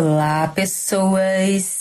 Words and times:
Olá, 0.00 0.48
pessoas! 0.48 1.76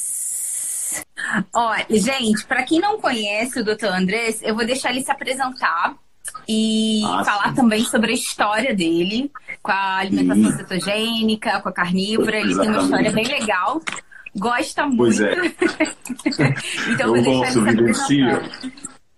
Olha, 1.53 1.85
gente, 1.89 2.45
para 2.45 2.63
quem 2.63 2.81
não 2.81 2.99
conhece 2.99 3.61
o 3.61 3.63
Dr. 3.63 3.85
Andrés, 3.85 4.41
eu 4.43 4.53
vou 4.53 4.65
deixar 4.65 4.91
ele 4.91 5.01
se 5.01 5.09
apresentar 5.09 5.95
e 6.45 7.01
ah, 7.05 7.23
falar 7.23 7.47
sim. 7.51 7.55
também 7.55 7.85
sobre 7.85 8.11
a 8.11 8.13
história 8.13 8.75
dele, 8.75 9.31
com 9.63 9.71
a 9.71 9.99
alimentação 9.99 10.51
sim. 10.51 10.57
cetogênica, 10.57 11.61
com 11.61 11.69
a 11.69 11.71
carnívora. 11.71 12.41
Ele 12.41 12.59
tem 12.59 12.69
uma 12.69 12.81
história 12.81 13.11
bem 13.13 13.25
legal. 13.25 13.81
Gosta 14.35 14.85
muito. 14.85 14.97
Pois 14.97 15.21
é. 15.21 15.35
então, 16.91 17.15
eu 17.15 17.23
vou 17.23 17.41
posso 17.41 17.65
ele 17.69 17.93
se 17.93 18.21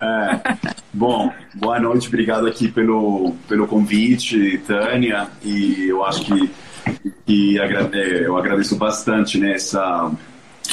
é, 0.02 0.58
bom, 0.92 1.32
boa 1.54 1.80
noite, 1.80 2.08
obrigado 2.08 2.48
aqui 2.48 2.68
pelo, 2.68 3.36
pelo 3.48 3.68
convite, 3.68 4.58
Tânia, 4.66 5.28
e 5.44 5.88
eu 5.88 6.04
acho 6.04 6.26
que, 6.26 6.50
é, 7.94 8.26
eu 8.26 8.38
agradeço 8.38 8.76
bastante 8.76 9.38
né, 9.38 9.54
essa, 9.54 10.12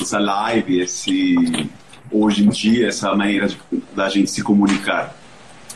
essa 0.01 0.19
live, 0.19 0.81
esse, 0.81 1.69
hoje 2.11 2.45
em 2.45 2.49
dia, 2.49 2.89
essa 2.89 3.15
maneira 3.15 3.49
de, 3.49 3.59
da 3.95 4.09
gente 4.09 4.31
se 4.31 4.43
comunicar. 4.43 5.15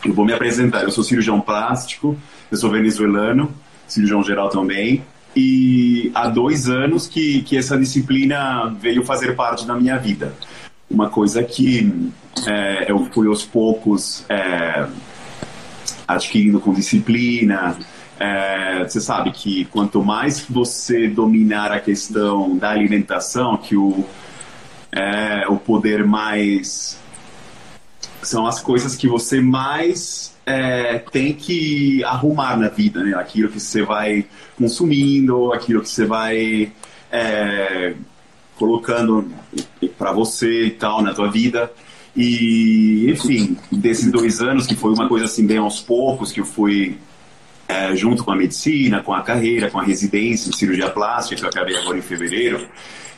Eu 0.04 0.12
vou 0.12 0.24
me 0.24 0.32
apresentar, 0.32 0.82
eu 0.82 0.90
sou 0.90 1.04
cirurgião 1.04 1.40
plástico, 1.40 2.16
eu 2.50 2.56
sou 2.56 2.70
venezuelano, 2.70 3.52
cirurgião 3.86 4.22
geral 4.22 4.48
também, 4.48 5.02
e 5.34 6.10
há 6.14 6.28
dois 6.28 6.68
anos 6.68 7.06
que, 7.06 7.42
que 7.42 7.56
essa 7.56 7.78
disciplina 7.78 8.68
veio 8.80 9.04
fazer 9.04 9.34
parte 9.34 9.66
da 9.66 9.74
minha 9.74 9.96
vida. 9.96 10.34
Uma 10.90 11.08
coisa 11.08 11.42
que 11.42 12.10
é, 12.46 12.90
eu 12.90 13.08
fui 13.12 13.26
aos 13.26 13.42
poucos 13.44 14.24
é, 14.28 14.86
adquirindo 16.06 16.60
com 16.60 16.72
disciplina, 16.74 17.76
é, 18.22 18.84
você 18.84 19.00
sabe 19.00 19.32
que 19.32 19.64
quanto 19.64 20.00
mais 20.00 20.46
você 20.48 21.08
dominar 21.08 21.72
a 21.72 21.80
questão 21.80 22.56
da 22.56 22.70
alimentação, 22.70 23.56
que 23.56 23.76
o, 23.76 24.04
é, 24.92 25.44
o 25.48 25.56
poder 25.56 26.04
mais. 26.06 26.96
São 28.22 28.46
as 28.46 28.62
coisas 28.62 28.94
que 28.94 29.08
você 29.08 29.40
mais 29.40 30.36
é, 30.46 31.00
tem 31.00 31.34
que 31.34 32.04
arrumar 32.04 32.56
na 32.56 32.68
vida, 32.68 33.02
né? 33.02 33.14
Aquilo 33.14 33.48
que 33.48 33.58
você 33.58 33.82
vai 33.82 34.24
consumindo, 34.56 35.52
aquilo 35.52 35.82
que 35.82 35.88
você 35.88 36.06
vai 36.06 36.72
é, 37.10 37.94
colocando 38.56 39.28
para 39.98 40.12
você 40.12 40.66
e 40.66 40.70
tal 40.70 41.02
na 41.02 41.12
tua 41.12 41.28
vida. 41.28 41.72
E, 42.14 43.10
enfim, 43.10 43.56
desses 43.72 44.12
dois 44.12 44.40
anos, 44.40 44.64
que 44.64 44.76
foi 44.76 44.92
uma 44.92 45.08
coisa 45.08 45.24
assim 45.24 45.44
bem 45.44 45.58
aos 45.58 45.80
poucos, 45.80 46.30
que 46.30 46.38
eu 46.38 46.46
fui 46.46 46.96
é, 47.72 47.96
junto 47.96 48.22
com 48.22 48.30
a 48.30 48.36
medicina, 48.36 49.02
com 49.02 49.14
a 49.14 49.22
carreira, 49.22 49.70
com 49.70 49.78
a 49.78 49.82
residência 49.82 50.50
em 50.50 50.52
cirurgia 50.52 50.90
plástica, 50.90 51.40
que 51.40 51.44
eu 51.44 51.48
acabei 51.48 51.76
agora 51.76 51.96
em 51.96 52.02
fevereiro, 52.02 52.68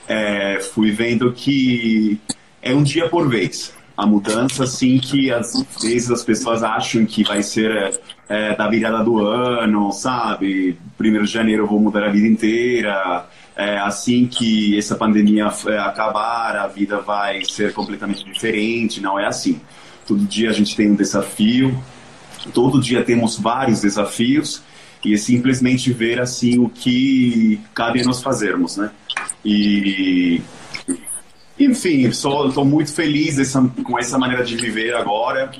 é, 0.06 0.60
fui 0.60 0.92
vendo 0.92 1.32
que 1.32 2.20
é 2.62 2.72
um 2.72 2.82
dia 2.82 3.08
por 3.08 3.28
vez. 3.28 3.74
A 3.96 4.06
mudança, 4.06 4.64
assim, 4.64 4.98
que 4.98 5.30
às 5.30 5.52
vezes 5.80 6.10
as 6.10 6.24
pessoas 6.24 6.62
acham 6.62 7.04
que 7.04 7.22
vai 7.24 7.42
ser 7.42 8.00
é, 8.28 8.54
da 8.54 8.68
virada 8.68 9.02
do 9.04 9.24
ano, 9.24 9.92
sabe? 9.92 10.78
Primeiro 10.96 11.26
de 11.26 11.32
janeiro 11.32 11.64
eu 11.64 11.66
vou 11.66 11.80
mudar 11.80 12.04
a 12.04 12.10
vida 12.10 12.26
inteira. 12.26 13.26
É, 13.56 13.78
assim 13.78 14.26
que 14.26 14.76
essa 14.76 14.96
pandemia 14.96 15.48
é, 15.66 15.78
acabar, 15.78 16.56
a 16.56 16.66
vida 16.66 17.00
vai 17.00 17.44
ser 17.44 17.72
completamente 17.72 18.24
diferente. 18.24 19.00
Não 19.00 19.18
é 19.18 19.26
assim. 19.26 19.60
Todo 20.06 20.24
dia 20.24 20.50
a 20.50 20.52
gente 20.52 20.76
tem 20.76 20.90
um 20.90 20.96
desafio, 20.96 21.80
Todo 22.52 22.80
dia 22.80 23.02
temos 23.02 23.38
vários 23.38 23.80
desafios 23.80 24.62
e 25.04 25.14
é 25.14 25.16
simplesmente 25.16 25.92
ver 25.92 26.20
assim 26.20 26.58
o 26.58 26.68
que 26.68 27.60
cabe 27.74 28.00
a 28.00 28.04
nós 28.04 28.22
fazermos, 28.22 28.76
né? 28.76 28.90
E 29.44 30.40
enfim, 31.58 32.06
estou 32.06 32.64
muito 32.64 32.92
feliz 32.92 33.36
com 33.84 33.98
essa 33.98 34.18
maneira 34.18 34.44
de 34.44 34.56
viver 34.56 34.94
agora. 34.94 35.52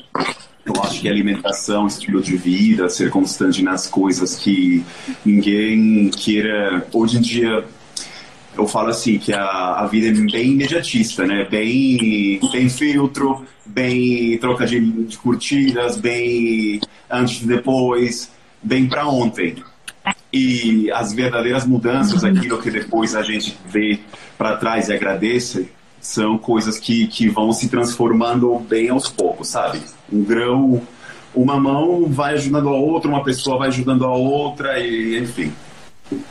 Eu 0.64 0.82
acho 0.82 1.00
que 1.00 1.08
alimentação, 1.08 1.86
estilo 1.86 2.22
de 2.22 2.36
vida, 2.36 2.88
ser 2.88 3.10
constante 3.10 3.62
nas 3.62 3.86
coisas 3.86 4.36
que 4.36 4.82
ninguém 5.24 6.08
queira. 6.08 6.86
Hoje 6.92 7.18
em 7.18 7.20
dia, 7.20 7.64
eu 8.56 8.66
falo 8.66 8.88
assim 8.88 9.18
que 9.18 9.32
a, 9.32 9.80
a 9.80 9.86
vida 9.86 10.08
é 10.08 10.12
bem 10.12 10.52
imediatista, 10.52 11.26
né? 11.26 11.46
Bem, 11.48 12.40
bem 12.50 12.68
filtro, 12.68 13.44
bem 13.64 14.36
troca 14.38 14.66
de, 14.66 14.80
de 14.80 15.16
curtidas, 15.18 15.96
bem 15.96 16.80
antes 17.10 17.42
e 17.42 17.46
depois, 17.46 18.30
bem 18.62 18.86
para 18.88 19.06
ontem. 19.06 19.56
E 20.32 20.90
as 20.90 21.12
verdadeiras 21.12 21.64
mudanças, 21.64 22.22
uhum. 22.22 22.30
aquilo 22.30 22.60
que 22.60 22.70
depois 22.70 23.14
a 23.14 23.22
gente 23.22 23.56
vê 23.66 24.00
para 24.36 24.56
trás 24.56 24.88
e 24.88 24.92
agradece, 24.92 25.70
são 26.00 26.36
coisas 26.36 26.78
que, 26.78 27.06
que 27.06 27.28
vão 27.28 27.52
se 27.52 27.68
transformando 27.68 28.58
bem 28.58 28.90
aos 28.90 29.08
poucos, 29.08 29.48
sabe? 29.48 29.80
Um 30.12 30.22
grão, 30.22 30.82
uma 31.34 31.58
mão 31.58 32.06
vai 32.06 32.34
ajudando 32.34 32.68
a 32.68 32.76
outra, 32.76 33.08
uma 33.08 33.24
pessoa 33.24 33.58
vai 33.58 33.68
ajudando 33.68 34.04
a 34.04 34.12
outra, 34.12 34.78
e 34.78 35.18
enfim. 35.18 35.52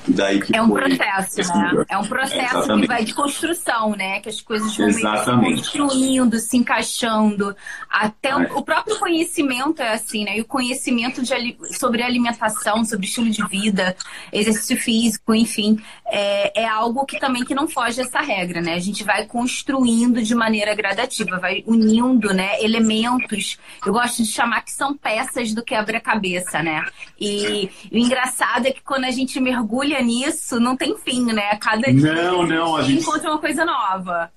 Daí 0.07 0.39
que 0.39 0.56
é 0.56 0.61
um 0.61 0.69
processo, 0.69 1.57
né? 1.57 1.85
É 1.89 1.97
um 1.97 2.06
processo 2.06 2.72
é, 2.72 2.79
que 2.79 2.88
vai 2.88 3.03
de 3.03 3.13
construção, 3.13 3.95
né? 3.95 4.19
Que 4.19 4.29
as 4.29 4.39
coisas 4.39 4.75
vão 4.78 4.91
se 4.91 5.01
construindo, 5.01 6.39
se 6.39 6.57
encaixando. 6.57 7.56
Até 7.89 8.29
é. 8.29 8.35
o, 8.35 8.59
o, 8.59 8.63
próprio 8.63 9.00
conhecimento 9.00 9.81
é 9.81 9.94
assim, 9.94 10.25
né? 10.25 10.38
E 10.38 10.41
o 10.41 10.45
conhecimento 10.45 11.23
de, 11.23 11.57
sobre 11.72 12.03
alimentação, 12.03 12.85
sobre 12.85 13.07
estilo 13.07 13.29
de 13.29 13.45
vida, 13.47 13.95
exercício 14.31 14.78
físico, 14.78 15.34
enfim, 15.34 15.79
é, 16.05 16.61
é 16.61 16.67
algo 16.67 17.05
que 17.05 17.19
também 17.19 17.44
que 17.44 17.55
não 17.55 17.67
foge 17.67 17.97
dessa 17.97 18.19
regra, 18.19 18.61
né? 18.61 18.75
A 18.75 18.79
gente 18.79 19.03
vai 19.03 19.25
construindo 19.25 20.22
de 20.22 20.35
maneira 20.35 20.75
gradativa, 20.75 21.40
vai 21.40 21.63
unindo, 21.66 22.31
né? 22.34 22.61
Elementos. 22.61 23.57
Eu 23.85 23.94
gosto 23.94 24.22
de 24.22 24.29
chamar 24.29 24.61
que 24.61 24.72
são 24.72 24.95
peças 24.95 25.53
do 25.53 25.63
quebra-cabeça, 25.63 26.61
né? 26.61 26.85
E, 27.19 27.69
e 27.91 27.97
o 27.97 27.97
engraçado 27.97 28.67
é 28.67 28.72
que 28.72 28.81
quando 28.81 29.05
a 29.05 29.11
gente 29.11 29.40
mergulha 29.40 29.63
mergulha 29.73 30.01
nisso, 30.01 30.59
não 30.59 30.78
tem 30.78 30.95
fim, 30.97 31.25
né? 31.25 31.56
Cada 31.56 31.91
dia 31.91 32.13
não, 32.13 32.45
não, 32.45 32.75
a 32.75 32.84
gente 32.84 33.01
encontra 33.01 33.31
uma 33.31 33.39
coisa 33.39 33.66
nova. 33.66 34.31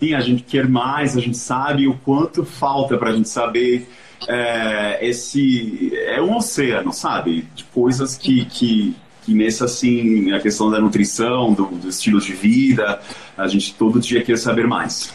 Sim, 0.00 0.14
a 0.14 0.20
gente 0.20 0.42
quer 0.42 0.68
mais, 0.68 1.16
a 1.16 1.20
gente 1.20 1.36
sabe 1.36 1.86
o 1.86 1.94
quanto 1.98 2.44
falta 2.44 2.98
para 2.98 3.10
a 3.10 3.12
gente 3.12 3.28
saber 3.28 3.88
é, 4.28 4.98
esse 5.06 5.92
é 6.06 6.20
um 6.20 6.36
oceano, 6.36 6.92
sabe, 6.92 7.42
de 7.54 7.62
coisas 7.64 8.16
que, 8.16 8.44
que, 8.46 8.96
que 9.24 9.32
nesse 9.32 9.62
assim 9.62 10.32
a 10.32 10.40
questão 10.40 10.70
da 10.70 10.80
nutrição, 10.80 11.52
do, 11.52 11.66
do 11.66 11.88
estilo 11.88 12.20
de 12.20 12.32
vida, 12.32 13.00
a 13.38 13.46
gente 13.46 13.74
todo 13.74 14.00
dia 14.00 14.22
quer 14.24 14.36
saber 14.36 14.66
mais. 14.66 15.14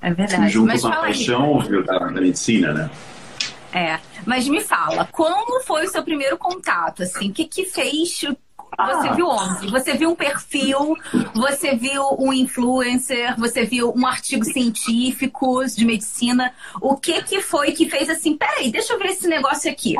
É 0.00 0.12
verdade. 0.12 0.52
Junto 0.52 0.66
Mas 0.66 0.82
com 0.82 0.88
a 0.88 0.96
paixão 0.96 1.60
aí. 1.60 1.84
da, 1.84 1.98
da 1.98 2.20
medicina, 2.20 2.72
né? 2.72 2.90
É, 3.72 3.98
mas 4.26 4.46
me 4.46 4.60
fala, 4.60 5.08
como 5.10 5.62
foi 5.62 5.86
o 5.86 5.88
seu 5.88 6.02
primeiro 6.02 6.36
contato? 6.36 7.04
Assim, 7.04 7.30
o 7.30 7.32
que 7.32 7.46
que 7.46 7.64
fez? 7.64 8.20
Você 8.78 9.08
ah. 9.08 9.12
viu 9.12 9.26
onde? 9.26 9.70
Você 9.70 9.94
viu 9.94 10.10
um 10.10 10.14
perfil? 10.14 10.96
Você 11.34 11.76
viu 11.76 12.02
um 12.18 12.32
influencer? 12.32 13.38
Você 13.38 13.64
viu 13.64 13.92
um 13.94 14.06
artigo 14.06 14.44
científico 14.44 15.64
de 15.66 15.84
medicina? 15.84 16.52
O 16.80 16.96
que 16.96 17.22
que 17.22 17.40
foi 17.40 17.72
que 17.72 17.88
fez 17.88 18.08
assim? 18.08 18.36
Peraí, 18.36 18.70
deixa 18.70 18.94
eu 18.94 18.98
ver 18.98 19.08
esse 19.08 19.28
negócio 19.28 19.70
aqui. 19.70 19.94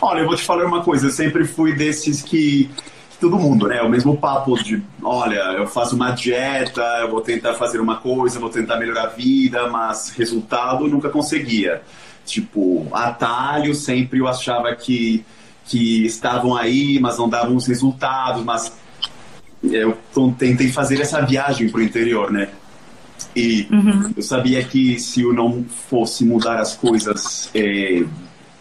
Olha, 0.00 0.20
eu 0.20 0.26
vou 0.26 0.36
te 0.36 0.42
falar 0.42 0.66
uma 0.66 0.82
coisa. 0.82 1.06
Eu 1.06 1.10
sempre 1.10 1.44
fui 1.44 1.74
desses 1.74 2.22
que 2.22 2.70
todo 3.18 3.38
mundo, 3.38 3.66
né? 3.68 3.82
O 3.82 3.88
mesmo 3.88 4.16
papo 4.16 4.54
de, 4.62 4.82
olha, 5.02 5.40
eu 5.58 5.66
faço 5.66 5.94
uma 5.94 6.10
dieta, 6.10 6.82
eu 7.00 7.10
vou 7.10 7.20
tentar 7.20 7.54
fazer 7.54 7.80
uma 7.80 7.96
coisa, 7.96 8.38
vou 8.38 8.50
tentar 8.50 8.76
melhorar 8.76 9.04
a 9.04 9.08
vida, 9.08 9.68
mas 9.68 10.10
resultado 10.10 10.86
nunca 10.88 11.08
conseguia 11.08 11.82
tipo, 12.30 12.86
atalho, 12.92 13.74
sempre 13.74 14.20
eu 14.20 14.28
achava 14.28 14.74
que, 14.74 15.24
que 15.70 16.04
estavam 16.04 16.56
aí, 16.56 16.98
mas 16.98 17.16
não 17.16 17.28
davam 17.28 17.54
os 17.54 17.68
resultados, 17.68 18.44
mas 18.44 18.72
eu 19.62 19.96
tentei 20.36 20.68
fazer 20.68 21.00
essa 21.00 21.20
viagem 21.20 21.68
para 21.68 21.78
o 21.78 21.82
interior, 21.82 22.32
né? 22.32 22.48
E 23.36 23.68
uhum. 23.70 24.12
eu 24.16 24.22
sabia 24.22 24.64
que 24.64 24.98
se 24.98 25.20
eu 25.20 25.32
não 25.32 25.64
fosse 25.88 26.24
mudar 26.24 26.58
as 26.58 26.74
coisas 26.74 27.48
é, 27.54 28.02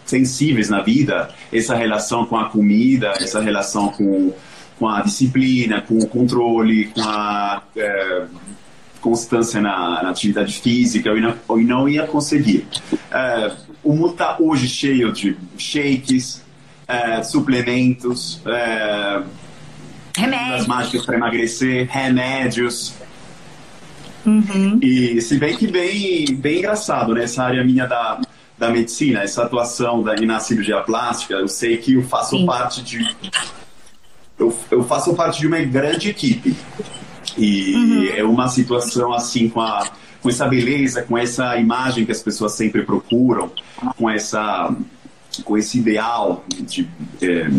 sensíveis 0.05 0.69
na 0.69 0.81
vida, 0.81 1.33
essa 1.51 1.75
relação 1.75 2.25
com 2.25 2.37
a 2.37 2.47
comida, 2.49 3.13
essa 3.17 3.41
relação 3.41 3.89
com, 3.89 4.31
com 4.77 4.87
a 4.87 5.01
disciplina, 5.01 5.81
com 5.81 5.97
o 5.97 6.07
controle, 6.07 6.85
com 6.89 7.01
a 7.01 7.63
é, 7.75 8.25
constância 9.01 9.59
na, 9.59 10.03
na, 10.03 10.09
atividade 10.11 10.59
física, 10.59 11.09
eu 11.09 11.19
não, 11.19 11.35
eu 11.49 11.57
não 11.63 11.89
ia 11.89 12.05
conseguir. 12.05 12.67
É, 13.11 13.51
o 13.83 13.93
mundo 13.93 14.11
está 14.11 14.37
hoje 14.39 14.67
cheio 14.67 15.11
de 15.11 15.35
shakes, 15.57 16.43
é, 16.89 17.21
suplementos, 17.21 18.41
é, 18.47 19.21
remédios 20.17 20.65
mágicas 20.65 21.05
para 21.05 21.15
emagrecer, 21.15 21.87
remédios. 21.87 22.95
Uhum. 24.25 24.79
E 24.81 25.21
se 25.21 25.37
bem 25.37 25.55
que 25.55 25.67
bem, 25.67 26.35
bem 26.35 26.57
engraçado, 26.57 27.13
né? 27.13 27.23
Essa 27.23 27.43
área 27.43 27.63
minha 27.63 27.85
da, 27.85 28.19
da 28.57 28.69
medicina, 28.71 29.21
essa 29.21 29.43
atuação 29.43 30.01
da, 30.01 30.15
na 30.15 30.39
cirurgia 30.39 30.81
plástica, 30.81 31.35
eu 31.35 31.47
sei 31.47 31.77
que 31.77 31.93
eu 31.93 32.03
faço 32.03 32.35
Sim. 32.37 32.45
parte 32.45 32.81
de 32.81 33.15
eu, 34.37 34.57
eu 34.71 34.83
faço 34.83 35.13
parte 35.13 35.39
de 35.39 35.47
uma 35.47 35.59
grande 35.59 36.09
equipe. 36.09 36.55
E 37.37 37.75
uhum. 37.75 38.05
é 38.17 38.23
uma 38.23 38.47
situação 38.47 39.13
assim 39.13 39.47
com, 39.47 39.61
a, 39.61 39.87
com 40.21 40.29
essa 40.29 40.47
beleza, 40.47 41.03
com 41.03 41.17
essa 41.17 41.55
imagem 41.57 42.05
que 42.05 42.11
as 42.11 42.23
pessoas 42.23 42.53
sempre 42.53 42.83
procuram, 42.83 43.51
com 43.95 44.09
essa 44.09 44.73
com 45.43 45.57
esse 45.57 45.77
ideal 45.77 46.43
de, 46.47 46.89
é, 47.21 47.49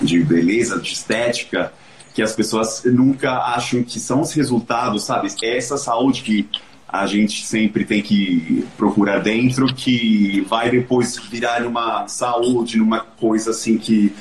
de 0.00 0.22
beleza, 0.22 0.80
de 0.80 0.92
estética, 0.92 1.72
que 2.14 2.22
as 2.22 2.32
pessoas 2.34 2.82
nunca 2.84 3.32
acham 3.54 3.82
que 3.82 4.00
são 4.00 4.20
os 4.20 4.32
resultados, 4.32 5.04
sabe? 5.04 5.28
É 5.42 5.56
essa 5.56 5.76
saúde 5.76 6.22
que 6.22 6.48
a 6.88 7.06
gente 7.06 7.46
sempre 7.46 7.84
tem 7.84 8.02
que 8.02 8.66
procurar 8.76 9.20
dentro, 9.20 9.72
que 9.72 10.44
vai 10.48 10.70
depois 10.70 11.16
virar 11.30 11.60
numa 11.60 12.08
saúde, 12.08 12.78
numa 12.78 13.00
coisa 13.00 13.50
assim 13.50 13.78
que, 13.78 14.12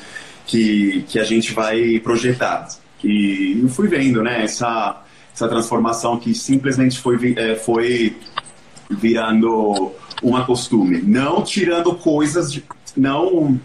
que, 0.45 1.03
que 1.07 1.17
a 1.17 1.23
gente 1.23 1.51
vai 1.51 1.99
projetar. 1.99 2.67
E 3.03 3.59
eu 3.63 3.69
fui 3.69 3.87
vendo, 3.87 4.21
né, 4.21 4.43
essa, 4.43 5.01
essa 5.33 5.47
transformação 5.47 6.19
que 6.19 6.35
simplesmente 6.35 6.99
foi, 6.99 7.33
é, 7.35 7.55
foi 7.55 8.15
virando 8.89 9.91
uma 10.21 10.45
costume. 10.45 11.01
Não 11.01 11.43
tirando 11.43 11.93
coisas, 11.95 12.51
de, 12.51 12.63
não 12.95 13.59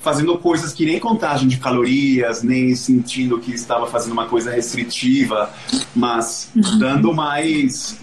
fazendo 0.00 0.38
coisas 0.38 0.72
que 0.72 0.86
nem 0.86 0.98
contagem 0.98 1.48
de 1.48 1.58
calorias, 1.58 2.42
nem 2.42 2.74
sentindo 2.74 3.38
que 3.38 3.52
estava 3.52 3.86
fazendo 3.86 4.12
uma 4.12 4.26
coisa 4.26 4.50
restritiva, 4.50 5.52
mas 5.94 6.50
dando 6.78 7.12
mais 7.12 8.00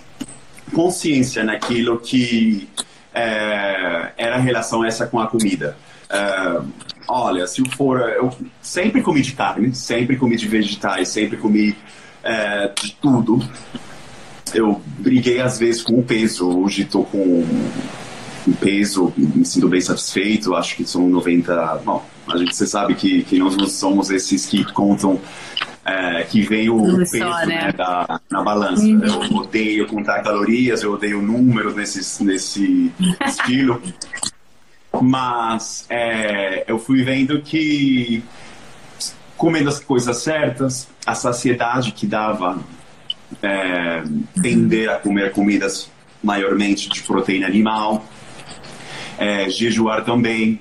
consciência 0.73 1.43
naquilo 1.43 1.99
que 1.99 2.67
é, 3.13 4.11
era 4.17 4.35
a 4.35 4.39
relação 4.39 4.83
essa 4.83 5.07
com 5.07 5.19
a 5.19 5.27
comida. 5.27 5.77
É, 6.09 6.61
olha, 7.07 7.47
se 7.47 7.63
for. 7.71 7.99
Eu 7.99 8.31
sempre 8.61 9.01
comi 9.01 9.21
de 9.21 9.33
carne, 9.33 9.73
sempre 9.73 10.17
comi 10.17 10.35
de 10.35 10.47
vegetais, 10.47 11.09
sempre 11.09 11.37
comi 11.37 11.75
é, 12.23 12.67
de 12.67 12.93
tudo. 13.01 13.39
Eu 14.53 14.81
briguei 14.99 15.41
às 15.41 15.57
vezes 15.59 15.81
com 15.81 15.99
o 15.99 16.03
peso, 16.03 16.47
hoje 16.47 16.83
estou 16.83 17.03
com 17.05 17.43
um 18.47 18.53
peso, 18.53 19.11
me 19.17 19.43
sinto 19.43 19.67
bem 19.67 19.81
satisfeito, 19.81 20.55
acho 20.55 20.75
que 20.75 20.85
são 20.85 21.09
90. 21.09 21.81
Bom, 21.83 22.05
a 22.27 22.37
gente 22.37 22.55
você 22.55 22.67
sabe 22.67 22.95
que, 22.95 23.23
que 23.23 23.37
nós 23.39 23.57
não 23.57 23.67
somos 23.67 24.11
esses 24.11 24.45
que 24.45 24.63
contam 24.71 25.19
é, 25.83 26.23
que 26.23 26.41
vem 26.41 26.69
o 26.69 26.77
Não 26.77 26.97
peso 26.97 27.19
só, 27.19 27.45
né? 27.45 27.65
Né, 27.65 27.71
da, 27.71 28.19
na 28.29 28.41
balança. 28.41 28.83
Uhum. 28.83 29.03
Eu 29.03 29.37
odeio 29.37 29.87
contar 29.87 30.21
calorias, 30.21 30.81
eu 30.81 30.93
odeio 30.93 31.21
números 31.21 31.75
nesse, 31.75 32.23
nesse 32.23 32.91
estilo. 33.25 33.81
Mas 35.01 35.85
é, 35.89 36.63
eu 36.67 36.79
fui 36.79 37.03
vendo 37.03 37.41
que 37.41 38.23
comendo 39.37 39.69
as 39.69 39.79
coisas 39.79 40.17
certas, 40.17 40.87
a 41.05 41.13
saciedade 41.13 41.91
que 41.91 42.07
dava 42.07 42.57
é, 43.45 44.03
tender 44.41 44.89
a 44.89 44.95
comer 44.95 45.31
comidas 45.31 45.89
maiormente 46.23 46.89
de 46.89 47.03
proteína 47.03 47.45
animal, 47.45 48.05
é, 49.17 49.47
jejuar 49.49 50.03
também, 50.03 50.59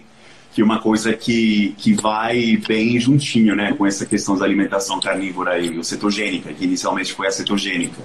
que 0.53 0.63
uma 0.63 0.79
coisa 0.79 1.13
que, 1.13 1.75
que 1.79 1.95
vai 1.95 2.57
bem 2.69 3.01
juntinho, 3.01 3.57
né, 3.57 3.73
com 3.73 3.87
essa 3.87 4.07
questão 4.07 4.37
da 4.37 4.45
alimentação 4.45 5.01
carnívora 5.01 5.59
e 5.59 5.83
cetogênica, 5.83 6.53
que 6.53 6.65
inicialmente 6.65 7.13
foi 7.13 7.27
a 7.27 7.31
cetogênica. 7.31 8.01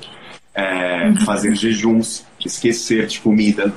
É, 0.55 1.07
uhum. 1.07 1.17
fazer 1.17 1.55
jejuns, 1.55 2.25
esquecer 2.43 3.05
de 3.05 3.19
comida. 3.19 3.71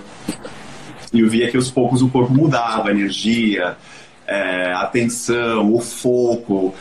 E 1.13 1.21
eu 1.21 1.29
via 1.29 1.51
que 1.51 1.57
aos 1.57 1.71
poucos 1.71 2.03
o 2.03 2.09
corpo 2.09 2.33
mudava, 2.33 2.89
a 2.89 2.91
energia, 2.91 3.77
é, 4.27 4.73
a 4.73 4.81
atenção, 4.81 5.73
o 5.73 5.81
foco, 5.81 6.75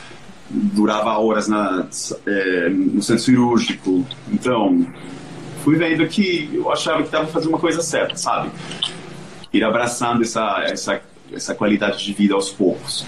durava 0.53 1.17
horas 1.17 1.47
na, 1.47 1.87
é, 2.25 2.69
no 2.69 3.01
centro 3.01 3.23
cirúrgico. 3.23 4.05
Então, 4.31 4.85
fui 5.63 5.75
vendo 5.75 6.05
que 6.07 6.49
eu 6.53 6.71
achava 6.71 6.99
que 6.99 7.05
estava 7.05 7.27
fazendo 7.27 7.49
uma 7.49 7.59
coisa 7.59 7.81
certa, 7.81 8.15
sabe? 8.15 8.49
Ir 9.53 9.63
abraçando 9.63 10.21
essa, 10.21 10.63
essa 10.63 11.01
essa 11.33 11.55
qualidade 11.55 12.03
de 12.03 12.13
vida 12.13 12.33
aos 12.33 12.49
poucos. 12.49 13.05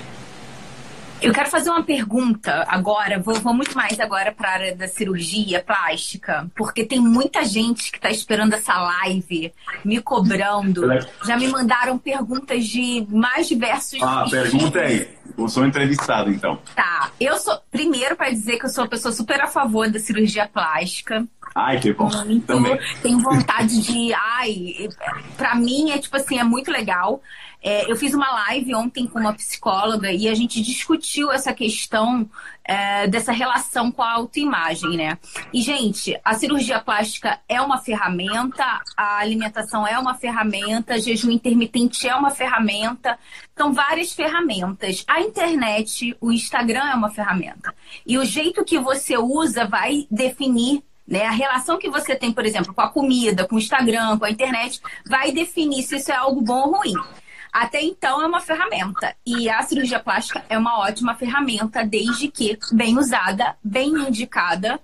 Eu 1.24 1.34
quero 1.34 1.50
fazer 1.50 1.70
uma 1.70 1.84
pergunta 1.84 2.66
agora, 2.68 3.18
vou, 3.20 3.36
vou 3.36 3.54
muito 3.54 3.76
mais 3.76 4.00
agora 4.00 4.32
para 4.32 4.50
a 4.50 4.54
área 4.54 4.76
da 4.76 4.88
cirurgia 4.88 5.64
plástica, 5.64 6.50
porque 6.56 6.84
tem 6.86 7.00
muita 7.00 7.46
gente 7.46 7.92
que 7.92 7.98
está 7.98 8.12
esperando 8.12 8.54
essa 8.54 8.78
live, 8.78 9.54
me 9.86 10.02
cobrando. 10.02 10.84
Já 11.26 11.38
me 11.38 11.48
mandaram 11.48 11.98
perguntas 11.98 12.66
de 12.66 13.08
mais 13.10 13.48
diversos. 13.48 14.02
Ah, 14.02 14.26
pergunta 14.30 14.80
aí. 14.80 15.08
Eu 15.38 15.48
sou 15.48 15.66
entrevistado, 15.66 16.30
então. 16.30 16.60
Tá. 16.76 17.10
Eu 17.20 17.38
sou. 17.38 17.58
Primeiro, 17.72 18.16
para 18.16 18.30
dizer 18.30 18.60
que 18.60 18.66
eu 18.66 18.70
sou 18.70 18.84
uma 18.84 18.90
pessoa 18.90 19.12
super 19.12 19.40
a 19.42 19.48
favor 19.48 19.90
da 19.90 20.00
cirurgia 20.00 20.48
plástica. 20.48 21.26
Ai, 21.56 21.80
que 21.80 21.94
bom. 21.94 22.10
Muito, 22.26 22.46
Também. 22.48 22.80
Tenho 23.02 23.20
vontade 23.20 23.82
de. 23.82 24.14
Ai, 24.14 24.90
para 25.38 25.56
mim 25.56 25.92
é 25.92 26.00
tipo 26.00 26.16
assim, 26.16 26.40
é 26.40 26.44
muito 26.44 26.72
legal. 26.72 27.22
É, 27.64 27.90
eu 27.90 27.96
fiz 27.96 28.14
uma 28.14 28.30
live 28.30 28.76
ontem 28.76 29.08
com 29.08 29.18
uma 29.18 29.34
psicóloga 29.34 30.12
e 30.12 30.28
a 30.28 30.36
gente 30.36 30.62
discutiu 30.62 31.32
essa 31.32 31.54
questão 31.54 32.30
é, 32.66 33.08
dessa 33.08 33.32
relação 33.32 33.90
com 33.90 34.02
a 34.02 34.12
autoimagem, 34.12 34.98
né? 34.98 35.18
E, 35.54 35.62
gente, 35.62 36.20
a 36.26 36.34
cirurgia 36.34 36.82
plástica 36.82 37.40
é 37.48 37.62
uma 37.62 37.78
ferramenta, 37.78 38.66
a 38.98 39.20
alimentação 39.20 39.88
é 39.88 39.98
uma 39.98 40.14
ferramenta, 40.14 41.00
jejum 41.00 41.32
intermitente 41.32 42.06
é 42.06 42.14
uma 42.14 42.32
ferramenta, 42.32 43.18
são 43.58 43.72
várias 43.72 44.12
ferramentas. 44.12 45.06
A 45.08 45.22
internet, 45.22 46.18
o 46.20 46.34
Instagram 46.34 46.84
é 46.84 46.96
uma 46.96 47.12
ferramenta. 47.12 47.74
E 48.06 48.18
o 48.18 48.26
jeito 48.26 48.66
que 48.66 48.78
você 48.78 49.18
usa 49.18 49.66
vai 49.66 50.06
definir 50.12 50.84
né? 51.08 51.26
A 51.26 51.32
relação 51.32 51.78
que 51.78 51.90
você 51.90 52.16
tem, 52.16 52.32
por 52.32 52.46
exemplo, 52.46 52.74
com 52.74 52.82
a 52.82 52.90
comida, 52.90 53.48
com 53.48 53.56
o 53.56 53.60
Instagram, 53.60 54.18
com 54.18 54.26
a 54.26 54.32
internet, 54.32 54.82
vai 55.06 55.32
definir 55.32 55.84
se 55.84 55.98
isso 55.98 56.12
é 56.12 56.16
algo 56.16 56.42
bom 56.42 56.68
ou 56.68 56.78
ruim. 56.78 56.96
Até 57.54 57.84
então 57.84 58.20
é 58.20 58.26
uma 58.26 58.42
ferramenta. 58.42 59.16
E 59.24 59.48
a 59.48 59.62
cirurgia 59.62 60.00
plástica 60.00 60.44
é 60.50 60.58
uma 60.58 60.80
ótima 60.80 61.14
ferramenta, 61.14 61.86
desde 61.86 62.28
que 62.28 62.58
bem 62.72 62.98
usada, 62.98 63.56
bem 63.64 63.90
indicada. 63.90 64.80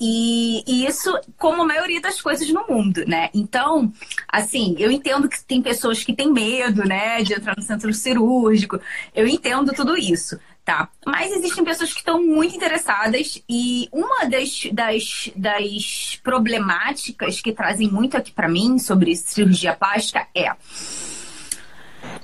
E, 0.00 0.64
e, 0.66 0.86
isso, 0.86 1.16
como 1.38 1.62
a 1.62 1.64
maioria 1.64 2.00
das 2.00 2.20
coisas 2.20 2.48
no 2.48 2.66
mundo, 2.68 3.04
né? 3.06 3.28
Então, 3.32 3.92
assim, 4.26 4.74
eu 4.78 4.90
entendo 4.90 5.28
que 5.28 5.44
tem 5.44 5.62
pessoas 5.62 6.02
que 6.02 6.12
têm 6.12 6.32
medo, 6.32 6.84
né, 6.84 7.22
de 7.22 7.34
entrar 7.34 7.54
no 7.56 7.62
centro 7.62 7.92
cirúrgico. 7.94 8.80
Eu 9.14 9.28
entendo 9.28 9.72
tudo 9.72 9.96
isso, 9.96 10.38
tá? 10.64 10.88
Mas 11.06 11.32
existem 11.32 11.64
pessoas 11.64 11.92
que 11.92 11.98
estão 11.98 12.22
muito 12.22 12.54
interessadas 12.54 13.42
e 13.48 13.88
uma 13.92 14.24
das, 14.26 14.68
das, 14.72 15.30
das 15.34 16.20
problemáticas 16.22 17.40
que 17.40 17.52
trazem 17.52 17.90
muito 17.90 18.16
aqui 18.16 18.32
para 18.32 18.48
mim 18.48 18.78
sobre 18.78 19.14
cirurgia 19.16 19.74
plástica 19.74 20.26
é 20.34 20.52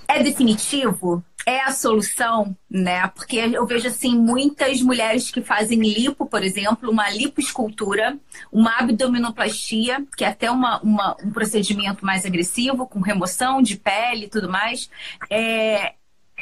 é 0.06 0.22
definitivo? 0.22 1.22
É 1.46 1.60
a 1.62 1.72
solução, 1.72 2.54
né? 2.68 3.06
Porque 3.08 3.36
eu 3.36 3.66
vejo 3.66 3.88
assim 3.88 4.18
muitas 4.18 4.82
mulheres 4.82 5.30
que 5.30 5.40
fazem 5.40 5.80
lipo, 5.80 6.26
por 6.26 6.42
exemplo, 6.42 6.90
uma 6.90 7.08
lipoescultura, 7.08 8.18
uma 8.52 8.78
abdominoplastia, 8.78 10.04
que 10.14 10.24
é 10.24 10.28
até 10.28 10.50
uma, 10.50 10.78
uma 10.82 11.16
um 11.24 11.30
procedimento 11.30 12.04
mais 12.04 12.26
agressivo, 12.26 12.86
com 12.86 13.00
remoção 13.00 13.62
de 13.62 13.76
pele 13.76 14.26
e 14.26 14.28
tudo 14.28 14.48
mais. 14.48 14.90
É, 15.30 15.94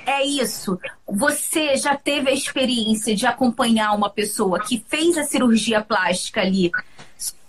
é 0.04 0.24
isso. 0.24 0.78
Você 1.06 1.76
já 1.76 1.96
teve 1.96 2.30
a 2.30 2.34
experiência 2.34 3.14
de 3.14 3.26
acompanhar 3.26 3.92
uma 3.92 4.10
pessoa 4.10 4.60
que 4.60 4.84
fez 4.88 5.16
a 5.16 5.24
cirurgia 5.24 5.80
plástica 5.80 6.40
ali 6.40 6.70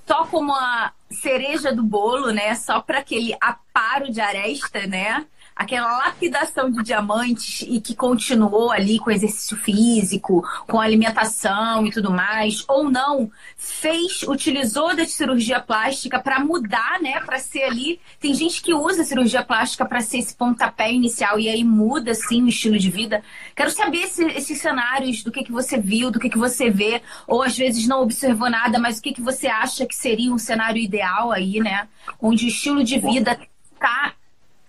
só 0.07 0.25
como 0.25 0.55
a 0.55 0.93
cereja 1.11 1.73
do 1.73 1.83
bolo, 1.83 2.31
né? 2.31 2.55
Só 2.55 2.81
para 2.81 2.99
aquele 2.99 3.35
aparo 3.41 4.09
de 4.09 4.21
aresta, 4.21 4.87
né? 4.87 5.25
Aquela 5.57 5.97
lapidação 5.97 6.69
de 6.69 6.83
diamantes 6.83 7.65
e 7.67 7.81
que 7.81 7.95
continuou 7.95 8.71
ali 8.71 8.99
com 8.99 9.09
exercício 9.09 9.57
físico, 9.57 10.47
com 10.67 10.79
alimentação 10.79 11.85
e 11.85 11.91
tudo 11.91 12.11
mais, 12.11 12.63
ou 12.67 12.89
não, 12.89 13.31
fez, 13.57 14.21
utilizou 14.23 14.95
da 14.95 15.05
cirurgia 15.05 15.59
plástica 15.59 16.19
para 16.19 16.39
mudar, 16.39 17.01
né, 17.01 17.19
para 17.21 17.39
ser 17.39 17.63
ali. 17.63 17.99
Tem 18.19 18.33
gente 18.33 18.61
que 18.61 18.73
usa 18.73 19.01
a 19.01 19.05
cirurgia 19.05 19.43
plástica 19.43 19.85
para 19.85 19.99
ser 20.01 20.19
esse 20.19 20.35
pontapé 20.35 20.91
inicial 20.91 21.39
e 21.39 21.49
aí 21.49 21.63
muda 21.63 22.11
assim 22.11 22.43
o 22.43 22.49
estilo 22.49 22.77
de 22.77 22.91
vida. 22.91 23.23
Quero 23.55 23.71
saber 23.71 24.03
esse, 24.03 24.23
esses 24.25 24.61
cenários 24.61 25.23
do 25.23 25.31
que 25.31 25.43
que 25.43 25.51
você 25.51 25.79
viu, 25.79 26.11
do 26.11 26.19
que 26.19 26.29
que 26.29 26.37
você 26.37 26.69
vê, 26.69 27.01
ou 27.25 27.41
às 27.41 27.57
vezes 27.57 27.87
não 27.87 28.03
observou 28.03 28.49
nada, 28.49 28.77
mas 28.77 28.99
o 28.99 29.01
que 29.01 29.13
que 29.13 29.21
você 29.21 29.47
acha 29.47 29.87
que 29.87 29.95
seria 29.95 30.31
um 30.31 30.37
cenário 30.37 30.79
ideal 30.79 31.31
aí, 31.31 31.59
né, 31.59 31.87
onde 32.21 32.45
o 32.45 32.47
estilo 32.47 32.83
de 32.83 32.99
vida 32.99 33.39
tá 33.79 34.13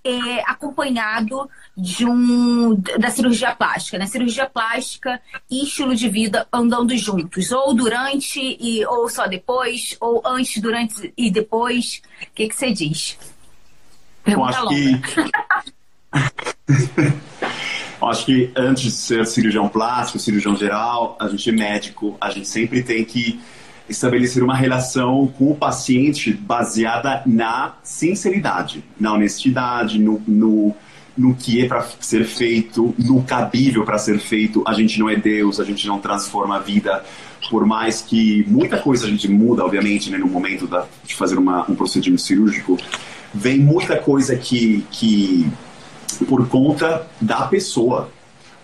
é, 0.04 0.40
acompanhado 0.46 1.48
de 1.76 2.04
um 2.04 2.74
da 2.98 3.10
cirurgia 3.10 3.54
plástica, 3.54 3.98
né? 3.98 4.06
Cirurgia 4.06 4.46
plástica 4.46 5.20
e 5.50 5.64
estilo 5.64 5.94
de 5.94 6.08
vida 6.08 6.46
andando 6.52 6.96
juntos, 6.96 7.52
ou 7.52 7.74
durante 7.74 8.40
e 8.40 8.84
ou 8.86 9.08
só 9.08 9.26
depois, 9.26 9.96
ou 10.00 10.22
antes, 10.24 10.60
durante 10.60 11.12
e 11.16 11.30
depois. 11.30 12.02
O 12.22 12.26
que, 12.34 12.48
que 12.48 12.54
você 12.54 12.72
diz? 12.72 13.18
Pergunta 14.24 14.58
Eu 14.58 14.60
acho 14.60 14.64
longa. 14.64 15.00
Que... 15.08 15.30
Acho 18.00 18.26
que 18.26 18.52
antes 18.56 18.84
de 18.84 18.90
ser 18.92 19.26
cirurgião 19.26 19.68
plástico, 19.68 20.20
cirurgião 20.20 20.54
geral, 20.54 21.16
a 21.20 21.28
gente 21.28 21.50
é 21.50 21.52
médico, 21.52 22.16
a 22.20 22.30
gente 22.30 22.46
sempre 22.46 22.80
tem 22.82 23.04
que 23.04 23.40
estabelecer 23.88 24.42
uma 24.42 24.54
relação 24.54 25.26
com 25.38 25.50
o 25.50 25.54
paciente 25.54 26.32
baseada 26.32 27.22
na 27.26 27.74
sinceridade, 27.82 28.84
na 28.98 29.12
honestidade, 29.14 29.98
no, 29.98 30.20
no, 30.26 30.74
no 31.16 31.34
que 31.34 31.62
é 31.62 31.66
para 31.66 31.86
ser 32.00 32.24
feito, 32.24 32.94
no 32.98 33.22
cabível 33.22 33.84
para 33.84 33.98
ser 33.98 34.18
feito. 34.18 34.62
A 34.66 34.72
gente 34.72 34.98
não 34.98 35.08
é 35.08 35.16
Deus, 35.16 35.58
a 35.58 35.64
gente 35.64 35.86
não 35.86 35.98
transforma 35.98 36.56
a 36.56 36.58
vida, 36.58 37.04
por 37.50 37.64
mais 37.66 38.02
que 38.02 38.44
muita 38.46 38.78
coisa 38.78 39.06
a 39.06 39.10
gente 39.10 39.28
muda, 39.28 39.64
obviamente, 39.64 40.10
né, 40.10 40.18
no 40.18 40.28
momento 40.28 40.66
da, 40.66 40.86
de 41.04 41.14
fazer 41.14 41.38
uma, 41.38 41.68
um 41.70 41.74
procedimento 41.74 42.22
cirúrgico, 42.22 42.78
vem 43.32 43.58
muita 43.58 43.96
coisa 43.96 44.36
que, 44.36 44.84
que 44.90 45.50
por 46.28 46.48
conta 46.48 47.06
da 47.20 47.42
pessoa 47.42 48.10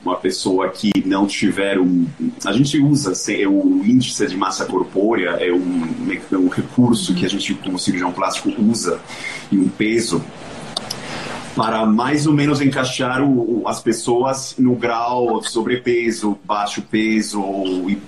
uma 0.04 0.16
pessoa 0.16 0.68
que 0.68 0.90
não 1.04 1.26
tiver 1.26 1.78
um. 1.78 2.06
A 2.44 2.52
gente 2.52 2.78
usa 2.78 3.12
é 3.32 3.46
o 3.46 3.82
índice 3.84 4.26
de 4.26 4.36
massa 4.36 4.66
corpórea, 4.66 5.30
é 5.40 5.52
um, 5.52 6.12
é 6.30 6.36
um 6.36 6.48
recurso 6.48 7.14
que 7.14 7.24
a 7.24 7.28
gente, 7.28 7.54
como 7.54 7.78
cirurgião 7.78 8.12
plástico, 8.12 8.50
usa, 8.60 9.00
e 9.50 9.58
um 9.58 9.68
peso, 9.68 10.22
para 11.56 11.86
mais 11.86 12.26
ou 12.26 12.32
menos 12.32 12.60
encaixar 12.60 13.22
o, 13.22 13.62
as 13.66 13.80
pessoas 13.80 14.54
no 14.58 14.74
grau 14.74 15.42
sobrepeso, 15.42 16.38
baixo 16.44 16.82
peso, 16.82 17.40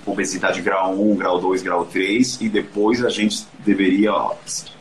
obesidade 0.05 0.61
grau 0.61 0.93
1, 0.93 1.15
grau 1.15 1.39
2, 1.39 1.63
grau 1.63 1.85
3, 1.85 2.41
e 2.41 2.49
depois 2.49 3.03
a 3.03 3.09
gente 3.09 3.45
deveria, 3.65 4.11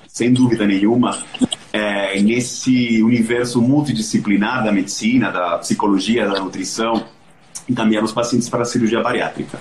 sem 0.07 0.33
dúvida 0.33 0.67
nenhuma, 0.67 1.19
é, 1.77 2.23
nesse 2.23 3.03
universo 3.03 3.61
multidisciplinar 3.61 4.65
da 4.65 4.73
medicina, 4.73 5.31
da 5.31 5.59
psicologia, 5.59 6.27
da 6.27 6.41
nutrição, 6.41 7.05
encaminhar 7.69 8.03
os 8.03 8.13
pacientes 8.13 8.49
para 8.49 8.63
a 8.63 8.65
cirurgia 8.65 9.03
bariátrica. 9.03 9.59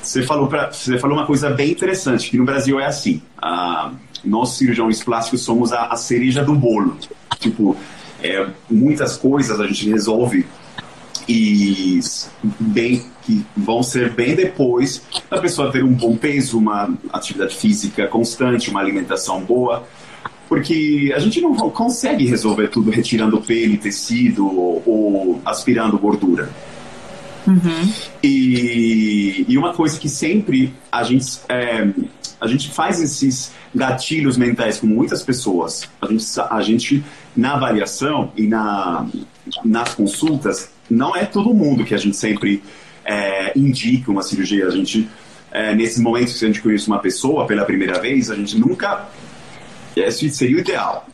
Você 0.00 0.22
falou, 0.22 0.48
pra, 0.48 0.72
você 0.72 0.98
falou 0.98 1.18
uma 1.18 1.26
coisa 1.26 1.50
bem 1.50 1.72
interessante, 1.72 2.30
que 2.30 2.38
no 2.38 2.44
Brasil 2.46 2.80
é 2.80 2.86
assim. 2.86 3.20
A, 3.36 3.92
nós, 4.24 4.56
cirurgiões 4.56 5.04
plásticos, 5.04 5.42
somos 5.42 5.74
a, 5.74 5.88
a 5.88 5.96
cereja 5.96 6.42
do 6.42 6.54
bolo. 6.54 6.96
Tipo, 7.38 7.76
é, 8.22 8.46
muitas 8.70 9.18
coisas 9.18 9.60
a 9.60 9.66
gente 9.66 9.90
resolve 9.90 10.46
e 11.28 12.00
bem 12.58 13.04
que 13.22 13.44
vão 13.54 13.82
ser 13.82 14.10
bem 14.10 14.34
depois 14.34 15.02
da 15.28 15.38
pessoa 15.38 15.70
ter 15.70 15.84
um 15.84 15.92
bom 15.92 16.16
peso, 16.16 16.56
uma 16.56 16.94
atividade 17.12 17.54
física 17.54 18.06
constante, 18.06 18.70
uma 18.70 18.80
alimentação 18.80 19.42
boa 19.42 19.86
porque 20.50 21.12
a 21.14 21.20
gente 21.20 21.40
não 21.40 21.54
consegue 21.70 22.26
resolver 22.26 22.66
tudo 22.66 22.90
retirando 22.90 23.40
pele, 23.40 23.78
tecido 23.78 24.44
ou 24.44 25.40
aspirando 25.44 25.96
gordura. 25.96 26.50
Uhum. 27.46 27.92
E, 28.20 29.46
e, 29.48 29.56
uma 29.56 29.72
coisa 29.72 29.96
que 29.96 30.08
sempre 30.08 30.74
a 30.90 31.04
gente, 31.04 31.38
é, 31.48 31.88
a 32.40 32.48
gente 32.48 32.68
faz 32.68 33.00
esses 33.00 33.52
gatilhos 33.72 34.36
mentais 34.36 34.80
com 34.80 34.88
muitas 34.88 35.22
pessoas. 35.22 35.88
A 36.02 36.06
gente, 36.06 36.24
a 36.40 36.60
gente 36.60 37.04
na 37.36 37.54
avaliação 37.54 38.32
e 38.36 38.48
na, 38.48 39.06
nas 39.64 39.94
consultas, 39.94 40.68
não 40.90 41.14
é 41.14 41.26
todo 41.26 41.54
mundo 41.54 41.84
que 41.84 41.94
a 41.94 41.98
gente 41.98 42.16
sempre 42.16 42.60
é, 43.04 43.56
indica 43.56 44.10
uma 44.10 44.24
cirurgia. 44.24 44.66
A 44.66 44.70
gente, 44.70 45.08
é, 45.52 45.76
nesses 45.76 46.00
momentos 46.00 46.36
que 46.36 46.44
a 46.44 46.48
gente 46.48 46.60
conhece 46.60 46.88
uma 46.88 46.98
pessoa 46.98 47.46
pela 47.46 47.64
primeira 47.64 48.00
vez, 48.00 48.32
a 48.32 48.34
gente 48.34 48.58
nunca 48.58 49.08
esse 49.96 50.30
seria 50.30 50.56
o 50.56 50.60
ideal. 50.60 51.06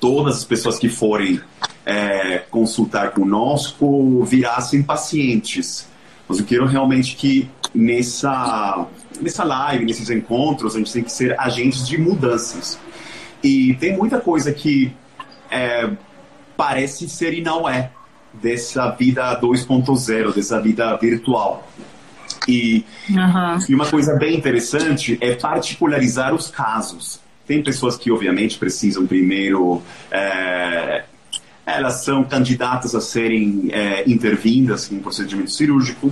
Todas 0.00 0.38
as 0.38 0.44
pessoas 0.44 0.78
que 0.78 0.88
forem 0.88 1.40
é, 1.84 2.38
consultar 2.50 3.10
conosco 3.10 4.24
virassem 4.24 4.82
pacientes. 4.82 5.88
Mas 6.28 6.38
eu 6.38 6.44
quero 6.44 6.66
realmente 6.66 7.16
que 7.16 7.48
nessa, 7.74 8.86
nessa 9.20 9.44
live, 9.44 9.84
nesses 9.84 10.10
encontros, 10.10 10.74
a 10.74 10.78
gente 10.78 10.92
tem 10.92 11.02
que 11.02 11.12
ser 11.12 11.38
agentes 11.38 11.86
de 11.86 11.98
mudanças. 11.98 12.78
E 13.42 13.74
tem 13.74 13.96
muita 13.96 14.20
coisa 14.20 14.52
que 14.52 14.92
é, 15.50 15.90
parece 16.56 17.08
ser 17.08 17.34
e 17.34 17.42
não 17.42 17.68
é 17.68 17.90
dessa 18.32 18.90
vida 18.90 19.38
2.0, 19.40 20.34
dessa 20.34 20.60
vida 20.60 20.96
virtual. 20.96 21.68
E, 22.48 22.84
uhum. 23.10 23.58
e 23.68 23.74
uma 23.74 23.86
coisa 23.86 24.14
bem 24.16 24.36
interessante 24.36 25.18
é 25.20 25.34
particularizar 25.34 26.34
os 26.34 26.48
casos. 26.48 27.20
Tem 27.52 27.62
pessoas 27.62 27.98
que, 27.98 28.10
obviamente, 28.10 28.56
precisam 28.56 29.06
primeiro. 29.06 29.82
É, 30.10 31.04
elas 31.66 32.02
são 32.02 32.24
candidatas 32.24 32.94
a 32.94 33.00
serem 33.02 33.68
é, 33.70 34.08
intervindas 34.10 34.90
em 34.90 34.96
um 34.96 35.00
procedimento 35.00 35.50
cirúrgico. 35.50 36.10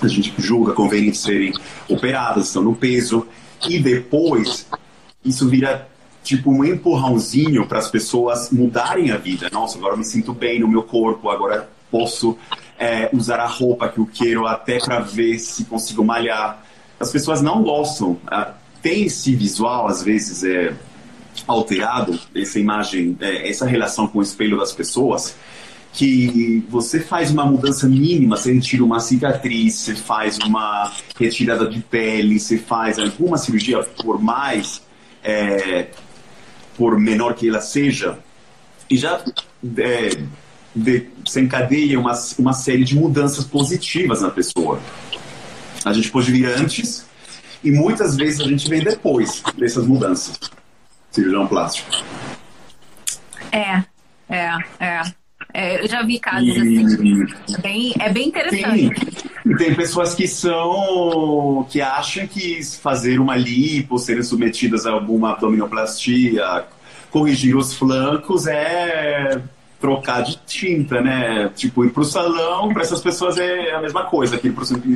A 0.00 0.06
gente 0.06 0.32
julga 0.38 0.72
conveniente 0.72 1.16
serem 1.16 1.52
operadas, 1.88 2.46
estão 2.46 2.62
no 2.62 2.76
peso. 2.76 3.26
E 3.68 3.80
depois, 3.80 4.68
isso 5.24 5.48
vira 5.48 5.88
tipo 6.22 6.52
um 6.52 6.64
empurrãozinho 6.64 7.66
para 7.66 7.80
as 7.80 7.90
pessoas 7.90 8.52
mudarem 8.52 9.10
a 9.10 9.16
vida. 9.16 9.50
Nossa, 9.50 9.76
agora 9.78 9.94
eu 9.94 9.98
me 9.98 10.04
sinto 10.04 10.32
bem 10.32 10.60
no 10.60 10.68
meu 10.68 10.84
corpo, 10.84 11.28
agora 11.28 11.68
posso 11.90 12.38
é, 12.78 13.10
usar 13.12 13.40
a 13.40 13.48
roupa 13.48 13.88
que 13.88 13.98
eu 13.98 14.06
quero 14.06 14.46
até 14.46 14.78
para 14.78 15.00
ver 15.00 15.40
se 15.40 15.64
consigo 15.64 16.04
malhar. 16.04 16.64
As 17.00 17.10
pessoas 17.10 17.42
não 17.42 17.64
gostam. 17.64 18.16
Tem 18.82 19.04
esse 19.04 19.34
visual, 19.34 19.86
às 19.86 20.02
vezes, 20.02 20.42
é 20.42 20.74
alterado, 21.46 22.18
essa 22.34 22.58
imagem, 22.58 23.16
é, 23.20 23.48
essa 23.48 23.64
relação 23.64 24.06
com 24.06 24.18
o 24.18 24.22
espelho 24.22 24.58
das 24.58 24.72
pessoas, 24.72 25.34
que 25.92 26.64
você 26.68 27.00
faz 27.00 27.30
uma 27.30 27.44
mudança 27.44 27.86
mínima, 27.86 28.36
você 28.36 28.52
retira 28.52 28.82
uma 28.82 28.98
cicatriz, 28.98 29.74
você 29.74 29.94
faz 29.94 30.38
uma 30.38 30.92
retirada 31.18 31.66
de 31.68 31.80
pele, 31.80 32.40
você 32.40 32.58
faz 32.58 32.98
alguma 32.98 33.36
cirurgia, 33.36 33.82
por 34.02 34.20
mais, 34.20 34.82
é, 35.22 35.88
por 36.76 36.98
menor 36.98 37.34
que 37.34 37.48
ela 37.48 37.60
seja, 37.60 38.18
e 38.88 38.96
já 38.96 39.22
é, 39.76 40.10
desencadeia 40.74 42.00
uma, 42.00 42.12
uma 42.38 42.52
série 42.54 42.84
de 42.84 42.96
mudanças 42.96 43.44
positivas 43.44 44.22
na 44.22 44.30
pessoa. 44.30 44.80
A 45.84 45.92
gente 45.92 46.10
pode 46.10 46.30
vir 46.32 46.46
antes 46.46 47.04
e 47.62 47.70
muitas 47.70 48.16
vezes 48.16 48.40
a 48.40 48.44
gente 48.44 48.68
vê 48.68 48.80
depois 48.80 49.42
dessas 49.56 49.86
mudanças. 49.86 50.38
Cirurgião 51.10 51.46
plástico. 51.46 51.90
É, 53.50 53.84
é, 54.28 54.56
é. 54.80 55.02
É, 55.54 55.82
eu 55.82 55.88
já 55.88 56.02
vi 56.02 56.18
casos 56.18 56.48
e... 56.48 56.78
assim. 56.78 57.24
É 57.54 57.60
bem, 57.60 57.94
é 57.98 58.10
bem 58.10 58.28
interessante. 58.28 59.20
Sim. 59.44 59.56
Tem 59.56 59.74
pessoas 59.74 60.14
que 60.14 60.26
são. 60.26 61.66
que 61.68 61.80
acham 61.80 62.26
que 62.26 62.62
fazer 62.64 63.20
uma 63.20 63.36
lipo, 63.36 63.98
serem 63.98 64.22
submetidas 64.22 64.86
a 64.86 64.92
alguma 64.92 65.32
abdominoplastia, 65.32 66.64
corrigir 67.10 67.54
os 67.54 67.74
flancos 67.74 68.46
é 68.46 69.42
trocar 69.78 70.22
de 70.22 70.38
tinta, 70.46 71.02
né? 71.02 71.50
Tipo, 71.54 71.84
ir 71.84 71.90
pro 71.90 72.04
salão, 72.04 72.72
para 72.72 72.82
essas 72.82 73.00
pessoas 73.00 73.36
é 73.36 73.72
a 73.72 73.80
mesma 73.80 74.04
coisa 74.04 74.38
que 74.38 74.46
ir 74.46 74.54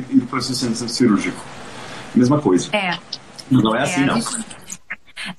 ir 0.09 0.21
pro 0.27 0.41
centro 0.41 0.89
cirúrgico 0.89 1.39
mesma 2.15 2.41
coisa. 2.41 2.69
É. 2.75 2.97
Não 3.49 3.75
é 3.75 3.83
assim, 3.83 4.01
é, 4.01 4.05
não. 4.05 4.15
Gente, 4.21 4.45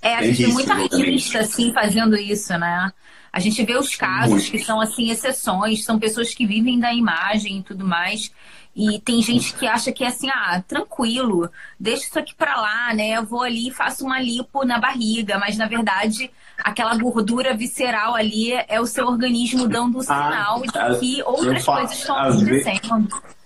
é, 0.03 0.15
a 0.15 0.23
gente 0.23 0.45
tem 0.45 0.53
muita 0.53 0.75
artista, 0.75 1.39
assim, 1.41 1.73
fazendo 1.73 2.17
isso, 2.17 2.57
né? 2.59 2.93
A 3.33 3.41
gente 3.41 3.63
vê 3.65 3.77
os 3.77 3.95
casos 3.95 4.31
Muito. 4.31 4.51
que 4.51 4.59
são, 4.59 4.81
assim, 4.81 5.11
exceções, 5.11 5.85
são 5.85 5.99
pessoas 5.99 6.35
que 6.35 6.47
vivem 6.47 6.79
da 6.79 6.93
imagem 6.93 7.59
e 7.59 7.63
tudo 7.63 7.85
mais. 7.85 8.33
E 8.75 9.01
tem 9.01 9.21
gente 9.21 9.55
que 9.55 9.67
acha 9.67 9.91
que 9.93 10.05
é 10.05 10.07
assim, 10.07 10.29
ah, 10.31 10.63
tranquilo, 10.67 11.51
deixa 11.81 12.05
isso 12.05 12.19
aqui 12.19 12.35
pra 12.35 12.61
lá, 12.61 12.95
né? 12.95 13.11
Eu 13.11 13.25
vou 13.25 13.43
ali 13.43 13.69
e 13.69 13.73
faço 13.73 14.05
uma 14.05 14.21
lipo 14.21 14.65
na 14.65 14.79
barriga, 14.79 15.37
mas 15.37 15.57
na 15.57 15.67
verdade 15.67 16.31
aquela 16.63 16.97
gordura 16.97 17.57
visceral 17.57 18.15
ali 18.15 18.53
é 18.53 18.81
o 18.81 18.87
seu 18.87 19.07
organismo 19.07 19.67
dando 19.67 19.99
o 19.99 20.01
ah, 20.01 20.05
sinal 20.05 20.63
ah, 20.75 20.91
de 20.91 21.01
que 21.01 21.23
outras 21.25 21.65
coisas 21.65 21.99
estão 21.99 22.17
acontecendo. 22.17 23.09
Vezes 23.09 23.38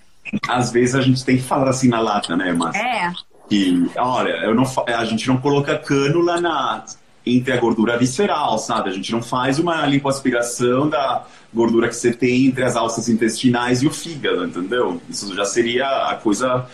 às 0.49 0.71
vezes 0.71 0.95
a 0.95 1.01
gente 1.01 1.25
tem 1.25 1.37
que 1.37 1.43
falar 1.43 1.71
assim 1.71 1.89
na 1.89 2.01
lata, 2.01 2.37
né, 2.37 2.53
mas 2.53 2.75
É. 2.75 3.13
Que, 3.49 3.91
olha, 3.99 4.31
eu 4.45 4.55
não, 4.55 4.65
a 4.87 5.05
gente 5.05 5.29
não 5.29 5.37
coloca 5.37 5.77
cânula 5.77 6.41
na, 6.41 6.85
entre 7.27 7.53
a 7.53 7.57
gordura 7.57 7.99
visceral, 7.99 8.59
sabe? 8.59 8.89
A 8.89 8.93
gente 8.93 9.13
não 9.13 9.23
faz 9.23 9.59
uma 9.59 9.87
lipoaspiração 9.87 10.89
da 10.89 11.25
gordura 11.53 11.89
que 11.89 11.95
você 11.95 12.13
tem 12.13 12.47
entre 12.47 12.65
as 12.65 12.77
alças 12.77 13.09
intestinais 13.09 13.83
e 13.83 13.87
o 13.87 13.91
fígado, 13.91 14.45
entendeu? 14.45 15.01
Isso 15.09 15.35
já 15.35 15.45
seria 15.45 15.87
a 15.87 16.15
coisa, 16.17 16.67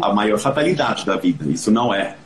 a 0.00 0.12
maior 0.12 0.38
fatalidade 0.38 1.06
da 1.06 1.16
vida. 1.16 1.44
Isso 1.50 1.70
não 1.70 1.92
é. 1.92 2.16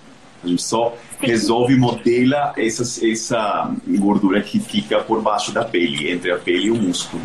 A 0.42 0.46
gente 0.48 0.62
só 0.62 0.96
resolve 1.20 1.76
modela 1.76 2.52
essa, 2.56 2.82
essa 3.06 3.70
gordura 3.86 4.42
que 4.42 4.58
fica 4.58 4.98
por 5.00 5.20
baixo 5.22 5.52
da 5.52 5.64
pele, 5.64 6.10
entre 6.10 6.32
a 6.32 6.38
pele 6.38 6.66
e 6.66 6.70
o 6.70 6.76
músculo. 6.76 7.22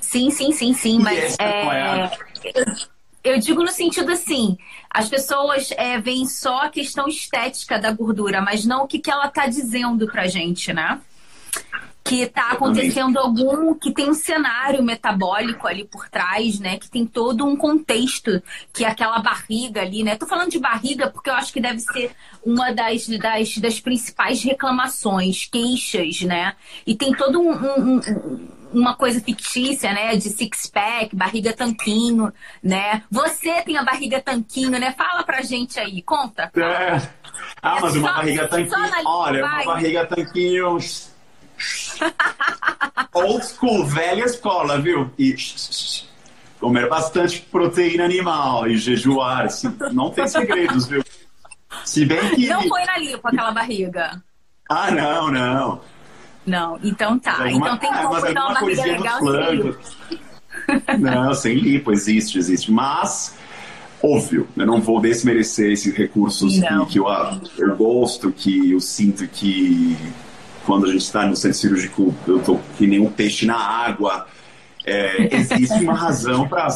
Sim, 0.00 0.30
sim, 0.30 0.52
sim, 0.52 0.72
sim, 0.72 1.00
mas 1.00 1.36
é, 1.38 1.62
é 1.66 2.10
eu 3.24 3.38
digo 3.38 3.62
no 3.62 3.68
sentido 3.68 4.12
assim, 4.12 4.56
as 4.90 5.08
pessoas 5.08 5.70
é, 5.72 5.98
veem 5.98 6.26
só 6.26 6.62
a 6.62 6.68
questão 6.68 7.08
estética 7.08 7.78
da 7.78 7.90
gordura, 7.90 8.40
mas 8.40 8.64
não 8.64 8.84
o 8.84 8.86
que, 8.86 8.98
que 8.98 9.10
ela 9.10 9.26
está 9.26 9.46
dizendo 9.46 10.06
pra 10.06 10.26
gente, 10.26 10.72
né? 10.72 11.00
que 12.06 12.22
está 12.22 12.52
acontecendo 12.52 13.18
algum 13.18 13.74
que 13.74 13.90
tem 13.90 14.08
um 14.08 14.14
cenário 14.14 14.82
metabólico 14.82 15.66
ali 15.66 15.84
por 15.84 16.08
trás, 16.08 16.60
né? 16.60 16.78
Que 16.78 16.88
tem 16.88 17.04
todo 17.04 17.44
um 17.44 17.56
contexto 17.56 18.40
que 18.72 18.84
é 18.84 18.88
aquela 18.88 19.18
barriga 19.18 19.82
ali, 19.82 20.04
né? 20.04 20.14
Tô 20.14 20.24
falando 20.24 20.50
de 20.50 20.60
barriga 20.60 21.10
porque 21.10 21.28
eu 21.28 21.34
acho 21.34 21.52
que 21.52 21.60
deve 21.60 21.80
ser 21.80 22.12
uma 22.44 22.70
das, 22.70 23.08
das, 23.08 23.58
das 23.58 23.80
principais 23.80 24.40
reclamações, 24.42 25.48
queixas, 25.50 26.20
né? 26.20 26.54
E 26.86 26.94
tem 26.94 27.12
todo 27.12 27.40
um, 27.40 27.50
um, 27.50 27.96
um 27.96 28.48
uma 28.72 28.94
coisa 28.94 29.20
fictícia, 29.20 29.92
né? 29.92 30.16
De 30.16 30.28
six-pack, 30.28 31.14
barriga 31.14 31.52
tanquinho, 31.52 32.32
né? 32.62 33.02
Você 33.10 33.62
tem 33.62 33.76
a 33.76 33.84
barriga 33.84 34.20
tanquinho, 34.20 34.78
né? 34.78 34.92
Fala 34.92 35.22
pra 35.22 35.42
gente 35.42 35.78
aí, 35.78 36.02
conta. 36.02 36.50
É. 36.56 37.08
Ah, 37.62 37.80
mas 37.80 37.96
é 37.96 37.98
uma 37.98 38.12
barriga 38.12 38.48
tanquinho. 38.48 38.76
Olha, 39.04 39.40
vai. 39.42 39.64
uma 39.64 39.74
barriga 39.74 40.06
tanquinho 40.06 40.78
Old 43.14 43.46
school, 43.46 43.86
velha 43.86 44.24
escola, 44.24 44.80
viu? 44.80 45.10
E 45.18 45.34
comer 46.60 46.88
bastante 46.88 47.40
proteína 47.40 48.04
animal 48.04 48.66
e 48.66 48.76
jejuar, 48.76 49.48
não 49.92 50.10
tem 50.10 50.26
segredos, 50.26 50.86
viu? 50.86 51.02
Se 51.84 52.04
bem 52.04 52.34
que. 52.34 52.46
Não 52.48 52.62
foi 52.68 52.84
na 52.84 52.98
lipo 52.98 53.26
aquela 53.26 53.52
barriga. 53.52 54.22
Ah, 54.68 54.90
não, 54.90 55.30
não. 55.30 55.80
Não, 56.46 56.78
então 56.82 57.18
tá. 57.18 57.44
Alguma... 57.44 57.66
então 57.66 57.78
tem 57.78 57.92
como 57.92 58.14
ah, 58.14 58.32
dar 58.32 58.44
uma 58.46 58.54
barriga 58.54 58.82
legal 58.84 59.20
sem 59.20 59.74
Não, 60.98 61.34
sem 61.34 61.54
lipo, 61.56 61.92
existe, 61.92 62.38
existe. 62.38 62.70
Mas, 62.70 63.36
óbvio, 64.02 64.48
eu 64.56 64.66
não 64.66 64.80
vou 64.80 65.00
desmerecer 65.00 65.72
esses 65.72 65.94
recursos 65.94 66.54
que, 66.54 66.86
que 66.86 66.98
eu, 66.98 67.06
eu 67.58 67.76
gosto, 67.76 68.30
que 68.30 68.70
eu 68.70 68.80
sinto 68.80 69.26
que 69.26 69.96
quando 70.64 70.86
a 70.86 70.92
gente 70.92 71.02
está 71.02 71.26
no 71.26 71.36
centro 71.36 71.58
cirúrgico, 71.58 72.14
eu 72.26 72.40
tô 72.40 72.58
que 72.76 72.86
nem 72.86 73.00
um 73.00 73.10
peixe 73.10 73.46
na 73.46 73.56
água. 73.56 74.26
É, 74.84 75.34
existe 75.36 75.74
uma 75.82 75.94
razão 75.94 76.48
para 76.48 76.68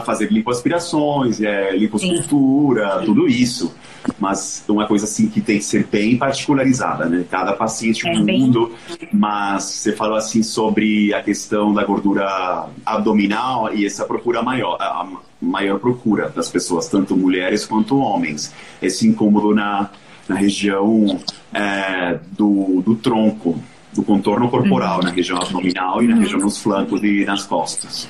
fazer 0.00 0.30
lipoaspirações, 0.30 1.40
é, 1.40 1.76
liposcultura, 1.76 3.02
tudo 3.04 3.26
isso. 3.26 3.74
Mas 4.18 4.64
uma 4.68 4.86
coisa 4.86 5.04
assim 5.04 5.28
que 5.28 5.40
tem 5.40 5.58
que 5.58 5.64
ser 5.64 5.86
bem 5.86 6.16
particularizada, 6.16 7.06
né? 7.06 7.24
Cada 7.30 7.52
paciente 7.52 8.06
é 8.08 8.12
um 8.12 8.24
bem... 8.24 8.40
mundo. 8.40 8.72
Mas 9.12 9.64
você 9.64 9.92
falou 9.92 10.16
assim 10.16 10.42
sobre 10.42 11.12
a 11.12 11.22
questão 11.22 11.74
da 11.74 11.84
gordura 11.84 12.66
abdominal 12.86 13.74
e 13.74 13.84
essa 13.84 14.04
procura 14.04 14.42
maior, 14.42 14.76
a 14.80 15.06
maior 15.40 15.78
procura 15.78 16.28
das 16.28 16.48
pessoas, 16.48 16.88
tanto 16.88 17.16
mulheres 17.16 17.66
quanto 17.66 17.98
homens. 17.98 18.52
Esse 18.80 19.06
incômodo 19.06 19.54
na 19.54 19.90
na 20.28 20.36
região 20.36 21.18
é, 21.52 22.18
do, 22.32 22.82
do 22.82 22.94
tronco, 22.96 23.58
do 23.94 24.02
contorno 24.02 24.48
corporal, 24.50 24.98
uhum. 24.98 25.04
na 25.04 25.10
região 25.10 25.38
abdominal 25.38 26.02
e 26.02 26.06
na 26.06 26.14
uhum. 26.14 26.20
região 26.20 26.40
dos 26.40 26.58
flancos 26.58 27.02
e 27.02 27.24
nas 27.24 27.44
costas. 27.44 28.08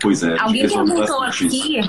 Pois 0.00 0.22
é. 0.22 0.38
Alguém 0.38 0.68
perguntou 0.68 1.22
aqui, 1.22 1.80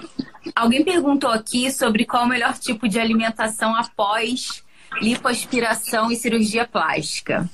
alguém 0.55 0.83
perguntou 0.83 1.29
aqui 1.29 1.71
sobre 1.71 2.05
qual 2.05 2.23
o 2.23 2.27
melhor 2.27 2.53
tipo 2.57 2.87
de 2.87 2.99
alimentação 2.99 3.75
após 3.75 4.63
lipoaspiração 5.01 6.11
e 6.11 6.15
cirurgia 6.15 6.65
plástica. 6.65 7.49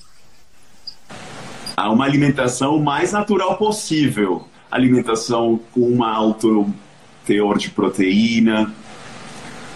Há 1.76 1.92
uma 1.92 2.06
alimentação 2.06 2.80
mais 2.80 3.12
natural 3.12 3.58
possível. 3.58 4.48
Alimentação 4.70 5.60
com 5.72 5.82
um 5.82 6.04
alto 6.04 6.72
teor 7.26 7.58
de 7.58 7.70
proteína, 7.70 8.74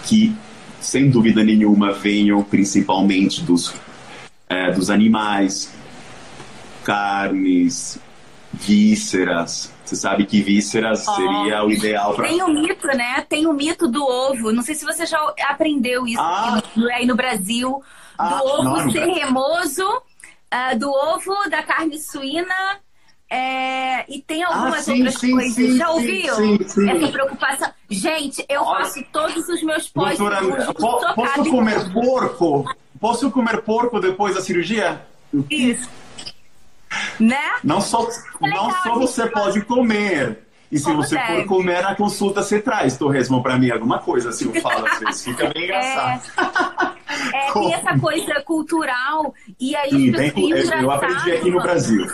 que 0.04 0.34
sem 0.80 1.10
dúvida 1.10 1.42
nenhuma, 1.42 1.92
venham 1.92 2.42
principalmente 2.42 3.42
dos, 3.42 3.74
é, 4.48 4.70
dos 4.72 4.90
animais, 4.90 5.72
carnes, 6.84 7.98
vísceras. 8.52 9.72
Você 9.88 9.96
sabe 9.96 10.26
que 10.26 10.42
vísceras 10.42 11.08
oh, 11.08 11.14
seria 11.14 11.64
o 11.64 11.70
ideal 11.70 12.14
para. 12.14 12.28
Tem 12.28 12.42
o 12.42 12.48
mito, 12.48 12.86
né? 12.88 13.24
Tem 13.26 13.46
o 13.46 13.54
mito 13.54 13.88
do 13.88 14.04
ovo. 14.04 14.52
Não 14.52 14.62
sei 14.62 14.74
se 14.74 14.84
você 14.84 15.06
já 15.06 15.18
aprendeu 15.48 16.06
isso 16.06 16.20
ah. 16.20 16.60
aí 16.92 17.06
no 17.06 17.16
Brasil. 17.16 17.70
Do 17.70 17.82
ah, 18.18 18.42
ovo 18.42 18.62
não, 18.64 18.90
ser 18.90 19.06
remoso, 19.06 19.86
uh, 19.86 20.78
do 20.78 20.90
ovo 20.90 21.34
da 21.48 21.62
carne 21.62 21.98
suína 21.98 22.54
é, 23.30 24.04
e 24.12 24.20
tem 24.20 24.42
algumas 24.42 24.80
ah, 24.80 24.82
sim, 24.82 24.96
outras 24.98 25.20
sim, 25.20 25.30
coisas. 25.30 25.54
Sim, 25.54 25.76
Já 25.78 25.90
ouviu? 25.90 26.34
Essa 26.90 27.08
preocupação. 27.08 27.70
Gente, 27.88 28.44
eu 28.46 28.62
Olha, 28.62 28.84
faço 28.84 29.02
todos 29.10 29.48
os 29.48 29.62
meus 29.62 29.88
pós 29.88 30.18
po 30.18 31.14
Posso 31.14 31.50
comer 31.50 31.92
porco? 31.92 32.64
Posso 33.00 33.30
comer 33.30 33.62
porco 33.62 34.00
depois 34.00 34.34
da 34.34 34.42
cirurgia? 34.42 35.06
Isso. 35.48 35.88
Né? 37.20 37.50
Não 37.62 37.80
só, 37.80 38.06
é 38.42 38.48
não 38.48 38.70
só 38.82 38.94
você 38.94 39.26
pode 39.26 39.60
comer. 39.62 40.38
E 40.70 40.78
se 40.78 40.84
Como 40.84 41.02
você 41.02 41.16
deve. 41.16 41.36
for 41.36 41.46
comer 41.46 41.82
na 41.82 41.94
consulta, 41.94 42.42
você 42.42 42.60
traz 42.60 42.98
torresmo 42.98 43.42
para 43.42 43.58
mim, 43.58 43.70
alguma 43.70 43.98
coisa 43.98 44.28
assim, 44.28 44.52
eu 44.54 44.54
falo 44.60 44.86
às 44.86 44.98
vezes. 45.00 45.24
Fica 45.24 45.48
bem 45.48 45.62
é. 45.62 45.64
engraçado. 45.64 46.22
É, 47.32 47.48
é 47.48 47.52
tem 47.52 47.74
essa 47.74 47.98
coisa 47.98 48.42
cultural. 48.42 49.34
E 49.58 49.74
aí, 49.74 49.90
Sim, 49.90 50.10
bem, 50.12 50.32
eu 50.82 50.90
aprendi 50.90 51.32
aqui 51.32 51.50
no 51.50 51.60
Brasil. 51.60 52.06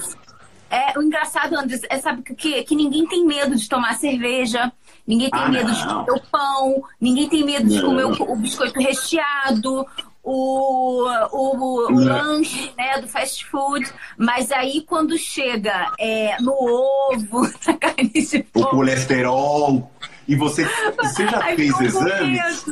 É, 0.70 0.98
o 0.98 1.02
engraçado, 1.02 1.56
André, 1.56 1.78
é 1.88 1.98
sabe 1.98 2.22
que, 2.22 2.62
que 2.64 2.74
ninguém 2.74 3.06
tem 3.06 3.24
medo 3.24 3.54
de 3.54 3.68
tomar 3.68 3.94
cerveja, 3.94 4.72
ninguém 5.06 5.30
tem 5.30 5.40
ah, 5.40 5.48
medo 5.48 5.68
não. 5.68 5.74
de 5.74 5.86
comer 5.86 6.10
o 6.10 6.20
pão, 6.30 6.82
ninguém 7.00 7.28
tem 7.28 7.44
medo 7.44 7.68
de 7.68 7.80
comer 7.80 8.04
o, 8.04 8.32
o 8.32 8.36
biscoito 8.36 8.80
recheado, 8.80 9.86
o, 10.24 11.06
o, 11.32 11.92
o 11.92 12.00
lanche 12.00 12.72
né, 12.78 12.98
do 13.00 13.06
fast 13.06 13.44
food, 13.46 13.86
mas 14.16 14.50
aí 14.50 14.80
quando 14.80 15.18
chega 15.18 15.92
é, 16.00 16.40
no 16.40 16.52
ovo, 16.52 17.42
na 17.66 17.74
carne 17.74 18.08
de 18.08 18.46
O 18.54 18.66
colesterol. 18.66 19.90
E 20.26 20.34
você, 20.34 20.66
você 20.96 21.28
já 21.28 21.42
fez 21.54 21.78
exames? 21.80 22.64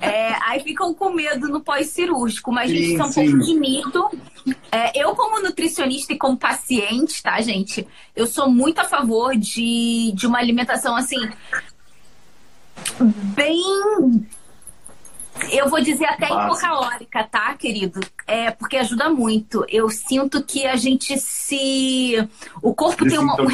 É, 0.00 0.34
aí 0.46 0.60
ficam 0.60 0.94
com 0.94 1.10
medo 1.10 1.46
no 1.48 1.60
pós-cirúrgico, 1.60 2.50
mas 2.50 2.70
sim, 2.70 2.76
isso 2.76 3.02
é 3.02 3.04
um 3.04 3.12
sim. 3.12 3.30
pouco 3.30 3.44
de 3.44 3.54
mito. 3.54 4.10
É, 4.72 4.98
eu, 4.98 5.14
como 5.14 5.42
nutricionista 5.42 6.14
e 6.14 6.16
como 6.16 6.38
paciente, 6.38 7.22
tá, 7.22 7.38
gente? 7.42 7.86
Eu 8.16 8.26
sou 8.26 8.50
muito 8.50 8.78
a 8.78 8.84
favor 8.84 9.36
de, 9.36 10.10
de 10.14 10.26
uma 10.26 10.38
alimentação 10.38 10.96
assim. 10.96 11.20
Bem. 13.34 14.26
Eu 15.50 15.68
vou 15.68 15.80
dizer 15.80 16.06
até 16.06 16.26
hipocalórica, 16.26 17.24
tá, 17.24 17.54
querido? 17.54 18.00
É, 18.26 18.50
porque 18.50 18.76
ajuda 18.76 19.08
muito. 19.08 19.64
Eu 19.68 19.88
sinto 19.88 20.42
que 20.42 20.66
a 20.66 20.76
gente 20.76 21.18
se. 21.18 22.28
O 22.62 22.74
corpo 22.74 23.06
tem 23.06 23.18
uma, 23.18 23.40
um 23.40 23.48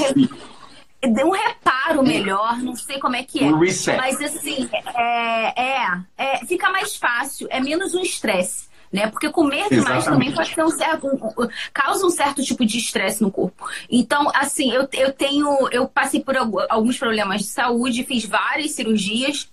deu 1.12 1.28
um 1.28 1.32
reparo 1.32 2.02
melhor, 2.02 2.58
não 2.58 2.74
sei 2.76 2.98
como 2.98 3.16
é 3.16 3.22
que 3.22 3.42
é. 3.42 3.46
Um 3.46 3.58
reset. 3.58 3.96
Mas 3.96 4.20
assim, 4.20 4.68
é, 4.96 5.62
é, 5.62 6.00
é 6.16 6.46
fica 6.46 6.70
mais 6.70 6.96
fácil, 6.96 7.46
é 7.50 7.60
menos 7.60 7.94
um 7.94 8.00
estresse. 8.00 8.72
Né? 8.92 9.08
Porque 9.08 9.28
comer 9.28 9.68
demais 9.68 10.04
Exatamente. 10.04 10.04
também 10.04 10.32
pode 10.32 10.54
ter 10.54 10.64
um 10.64 10.70
certo, 10.70 11.08
um, 11.08 11.48
causa 11.72 12.06
um 12.06 12.10
certo 12.10 12.44
tipo 12.44 12.64
de 12.64 12.78
estresse 12.78 13.22
no 13.22 13.30
corpo. 13.30 13.68
Então, 13.90 14.30
assim, 14.32 14.70
eu, 14.70 14.88
eu 14.92 15.12
tenho, 15.12 15.68
eu 15.72 15.88
passei 15.88 16.20
por 16.20 16.36
alguns 16.36 16.96
problemas 16.96 17.40
de 17.40 17.48
saúde, 17.48 18.04
fiz 18.04 18.24
várias 18.24 18.70
cirurgias 18.70 19.48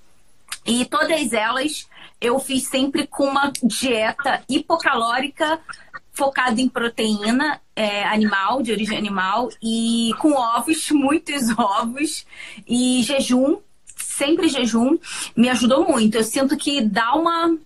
e 0.64 0.86
todas 0.86 1.34
elas 1.34 1.88
eu 2.22 2.40
fiz 2.40 2.68
sempre 2.68 3.08
com 3.08 3.26
uma 3.26 3.52
dieta 3.64 4.44
hipocalórica 4.48 5.60
focada 6.14 6.62
em 6.62 6.70
proteína 6.70 7.60
é, 7.76 8.04
animal, 8.04 8.62
de 8.62 8.72
origem 8.72 8.98
animal, 8.98 9.50
e 9.62 10.12
com 10.20 10.34
ovos, 10.34 10.92
muitos 10.92 11.50
ovos, 11.58 12.26
e 12.68 13.02
jejum, 13.02 13.58
sempre 13.96 14.48
jejum, 14.48 14.98
me 15.36 15.50
ajudou 15.50 15.88
muito. 15.88 16.16
Eu 16.16 16.24
sinto 16.24 16.56
que 16.56 16.82
dá 16.82 17.16
uma. 17.16 17.58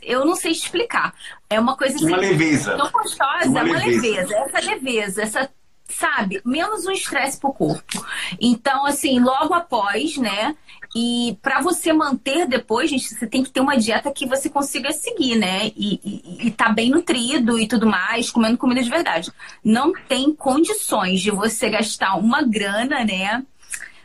Eu 0.00 0.24
não 0.24 0.34
sei 0.34 0.52
explicar. 0.52 1.14
É 1.50 1.60
uma 1.60 1.76
coisa 1.76 1.96
assim. 1.96 2.06
Uma 2.06 2.16
leveza. 2.16 2.76
Tão 2.76 2.90
gostosa, 2.90 3.46
uma, 3.46 3.62
uma 3.62 3.78
leveza. 3.78 4.00
leveza. 4.00 4.34
Essa 4.36 4.70
leveza, 4.70 5.22
essa 5.22 5.50
sabe, 5.88 6.40
menos 6.44 6.84
um 6.86 6.90
estresse 6.90 7.38
pro 7.38 7.52
corpo. 7.52 8.04
Então, 8.40 8.86
assim, 8.86 9.20
logo 9.20 9.54
após, 9.54 10.16
né, 10.16 10.56
e 10.98 11.36
para 11.42 11.60
você 11.60 11.92
manter 11.92 12.48
depois, 12.48 12.88
gente, 12.88 13.12
você 13.12 13.26
tem 13.26 13.44
que 13.44 13.50
ter 13.50 13.60
uma 13.60 13.76
dieta 13.76 14.10
que 14.10 14.24
você 14.24 14.48
consiga 14.48 14.90
seguir, 14.92 15.36
né? 15.36 15.66
E, 15.76 16.00
e, 16.02 16.46
e 16.46 16.50
tá 16.50 16.70
bem 16.70 16.88
nutrido 16.88 17.58
e 17.58 17.68
tudo 17.68 17.86
mais, 17.86 18.30
comendo 18.30 18.56
comida 18.56 18.82
de 18.82 18.88
verdade. 18.88 19.30
Não 19.62 19.92
tem 19.92 20.34
condições 20.34 21.20
de 21.20 21.30
você 21.30 21.68
gastar 21.68 22.14
uma 22.14 22.40
grana, 22.40 23.04
né? 23.04 23.44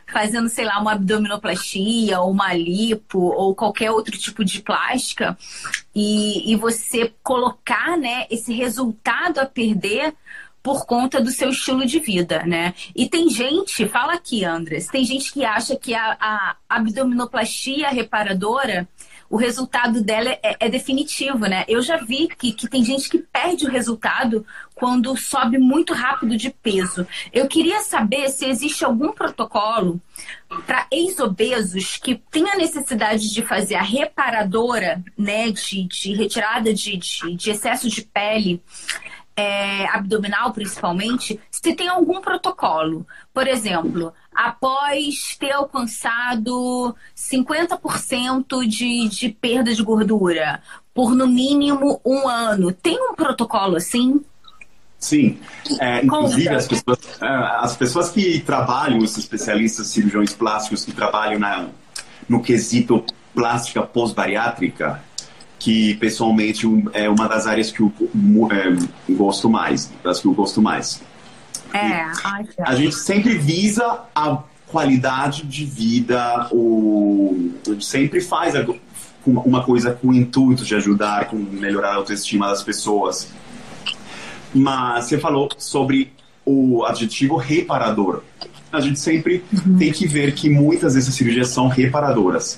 Fazendo, 0.06 0.50
sei 0.50 0.66
lá, 0.66 0.78
uma 0.78 0.92
abdominoplastia, 0.92 2.20
ou 2.20 2.30
uma 2.30 2.52
lipo, 2.52 3.18
ou 3.18 3.54
qualquer 3.54 3.90
outro 3.90 4.18
tipo 4.18 4.44
de 4.44 4.60
plástica, 4.60 5.38
e, 5.94 6.52
e 6.52 6.56
você 6.56 7.10
colocar, 7.22 7.96
né, 7.96 8.26
esse 8.30 8.52
resultado 8.52 9.38
a 9.38 9.46
perder 9.46 10.14
por 10.62 10.86
conta 10.86 11.20
do 11.20 11.30
seu 11.30 11.50
estilo 11.50 11.84
de 11.84 11.98
vida, 11.98 12.44
né? 12.44 12.74
E 12.94 13.08
tem 13.08 13.28
gente, 13.28 13.86
fala 13.86 14.14
aqui, 14.14 14.44
Andres, 14.44 14.86
tem 14.86 15.04
gente 15.04 15.32
que 15.32 15.44
acha 15.44 15.76
que 15.76 15.94
a, 15.94 16.16
a 16.20 16.56
abdominoplastia 16.68 17.90
reparadora, 17.90 18.88
o 19.28 19.36
resultado 19.36 20.02
dela 20.02 20.30
é, 20.42 20.56
é, 20.60 20.68
definitivo, 20.68 21.46
né? 21.46 21.64
Eu 21.66 21.80
já 21.80 21.96
vi 21.96 22.28
que, 22.28 22.52
que 22.52 22.68
tem 22.68 22.84
gente 22.84 23.08
que 23.08 23.16
perde 23.16 23.64
o 23.64 23.70
resultado 23.70 24.44
quando 24.74 25.16
sobe 25.16 25.58
muito 25.58 25.94
rápido 25.94 26.36
de 26.36 26.50
peso. 26.50 27.06
Eu 27.32 27.48
queria 27.48 27.80
saber 27.80 28.28
se 28.28 28.44
existe 28.44 28.84
algum 28.84 29.10
protocolo 29.10 29.98
para 30.66 30.86
ex-obesos 30.90 31.96
que 31.96 32.22
tem 32.30 32.46
a 32.50 32.56
necessidade 32.56 33.32
de 33.32 33.40
fazer 33.40 33.76
a 33.76 33.82
reparadora, 33.82 35.02
né, 35.16 35.50
de, 35.50 35.84
de 35.84 36.12
retirada 36.12 36.74
de, 36.74 36.98
de, 36.98 37.34
de 37.34 37.50
excesso 37.50 37.88
de 37.88 38.02
pele 38.02 38.62
é, 39.36 39.86
abdominal, 39.86 40.52
principalmente, 40.52 41.40
se 41.50 41.74
tem 41.74 41.88
algum 41.88 42.20
protocolo. 42.20 43.06
Por 43.32 43.46
exemplo, 43.46 44.12
após 44.34 45.36
ter 45.38 45.52
alcançado 45.52 46.94
50% 47.16 48.66
de, 48.66 49.08
de 49.08 49.28
perda 49.28 49.74
de 49.74 49.82
gordura 49.82 50.62
por 50.94 51.14
no 51.14 51.26
mínimo 51.26 52.00
um 52.04 52.28
ano, 52.28 52.72
tem 52.72 52.98
um 53.00 53.14
protocolo 53.14 53.76
assim? 53.76 54.20
Sim, 54.98 55.40
é, 55.80 56.04
inclusive 56.04 56.48
as 56.50 56.68
pessoas, 56.68 56.98
é, 57.20 57.26
as 57.26 57.76
pessoas 57.76 58.10
que 58.10 58.40
trabalham, 58.40 58.98
os 58.98 59.18
especialistas 59.18 59.88
cirurgiões 59.88 60.32
plásticos 60.32 60.84
que 60.84 60.92
trabalham 60.92 61.40
na, 61.40 61.66
no 62.28 62.40
quesito 62.40 63.04
plástica 63.34 63.82
pós-bariátrica, 63.82 65.02
que 65.62 65.94
pessoalmente 65.94 66.66
é 66.92 67.08
uma 67.08 67.28
das 67.28 67.46
áreas 67.46 67.70
que 67.70 67.80
eu 67.80 67.92
é, 68.50 69.12
gosto 69.12 69.48
mais, 69.48 69.92
das 70.02 70.18
que 70.18 70.26
eu 70.26 70.34
gosto 70.34 70.60
mais. 70.60 71.00
É, 71.72 72.04
a 72.64 72.74
gente 72.74 72.96
sempre 72.96 73.38
visa 73.38 74.00
a 74.12 74.42
qualidade 74.66 75.46
de 75.46 75.64
vida, 75.64 76.48
o, 76.50 77.52
a 77.64 77.70
gente 77.70 77.86
sempre 77.86 78.20
faz 78.20 78.54
uma 79.24 79.62
coisa 79.62 79.92
com 79.92 80.08
o 80.08 80.14
intuito 80.14 80.64
de 80.64 80.74
ajudar, 80.74 81.26
com 81.26 81.36
melhorar 81.36 81.92
a 81.92 81.94
autoestima 81.94 82.48
das 82.48 82.64
pessoas. 82.64 83.28
Mas 84.52 85.04
você 85.04 85.16
falou 85.16 85.48
sobre 85.56 86.12
o 86.44 86.84
adjetivo 86.84 87.36
reparador. 87.36 88.24
A 88.72 88.80
gente 88.80 88.98
sempre 88.98 89.44
uhum. 89.52 89.78
tem 89.78 89.92
que 89.92 90.08
ver 90.08 90.34
que 90.34 90.50
muitas 90.50 90.94
dessas 90.94 91.14
cirurgias 91.14 91.50
são 91.50 91.68
reparadoras 91.68 92.56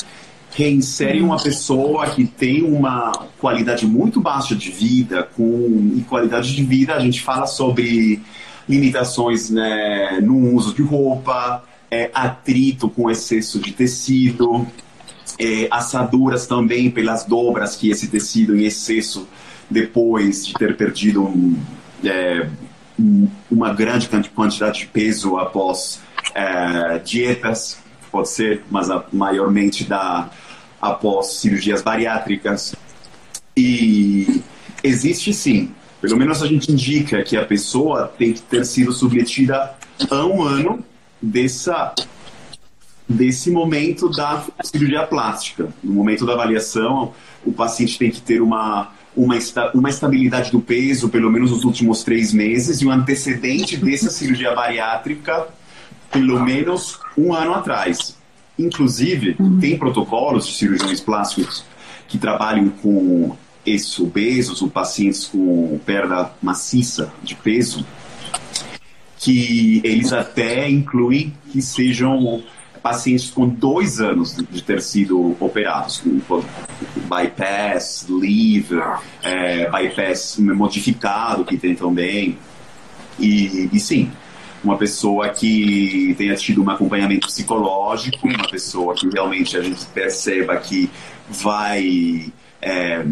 reinsere 0.54 1.20
uma 1.20 1.36
pessoa 1.36 2.08
que 2.10 2.24
tem 2.24 2.62
uma 2.62 3.10
qualidade 3.38 3.86
muito 3.86 4.20
baixa 4.20 4.54
de 4.54 4.70
vida, 4.70 5.28
com 5.36 5.92
e 5.96 6.00
qualidade 6.02 6.54
de 6.54 6.62
vida 6.62 6.94
a 6.94 7.00
gente 7.00 7.20
fala 7.20 7.46
sobre 7.46 8.22
limitações 8.68 9.50
né, 9.50 10.20
no 10.22 10.54
uso 10.54 10.72
de 10.72 10.82
roupa, 10.82 11.64
é, 11.90 12.10
atrito 12.14 12.88
com 12.88 13.10
excesso 13.10 13.58
de 13.58 13.72
tecido, 13.72 14.66
é, 15.38 15.66
assaduras 15.70 16.46
também 16.46 16.88
pelas 16.88 17.24
dobras 17.24 17.74
que 17.74 17.90
esse 17.90 18.06
tecido 18.08 18.56
em 18.56 18.64
excesso 18.64 19.28
depois 19.68 20.46
de 20.46 20.54
ter 20.54 20.76
perdido 20.76 21.24
um, 21.24 21.56
é, 22.04 22.48
uma 23.50 23.74
grande 23.74 24.08
quantidade 24.34 24.80
de 24.80 24.86
peso 24.86 25.36
após 25.36 26.00
é, 26.32 26.98
dietas, 26.98 27.78
pode 28.10 28.28
ser, 28.28 28.62
mas 28.70 28.88
a, 28.88 29.04
maiormente 29.12 29.82
da 29.82 30.30
após 30.90 31.34
cirurgias 31.34 31.82
bariátricas. 31.82 32.74
E 33.56 34.42
existe 34.82 35.32
sim, 35.32 35.72
pelo 36.00 36.16
menos 36.18 36.42
a 36.42 36.46
gente 36.46 36.70
indica 36.70 37.22
que 37.22 37.36
a 37.36 37.44
pessoa 37.44 38.12
tem 38.18 38.32
que 38.32 38.42
ter 38.42 38.66
sido 38.66 38.92
submetida 38.92 39.74
a 40.10 40.26
um 40.26 40.42
ano 40.42 40.84
dessa, 41.20 41.94
desse 43.08 43.50
momento 43.50 44.10
da 44.10 44.44
cirurgia 44.62 45.06
plástica. 45.06 45.68
No 45.82 45.94
momento 45.94 46.26
da 46.26 46.34
avaliação, 46.34 47.14
o 47.44 47.52
paciente 47.52 47.98
tem 47.98 48.10
que 48.10 48.20
ter 48.20 48.42
uma, 48.42 48.92
uma, 49.16 49.36
uma 49.74 49.88
estabilidade 49.88 50.50
do 50.50 50.60
peso, 50.60 51.08
pelo 51.08 51.30
menos 51.30 51.50
nos 51.50 51.64
últimos 51.64 52.02
três 52.02 52.32
meses, 52.32 52.82
e 52.82 52.86
um 52.86 52.90
antecedente 52.90 53.76
dessa 53.76 54.10
cirurgia 54.12 54.54
bariátrica, 54.54 55.48
pelo 56.10 56.40
menos 56.40 56.98
um 57.16 57.32
ano 57.32 57.54
atrás. 57.54 58.16
Inclusive, 58.58 59.36
uhum. 59.38 59.58
tem 59.58 59.76
protocolos 59.76 60.46
de 60.46 60.54
cirurgiões 60.54 61.00
plásticos 61.00 61.64
que 62.06 62.18
trabalham 62.18 62.68
com 62.68 63.36
esses 63.66 63.98
obesos 63.98 64.62
ou 64.62 64.68
pacientes 64.68 65.26
com 65.26 65.78
perda 65.84 66.30
maciça 66.42 67.12
de 67.22 67.34
peso, 67.34 67.84
que 69.18 69.80
eles 69.82 70.12
até 70.12 70.68
incluem 70.68 71.32
que 71.50 71.62
sejam 71.62 72.42
pacientes 72.82 73.30
com 73.30 73.48
dois 73.48 73.98
anos 73.98 74.36
de 74.36 74.62
ter 74.62 74.82
sido 74.82 75.34
operados, 75.40 76.02
com 76.28 76.44
bypass, 77.08 78.06
liver, 78.10 78.84
é, 79.22 79.70
bypass 79.70 80.36
modificado 80.38 81.46
que 81.46 81.56
tem 81.56 81.74
também. 81.74 82.36
E, 83.18 83.70
e 83.72 83.80
sim, 83.80 84.12
uma 84.64 84.78
pessoa 84.78 85.28
que 85.28 86.14
tenha 86.16 86.34
tido 86.34 86.62
um 86.62 86.70
acompanhamento 86.70 87.26
psicológico, 87.26 88.26
uma 88.26 88.48
pessoa 88.48 88.94
que 88.94 89.08
realmente 89.08 89.56
a 89.56 89.62
gente 89.62 89.84
perceba 89.86 90.56
que 90.56 90.90
vai 91.28 92.32
é, 92.62 93.04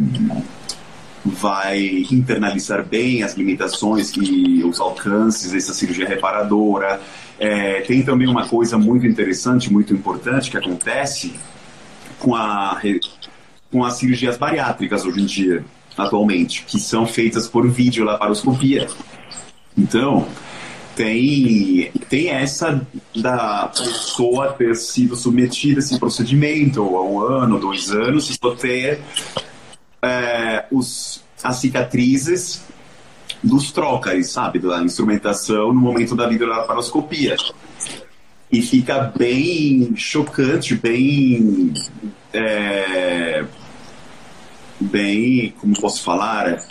vai 1.25 2.05
internalizar 2.11 2.85
bem 2.85 3.23
as 3.23 3.35
limitações 3.35 4.13
e 4.17 4.65
os 4.65 4.81
alcances 4.81 5.53
dessa 5.53 5.73
cirurgia 5.73 6.09
reparadora. 6.09 7.01
É, 7.39 7.81
tem 7.83 8.03
também 8.03 8.29
uma 8.29 8.47
coisa 8.49 8.77
muito 8.79 9.07
interessante, 9.07 9.73
muito 9.73 9.93
importante 9.93 10.51
que 10.51 10.57
acontece 10.57 11.35
com, 12.19 12.35
a, 12.35 12.81
com 13.71 13.85
as 13.85 13.95
cirurgias 13.95 14.37
bariátricas 14.37 15.05
hoje 15.05 15.21
em 15.21 15.27
dia, 15.27 15.65
atualmente, 15.97 16.65
que 16.65 16.79
são 16.81 17.07
feitas 17.07 17.47
por 17.47 17.69
videolaparoscopia. 17.69 18.89
Então, 19.77 20.27
tem, 20.95 21.91
tem 22.09 22.29
essa 22.31 22.87
da 23.15 23.69
pessoa 23.69 24.53
ter 24.53 24.75
sido 24.77 25.17
submetida 25.17 25.79
a 25.79 25.83
esse 25.83 25.99
procedimento 25.99 26.81
há 26.81 27.05
um 27.05 27.21
ano, 27.21 27.59
dois 27.59 27.91
anos, 27.91 28.29
e 28.31 28.35
só 28.35 28.55
ter 28.55 29.01
é, 30.03 30.65
os, 30.71 31.23
as 31.43 31.57
cicatrizes 31.57 32.65
dos 33.43 33.73
trócares, 33.73 34.31
sabe, 34.31 34.59
da 34.59 34.83
instrumentação 34.83 35.73
no 35.73 35.81
momento 35.81 36.15
da 36.15 36.29
videolaparoscopia. 36.29 37.37
E 38.51 38.61
fica 38.61 39.13
bem 39.17 39.97
chocante, 39.97 40.75
bem. 40.75 41.73
É, 42.33 43.45
bem. 44.79 45.55
Como 45.59 45.81
posso 45.81 46.03
falar? 46.03 46.63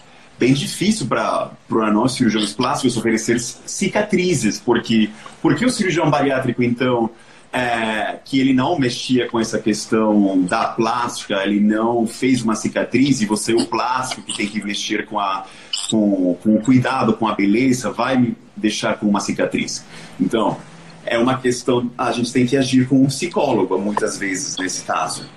Bem 0.42 0.54
difícil 0.54 1.06
para 1.06 1.92
nós 1.94 2.14
cirurgiões 2.14 2.52
plásticos 2.52 2.98
oferecer 2.98 3.40
cicatrizes, 3.40 4.60
porque 4.60 5.12
porque 5.40 5.64
o 5.64 5.70
cirurgião 5.70 6.10
bariátrico 6.10 6.64
então 6.64 7.12
é, 7.54 8.18
que 8.26 8.40
ele 8.40 8.52
não 8.52 8.80
mexia 8.80 9.30
com 9.30 9.40
essa 9.40 9.60
questão 9.60 10.42
da 10.42 10.66
plástica, 10.70 11.44
ele 11.44 11.60
não 11.60 12.08
fez 12.08 12.42
uma 12.42 12.56
cicatriz 12.56 13.22
e 13.22 13.28
você 13.28 13.54
o 13.54 13.68
plástico 13.68 14.24
que 14.24 14.36
tem 14.36 14.48
que 14.48 14.64
mexer 14.64 15.06
com 15.06 15.20
a 15.20 15.46
com, 15.92 16.36
com 16.42 16.56
o 16.56 16.62
cuidado 16.62 17.14
com 17.14 17.28
a 17.28 17.36
beleza 17.36 17.92
vai 17.92 18.18
me 18.18 18.36
deixar 18.58 18.98
com 18.98 19.06
uma 19.06 19.20
cicatriz. 19.20 19.86
Então 20.20 20.58
é 21.06 21.20
uma 21.20 21.38
questão 21.38 21.92
a 21.96 22.12
gente 22.12 22.34
tem 22.34 22.48
que 22.48 22.58
agir 22.58 22.88
com 22.88 23.04
um 23.04 23.08
psicólogo 23.08 23.78
muitas 23.78 24.18
vezes 24.18 24.58
nesse 24.58 24.82
caso 24.86 25.30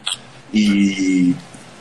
e 0.51 1.35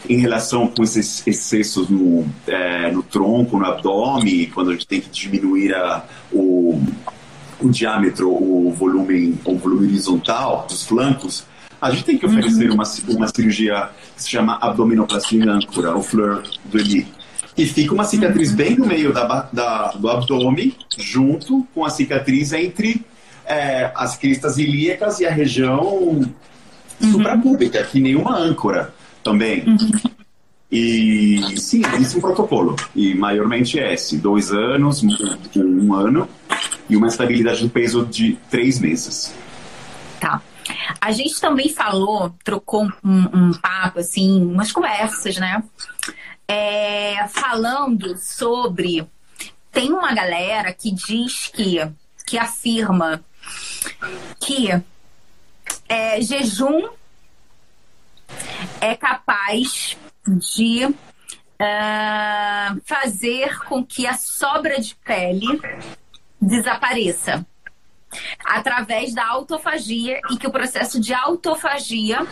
em 0.10 0.18
relação 0.18 0.68
com 0.68 0.84
esses 0.84 1.26
excessos 1.26 1.90
no, 1.90 2.26
é, 2.48 2.92
no 2.92 3.02
tronco, 3.04 3.58
no 3.58 3.66
abdômen, 3.66 4.50
quando 4.54 4.72
a 4.72 4.74
gente 4.74 4.88
tem 4.88 5.00
que 5.00 5.10
diminuir 5.10 5.74
a, 5.74 6.06
o, 6.32 6.82
o 7.60 7.70
diâmetro, 7.70 8.30
o 8.30 8.72
volume, 8.74 9.38
o 9.46 9.58
volume 9.58 9.88
horizontal 9.88 10.66
dos 10.68 10.86
flancos, 10.86 11.46
a 11.82 11.92
gente 11.92 12.04
tem 12.06 12.18
que 12.18 12.26
oferecer 12.26 12.70
uhum. 12.70 12.76
uma, 12.76 12.84
uma 13.10 13.28
cirurgia 13.28 13.90
que 14.16 14.24
se 14.24 14.30
chama 14.30 14.58
abdominoplastia 14.62 15.52
âncora, 15.52 15.96
o 15.96 16.04
fleur 16.04 16.44
do 16.66 16.80
Eli. 16.80 17.08
E 17.58 17.66
fica 17.66 17.94
uma 17.94 18.04
cicatriz 18.04 18.52
uhum. 18.52 18.56
bem 18.56 18.76
no 18.76 18.86
meio 18.86 19.14
da, 19.14 19.50
da, 19.52 19.92
do 19.92 20.10
abdômen, 20.10 20.76
junto 20.98 21.66
com 21.74 21.86
a 21.86 21.90
cicatriz 21.90 22.52
entre 22.52 23.06
é, 23.46 23.92
as 23.96 24.18
cristas 24.18 24.58
ilíacas 24.58 25.20
e 25.20 25.26
a 25.26 25.32
região 25.32 25.82
uhum. 25.82 26.32
suprapúbica, 27.12 27.84
que 27.84 28.00
nenhuma 28.00 28.38
âncora 28.38 28.94
também. 29.24 29.64
Uhum. 29.66 30.14
E 30.72 31.56
sim, 31.56 31.84
existe 31.94 32.18
um 32.18 32.22
protocolo. 32.22 32.76
E 32.96 33.14
maiormente 33.14 33.80
é 33.80 33.94
esse: 33.94 34.18
dois 34.18 34.52
anos, 34.52 35.04
um 35.56 35.94
ano 35.94 36.28
e 36.90 36.98
uma 36.98 37.08
estabilidade 37.08 37.62
do 37.62 37.70
peso 37.70 38.06
de 38.06 38.38
três 38.50 38.80
meses. 38.80 39.36
Tá. 40.20 40.42
A 41.00 41.12
gente 41.12 41.40
também 41.40 41.70
falou, 41.70 42.34
trocou 42.44 42.88
um, 43.04 43.20
um 43.34 43.54
papo, 43.54 44.00
assim, 44.00 44.42
umas 44.42 44.72
conversas, 44.72 45.38
né? 45.38 45.64
É, 46.48 47.28
falando 47.28 48.18
sobre. 48.18 49.08
Tem 49.72 49.92
uma 49.92 50.14
galera 50.14 50.72
que 50.74 50.92
diz 50.92 51.48
que, 51.48 51.80
que 52.26 52.38
afirma 52.38 53.24
que 54.40 54.70
é, 55.88 56.22
jejum 56.22 56.90
é 58.82 58.96
capaz 58.96 59.98
de 60.28 60.86
uh, 60.86 62.82
fazer 62.86 63.60
com 63.66 63.84
que 63.84 64.08
a 64.08 64.16
sobra 64.16 64.80
de 64.80 64.96
pele 64.96 65.62
desapareça 66.42 67.46
através 68.46 69.14
da 69.14 69.28
autofagia 69.28 70.20
e 70.32 70.38
que 70.38 70.48
o 70.48 70.52
processo 70.52 71.00
de 71.00 71.14
autofagia 71.14 72.26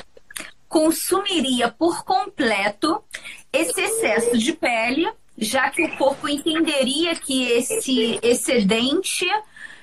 consumiria 0.68 1.70
por 1.70 2.04
completo 2.06 3.04
esse 3.52 3.82
excesso 3.82 4.38
de 4.38 4.54
pele, 4.54 5.12
já 5.38 5.70
que 5.70 5.84
o 5.84 5.98
corpo 5.98 6.30
entenderia 6.30 7.16
que 7.16 7.44
esse 7.52 8.20
excedente 8.22 9.26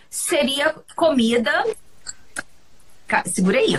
seria 0.09 0.75
comida. 0.95 1.65
Segura 3.27 3.59
aí. 3.59 3.77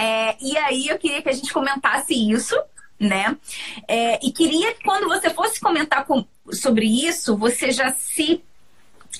É, 0.00 0.34
e 0.40 0.56
aí 0.56 0.88
eu 0.88 0.98
queria 0.98 1.20
que 1.20 1.28
a 1.28 1.32
gente 1.32 1.52
comentasse 1.52 2.14
isso, 2.14 2.58
né? 2.98 3.36
É, 3.86 4.18
e 4.24 4.32
queria 4.32 4.72
que 4.72 4.82
quando 4.82 5.06
você 5.06 5.28
fosse 5.28 5.60
comentar 5.60 6.06
com, 6.06 6.24
sobre 6.50 6.86
isso, 6.86 7.36
você 7.36 7.70
já 7.70 7.92
se 7.92 8.42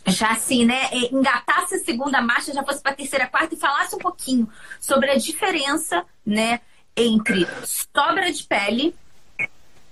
já 0.07 0.31
assim, 0.31 0.64
né, 0.64 0.88
é, 0.93 1.14
engatasse 1.14 1.75
a 1.75 1.79
segunda 1.81 2.23
marcha, 2.23 2.55
já 2.55 2.64
fosse 2.64 2.81
para 2.81 2.93
a 2.93 2.95
terceira, 2.95 3.27
quarta 3.27 3.55
e 3.55 3.59
falasse 3.59 3.95
um 3.95 3.99
pouquinho 3.99 4.49
sobre 4.81 5.11
a 5.11 5.16
diferença, 5.16 6.05
né, 6.25 6.61
entre 6.97 7.47
sobra 7.64 8.33
de 8.33 8.45
pele, 8.45 8.95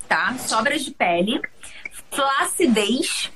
tá? 0.09 0.37
Sobra 0.39 0.79
de 0.79 0.91
pele, 0.93 1.43
flacidez 2.11 3.31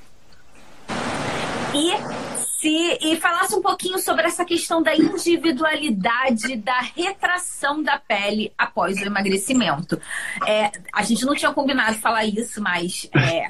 e 1.75 2.32
se 2.63 2.97
e 3.01 3.17
falasse 3.17 3.53
um 3.53 3.61
pouquinho 3.61 3.99
sobre 3.99 4.25
essa 4.25 4.45
questão 4.45 4.81
da 4.81 4.95
individualidade 4.95 6.55
da 6.55 6.79
retração 6.95 7.83
da 7.83 7.99
pele 7.99 8.53
após 8.57 8.97
o 9.01 9.05
emagrecimento. 9.05 9.99
É, 10.47 10.71
a 10.93 11.03
gente 11.03 11.25
não 11.25 11.35
tinha 11.35 11.51
combinado 11.51 11.97
falar 11.97 12.23
isso, 12.23 12.61
mas 12.61 13.09
é, 13.13 13.45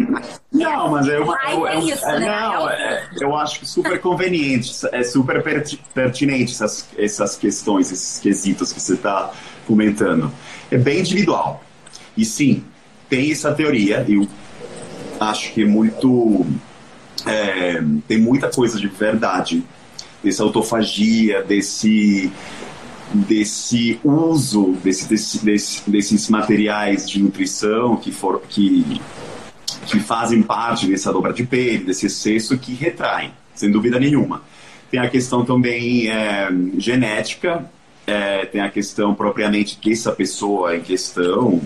não, 0.51 0.89
mas 0.89 1.07
uma, 1.07 1.69
é, 1.69 1.75
é 1.75 1.79
isso, 1.79 2.05
é, 2.05 2.19
né? 2.19 2.25
Não, 2.25 2.69
é, 2.69 3.09
eu 3.21 3.35
acho 3.35 3.63
super 3.67 4.01
conveniente, 4.01 4.73
é 4.91 5.03
super 5.03 5.43
pertinente 5.93 6.51
essas, 6.51 6.89
essas 6.97 7.37
questões, 7.37 7.91
esses 7.91 8.19
quesitos 8.19 8.73
que 8.73 8.81
você 8.81 8.95
está 8.95 9.31
comentando. 9.67 10.31
É 10.71 10.77
bem 10.77 11.01
individual. 11.01 11.63
E 12.17 12.25
sim, 12.25 12.63
tem 13.07 13.31
essa 13.31 13.53
teoria, 13.53 14.03
eu 14.09 14.27
acho 15.19 15.53
que 15.53 15.61
é 15.61 15.65
muito 15.65 16.43
é, 17.25 17.81
tem 18.07 18.19
muita 18.19 18.49
coisa 18.49 18.79
de 18.79 18.87
verdade 18.87 19.63
dessa 20.23 20.43
autofagia, 20.43 21.43
desse 21.43 22.31
desse 23.13 23.99
uso 24.03 24.71
desse, 24.83 25.07
desse, 25.07 25.45
desse, 25.45 25.89
desses 25.89 26.29
materiais 26.29 27.07
de 27.07 27.21
nutrição 27.21 27.95
que, 27.95 28.11
for, 28.11 28.41
que, 28.49 28.99
que 29.85 29.99
fazem 29.99 30.41
parte 30.41 30.87
dessa 30.87 31.13
dobra 31.13 31.31
de 31.31 31.43
pele, 31.43 31.83
desse 31.83 32.07
excesso 32.07 32.57
que 32.57 32.73
retraem, 32.73 33.31
sem 33.53 33.69
dúvida 33.69 33.99
nenhuma. 33.99 34.41
Tem 34.89 34.99
a 34.99 35.09
questão 35.09 35.45
também 35.45 36.09
é, 36.09 36.49
genética, 36.77 37.69
é, 38.05 38.45
tem 38.45 38.61
a 38.61 38.69
questão 38.69 39.13
propriamente 39.13 39.79
dessa 39.83 40.11
pessoa 40.11 40.75
em 40.75 40.81
questão, 40.81 41.61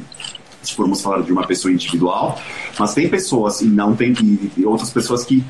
se 0.67 0.75
formos 0.75 1.01
falar 1.01 1.21
de 1.23 1.31
uma 1.31 1.45
pessoa 1.45 1.71
individual, 1.71 2.39
mas 2.77 2.93
tem 2.93 3.09
pessoas, 3.09 3.61
e 3.61 3.65
não 3.65 3.95
tem, 3.95 4.13
e 4.55 4.65
outras 4.65 4.89
pessoas 4.91 5.25
que 5.25 5.43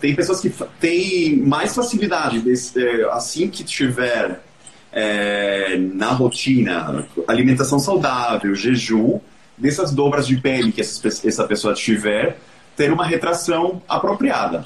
tem 0.00 0.14
pessoas 0.14 0.40
que 0.40 0.50
têm 0.80 1.36
mais 1.36 1.74
facilidade, 1.74 2.40
desse, 2.40 2.82
é, 2.82 3.04
assim 3.10 3.48
que 3.48 3.62
tiver 3.62 4.42
é, 4.90 5.76
na 5.76 6.10
rotina, 6.12 7.06
alimentação 7.28 7.78
saudável, 7.78 8.54
jejum, 8.54 9.20
dessas 9.56 9.92
dobras 9.92 10.26
de 10.26 10.38
pele 10.38 10.72
que 10.72 10.80
essa, 10.80 11.06
essa 11.08 11.44
pessoa 11.44 11.74
tiver, 11.74 12.38
ter 12.76 12.92
uma 12.92 13.04
retração 13.04 13.82
apropriada. 13.88 14.64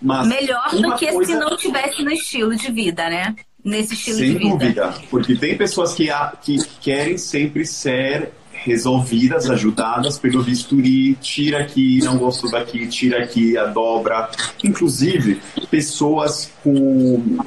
Mas 0.00 0.28
Melhor 0.28 0.70
do 0.70 0.94
que 0.94 1.08
coisa... 1.08 1.32
se 1.32 1.38
não 1.38 1.56
tivesse 1.56 2.02
no 2.02 2.12
estilo 2.12 2.54
de 2.54 2.70
vida, 2.70 3.08
né? 3.08 3.34
Nesse 3.64 3.94
estilo 3.94 4.18
Sem 4.18 4.26
de 4.28 4.38
vida. 4.38 4.48
Sem 4.48 4.58
dúvida, 4.58 4.94
porque 5.10 5.34
tem 5.34 5.56
pessoas 5.56 5.94
que, 5.94 6.08
que 6.40 6.58
querem 6.80 7.18
sempre 7.18 7.66
ser 7.66 8.30
resolvidas, 8.64 9.48
ajudadas 9.50 10.18
pelo 10.18 10.42
bisturi, 10.42 11.14
tira 11.16 11.60
aqui, 11.60 12.00
não 12.02 12.18
gosto 12.18 12.50
daqui, 12.50 12.86
tira 12.86 13.22
aqui, 13.22 13.56
a 13.56 13.66
dobra. 13.66 14.30
Inclusive, 14.62 15.40
pessoas 15.70 16.52
com. 16.62 17.38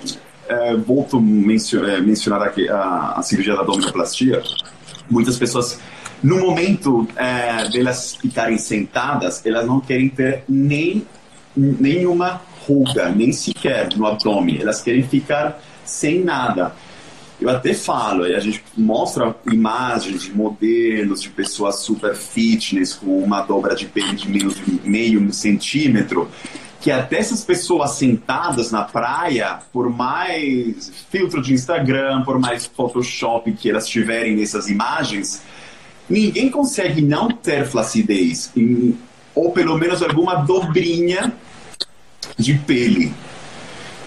É, 0.48 0.76
volto 0.76 1.18
a 1.18 1.22
mencionar, 1.22 1.90
é, 1.92 2.02
mencionar 2.02 2.42
aqui 2.42 2.68
a, 2.68 3.14
a, 3.16 3.22
cirurgia 3.22 3.56
da 3.56 3.62
abdominoplastia. 3.62 4.42
Muitas 5.10 5.38
pessoas, 5.38 5.80
no 6.22 6.40
momento 6.40 7.08
é, 7.16 7.70
delas 7.70 8.16
ficarem 8.16 8.58
sentadas, 8.58 9.46
elas 9.46 9.66
não 9.66 9.80
querem 9.80 10.10
ter 10.10 10.44
nem 10.50 11.06
nenhuma 11.56 12.42
ruga, 12.68 13.10
nem 13.10 13.32
sequer 13.32 13.90
no 13.96 14.06
abdômen. 14.06 14.62
Elas 14.62 14.82
querem 14.82 15.04
ficar 15.04 15.62
sem 15.86 16.24
nada. 16.24 16.74
Eu 17.42 17.50
até 17.50 17.74
falo, 17.74 18.24
a 18.24 18.40
gente 18.40 18.64
mostra 18.78 19.36
imagens 19.52 20.22
de 20.22 20.32
modelos 20.32 21.24
de 21.24 21.30
pessoas 21.30 21.80
super 21.80 22.16
fitness 22.16 22.94
com 22.94 23.18
uma 23.18 23.42
dobra 23.42 23.76
de 23.76 23.88
pele 23.88 24.14
de 24.14 24.30
menos 24.30 24.58
de 24.58 24.80
meio 24.88 25.34
centímetro, 25.34 26.30
que 26.80 26.92
até 26.92 27.18
essas 27.18 27.44
pessoas 27.44 27.92
sentadas 27.92 28.72
na 28.72 28.84
praia, 28.84 29.60
por 29.74 29.90
mais 29.90 30.92
filtro 31.10 31.42
de 31.42 31.52
Instagram, 31.52 32.22
por 32.22 32.38
mais 32.38 32.68
Photoshop 32.68 33.52
que 33.54 33.72
elas 33.72 33.88
tiverem 33.88 34.36
nessas 34.36 34.70
imagens, 34.70 35.42
ninguém 36.08 36.48
consegue 36.48 37.02
não 37.02 37.28
ter 37.28 37.66
flacidez, 37.66 38.54
ou 39.34 39.52
pelo 39.52 39.80
menos 39.80 40.04
alguma 40.04 40.36
dobrinha 40.36 41.34
de 42.38 42.54
pele. 42.54 43.12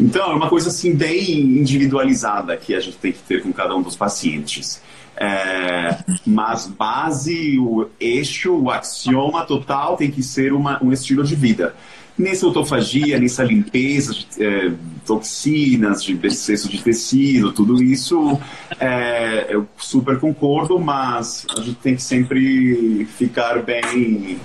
Então, 0.04 0.32
é 0.32 0.34
uma 0.34 0.50
coisa 0.50 0.68
assim 0.68 0.94
bem 0.94 1.40
individualizada 1.40 2.54
que 2.58 2.74
a 2.74 2.80
gente 2.80 2.98
tem 2.98 3.10
que 3.10 3.20
ter 3.20 3.42
com 3.42 3.50
cada 3.50 3.74
um 3.74 3.80
dos 3.80 3.96
pacientes. 3.96 4.82
É, 5.16 5.96
mas 6.26 6.66
base, 6.66 7.58
o 7.58 7.88
eixo, 7.98 8.52
o 8.54 8.70
axioma 8.70 9.46
total 9.46 9.96
tem 9.96 10.10
que 10.10 10.22
ser 10.22 10.52
uma, 10.52 10.82
um 10.84 10.92
estilo 10.92 11.24
de 11.24 11.34
vida. 11.34 11.74
Nessa 12.18 12.44
autofagia, 12.44 13.18
nessa 13.18 13.42
limpeza 13.42 14.12
de 14.12 14.26
é, 14.44 14.72
toxinas, 15.06 16.04
de 16.04 16.18
excesso 16.26 16.68
de 16.68 16.82
tecido, 16.82 17.50
tudo 17.50 17.82
isso, 17.82 18.38
é, 18.78 19.46
eu 19.48 19.66
super 19.78 20.20
concordo, 20.20 20.78
mas 20.78 21.46
a 21.56 21.62
gente 21.62 21.76
tem 21.76 21.96
que 21.96 22.02
sempre 22.02 23.06
ficar 23.16 23.62
bem, 23.62 24.38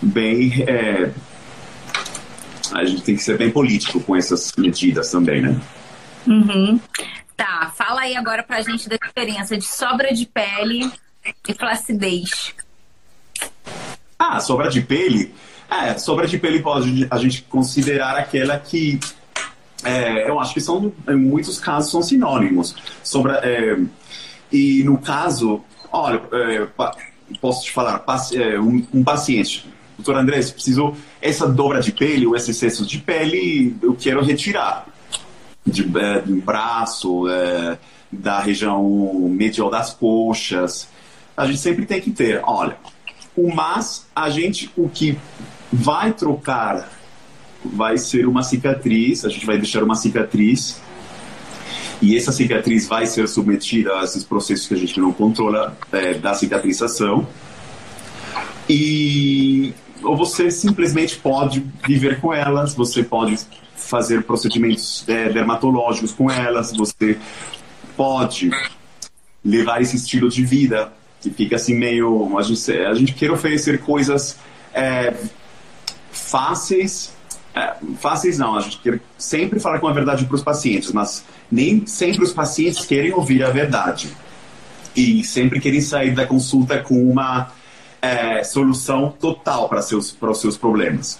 bem 0.00 0.64
é, 0.66 1.10
a 2.76 2.84
gente 2.84 3.02
tem 3.02 3.16
que 3.16 3.22
ser 3.22 3.38
bem 3.38 3.50
político 3.50 4.00
com 4.00 4.14
essas 4.14 4.52
medidas 4.56 5.10
também, 5.10 5.42
né? 5.42 5.60
Uhum. 6.26 6.80
Tá, 7.36 7.72
fala 7.76 8.02
aí 8.02 8.16
agora 8.16 8.42
pra 8.42 8.60
gente 8.62 8.88
da 8.88 8.96
diferença 8.96 9.56
de 9.56 9.64
sobra 9.64 10.12
de 10.12 10.26
pele 10.26 10.90
e 11.48 11.54
flacidez. 11.54 12.54
Ah, 14.18 14.40
sobra 14.40 14.68
de 14.68 14.80
pele? 14.80 15.34
É, 15.70 15.98
sobra 15.98 16.26
de 16.26 16.38
pele 16.38 16.60
pode 16.60 17.06
a 17.10 17.18
gente 17.18 17.42
considerar 17.42 18.16
aquela 18.16 18.58
que 18.58 18.98
é, 19.84 20.28
eu 20.28 20.40
acho 20.40 20.54
que 20.54 20.60
são, 20.60 20.92
em 21.08 21.16
muitos 21.16 21.58
casos, 21.58 21.90
são 21.90 22.02
sinônimos. 22.02 22.74
Sobra, 23.02 23.40
é, 23.42 23.78
e 24.50 24.82
no 24.84 24.98
caso, 24.98 25.62
olha, 25.92 26.22
é, 26.32 26.66
posso 27.40 27.64
te 27.64 27.72
falar, 27.72 28.04
é, 28.32 28.58
um, 28.58 28.86
um 28.92 29.04
paciente 29.04 29.68
doutor 29.96 30.16
André, 30.16 30.40
se 30.42 30.52
preciso 30.52 30.94
essa 31.20 31.46
dobra 31.46 31.80
de 31.80 31.92
pele 31.92 32.26
ou 32.26 32.36
esse 32.36 32.50
excesso 32.50 32.84
de 32.84 32.98
pele, 32.98 33.76
eu 33.82 33.94
quero 33.94 34.22
retirar 34.22 34.86
de, 35.64 35.82
é, 35.98 36.22
braço, 36.22 37.28
é, 37.28 37.78
da 38.10 38.40
região 38.40 38.84
medial 39.30 39.70
das 39.70 39.92
coxas. 39.92 40.88
A 41.36 41.46
gente 41.46 41.58
sempre 41.58 41.86
tem 41.86 42.00
que 42.00 42.10
ter, 42.10 42.40
olha, 42.44 42.76
o 43.36 43.54
mas 43.54 44.06
a 44.14 44.30
gente 44.30 44.70
o 44.76 44.88
que 44.88 45.18
vai 45.72 46.12
trocar 46.12 46.90
vai 47.64 47.98
ser 47.98 48.26
uma 48.26 48.42
cicatriz, 48.42 49.24
a 49.24 49.28
gente 49.28 49.44
vai 49.44 49.58
deixar 49.58 49.82
uma 49.82 49.96
cicatriz 49.96 50.80
e 52.00 52.16
essa 52.16 52.30
cicatriz 52.30 52.86
vai 52.86 53.06
ser 53.06 53.26
submetida 53.26 53.98
a 54.00 54.04
esses 54.04 54.22
processos 54.22 54.68
que 54.68 54.74
a 54.74 54.76
gente 54.76 55.00
não 55.00 55.12
controla 55.12 55.76
é, 55.92 56.14
da 56.14 56.34
cicatrização. 56.34 57.26
E 58.68 59.72
ou 60.02 60.16
você 60.16 60.50
simplesmente 60.50 61.16
pode 61.16 61.64
viver 61.86 62.20
com 62.20 62.32
elas, 62.32 62.74
você 62.74 63.02
pode 63.02 63.38
fazer 63.74 64.22
procedimentos 64.24 65.04
é, 65.08 65.28
dermatológicos 65.28 66.12
com 66.12 66.30
elas, 66.30 66.72
você 66.72 67.18
pode 67.96 68.50
levar 69.44 69.80
esse 69.80 69.96
estilo 69.96 70.28
de 70.28 70.44
vida 70.44 70.92
que 71.20 71.30
fica 71.30 71.56
assim 71.56 71.74
meio 71.74 72.36
a 72.38 72.42
gente, 72.42 72.72
a 72.72 72.94
gente 72.94 73.14
quer 73.14 73.30
oferecer 73.30 73.80
coisas 73.80 74.38
é, 74.74 75.14
fáceis 76.10 77.14
é, 77.54 77.74
fáceis 77.98 78.38
não, 78.38 78.54
a 78.54 78.60
gente 78.60 78.78
quer 78.80 79.00
sempre 79.16 79.58
falar 79.58 79.78
com 79.78 79.88
a 79.88 79.92
verdade 79.92 80.26
para 80.26 80.34
os 80.34 80.42
pacientes, 80.42 80.92
mas 80.92 81.24
nem 81.50 81.86
sempre 81.86 82.22
os 82.22 82.32
pacientes 82.32 82.84
querem 82.84 83.14
ouvir 83.14 83.42
a 83.42 83.50
verdade. 83.50 84.10
e 84.94 85.22
sempre 85.24 85.60
querem 85.60 85.80
sair 85.80 86.14
da 86.14 86.26
consulta 86.26 86.78
com 86.78 87.10
uma 87.10 87.50
é, 88.00 88.42
solução 88.44 89.14
total 89.20 89.68
para 89.68 89.82
seus 89.82 90.12
para 90.12 90.30
os 90.30 90.40
seus 90.40 90.56
problemas. 90.56 91.18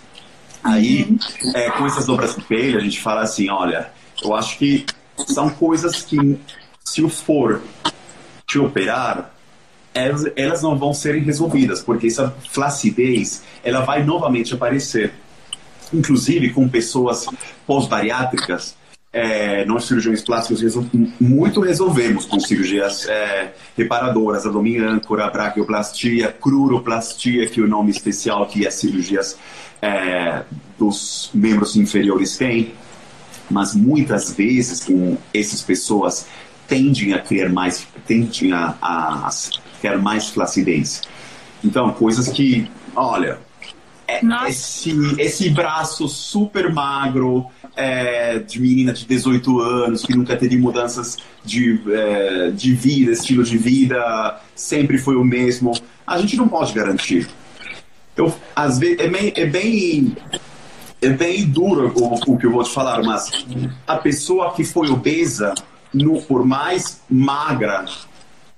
Aí, 0.63 1.17
é, 1.55 1.71
com 1.71 1.87
essas 1.87 2.07
dobras 2.07 2.35
de 2.35 2.43
pele, 2.43 2.77
a 2.77 2.81
gente 2.81 3.01
fala 3.01 3.23
assim, 3.23 3.49
olha, 3.49 3.91
eu 4.23 4.35
acho 4.35 4.59
que 4.59 4.85
são 5.27 5.49
coisas 5.49 6.03
que, 6.03 6.39
se 6.85 7.03
eu 7.03 7.09
for 7.09 7.63
te 8.47 8.59
operar, 8.59 9.33
elas, 9.95 10.25
elas 10.35 10.63
não 10.63 10.77
vão 10.77 10.93
ser 10.93 11.23
resolvidas, 11.23 11.81
porque 11.83 12.09
essa 12.09 12.35
flacidez, 12.51 13.45
ela 13.63 13.81
vai 13.83 14.03
novamente 14.03 14.55
aparecer. 14.55 15.13
Inclusive 15.93 16.53
com 16.53 16.69
pessoas 16.69 17.27
pós-bariátricas, 17.65 18.77
é, 19.13 19.65
nós 19.65 19.85
cirurgiões 19.85 20.23
plásticos 20.23 20.77
muito 21.19 21.61
resolvemos 21.61 22.27
com 22.27 22.39
cirurgias 22.39 23.09
é, 23.09 23.55
reparadoras, 23.77 24.45
abdômen 24.45 24.79
âncora, 24.79 25.31
braquioplastia, 25.31 26.31
cruroplastia, 26.33 27.47
que 27.47 27.61
é 27.61 27.63
o 27.63 27.67
nome 27.67 27.91
especial 27.91 28.47
que 28.47 28.67
as 28.67 28.75
cirurgias 28.75 29.39
é, 29.81 30.43
dos 30.79 31.31
membros 31.33 31.77
inferiores 31.77 32.37
têm. 32.37 32.75
Mas 33.49 33.75
muitas 33.75 34.33
vezes 34.33 34.85
com 34.85 35.17
essas 35.33 35.63
pessoas 35.63 36.27
tendem 36.67 37.15
a 37.15 37.21
criar 37.21 37.49
mais, 37.49 37.87
tendem 38.07 38.53
a, 38.53 38.75
a, 38.83 39.29
a 39.29 39.31
ter 39.81 39.97
mais 39.99 40.29
flacidez. 40.29 41.03
Então, 41.65 41.93
coisas 41.93 42.29
que, 42.29 42.69
olha, 42.95 43.39
é, 44.09 44.21
esse, 44.49 44.93
esse 45.19 45.51
braço 45.51 46.09
super 46.09 46.73
magro 46.73 47.47
é, 47.75 48.39
de 48.39 48.61
menina 48.61 48.93
de 48.93 49.05
18 49.05 49.61
anos 49.61 50.03
que 50.03 50.17
nunca 50.17 50.37
teve 50.37 50.57
mudanças 50.57 51.19
de, 51.45 51.81
é, 51.93 52.51
de 52.51 52.73
vida, 52.73 53.13
estilo 53.13 53.43
de 53.43 53.59
vida, 53.59 54.41
sempre 54.55 54.99
foi 54.99 55.17
o 55.17 55.25
mesmo, 55.25 55.73
a 56.07 56.19
gente 56.19 56.37
não 56.37 56.49
pode 56.49 56.73
garantir. 56.73 57.29
Eu, 58.17 58.35
às 58.55 58.79
vezes, 58.79 58.99
é 58.99 59.09
bem, 59.09 59.33
é 59.37 59.45
bem, 59.45 60.17
é 61.03 61.09
bem 61.11 61.45
duro 61.45 61.93
o, 61.95 62.33
o 62.33 62.39
que 62.39 62.47
eu 62.47 62.51
vou 62.51 62.63
te 62.63 62.71
falar, 62.71 63.03
mas 63.03 63.31
a 63.87 63.97
pessoa 63.97 64.55
que 64.55 64.65
foi 64.65 64.89
obesa, 64.89 65.53
no, 65.93 66.23
por 66.23 66.45
mais 66.45 67.03
magra, 67.11 67.85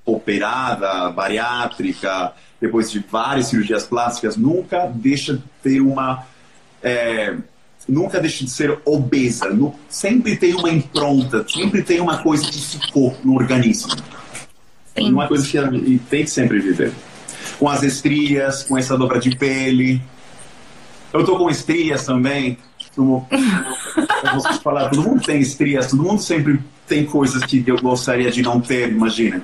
operada, 0.05 1.11
bariátrica, 1.11 2.33
depois 2.61 2.91
de 2.91 2.99
várias 2.99 3.47
cirurgias 3.47 3.85
plásticas, 3.85 4.37
nunca 4.37 4.87
deixa 4.87 5.35
de 5.35 5.43
ter 5.63 5.81
uma. 5.81 6.27
É, 6.83 7.37
nunca 7.89 8.21
deixa 8.21 8.45
de 8.45 8.51
ser 8.51 8.79
obesa. 8.85 9.49
Sempre 9.89 10.37
tem 10.37 10.55
uma 10.55 10.71
impronta, 10.71 11.45
sempre 11.49 11.83
tem 11.83 12.01
uma 12.01 12.19
coisa 12.19 12.45
que 12.45 12.61
ficou 12.61 13.17
no 13.25 13.35
organismo. 13.35 13.93
Sim. 14.97 15.13
Uma 15.13 15.29
coisa 15.29 15.47
que 15.47 15.99
tem 16.11 16.25
que 16.25 16.31
sempre 16.31 16.59
viver. 16.59 16.93
Com 17.59 17.69
as 17.69 17.83
estrias, 17.83 18.63
com 18.65 18.77
essa 18.77 18.97
dobra 18.97 19.19
de 19.19 19.37
pele. 19.37 20.03
Eu 21.13 21.25
tô 21.25 21.37
com 21.39 21.49
estrias 21.49 22.05
também. 22.05 22.59
Eu 22.97 23.05
vou 23.05 23.29
falar, 24.63 24.91
todo 24.91 25.03
mundo 25.03 25.23
tem 25.23 25.41
estrias, 25.41 25.87
todo 25.87 26.03
mundo 26.03 26.21
sempre 26.21 26.61
tem 26.87 27.05
coisas 27.05 27.45
que 27.45 27.63
eu 27.65 27.77
gostaria 27.81 28.29
de 28.31 28.43
não 28.43 28.61
ter, 28.61 28.89
imagina. 28.89 29.41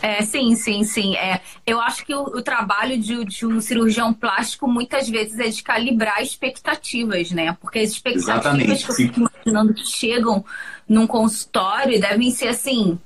É, 0.00 0.22
sim, 0.22 0.54
sim, 0.54 0.84
sim. 0.84 1.16
É, 1.16 1.40
eu 1.66 1.80
acho 1.80 2.04
que 2.04 2.14
o, 2.14 2.22
o 2.22 2.42
trabalho 2.42 2.98
de, 2.98 3.24
de, 3.24 3.46
um 3.46 3.60
cirurgião 3.60 4.12
plástico 4.12 4.68
muitas 4.68 5.08
vezes 5.08 5.38
é 5.38 5.48
de 5.48 5.62
calibrar 5.62 6.22
expectativas, 6.22 7.30
né? 7.30 7.56
Porque 7.60 7.80
as 7.80 7.90
expectativas 7.90 8.38
Exatamente, 8.38 8.84
que 8.84 8.90
eu 8.90 8.94
fico 8.94 9.20
imaginando 9.20 9.74
que 9.74 9.86
chegam 9.86 10.44
num 10.88 11.06
consultório 11.06 12.00
devem 12.00 12.30
ser 12.30 12.48
assim, 12.48 12.98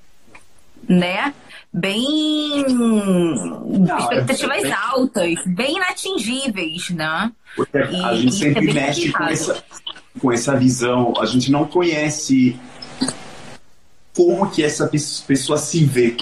né? 0.86 1.32
Bem. 1.72 2.66
Não, 2.68 3.96
expectativas 3.98 4.64
é, 4.64 4.68
é, 4.68 4.72
altas, 4.72 5.34
bem 5.46 5.76
inatingíveis, 5.76 6.90
né? 6.90 7.32
Porque 7.56 7.78
a 7.78 8.14
gente 8.14 8.34
sempre 8.34 8.70
é 8.70 8.74
mexe 8.74 9.10
com 9.10 9.24
essa, 9.24 9.64
com 10.20 10.32
essa 10.32 10.56
visão, 10.56 11.14
a 11.18 11.24
gente 11.24 11.50
não 11.50 11.66
conhece 11.66 12.58
como 14.14 14.50
que 14.50 14.62
essa 14.62 14.86
pessoa 14.86 15.56
se 15.56 15.82
vê 15.86 16.14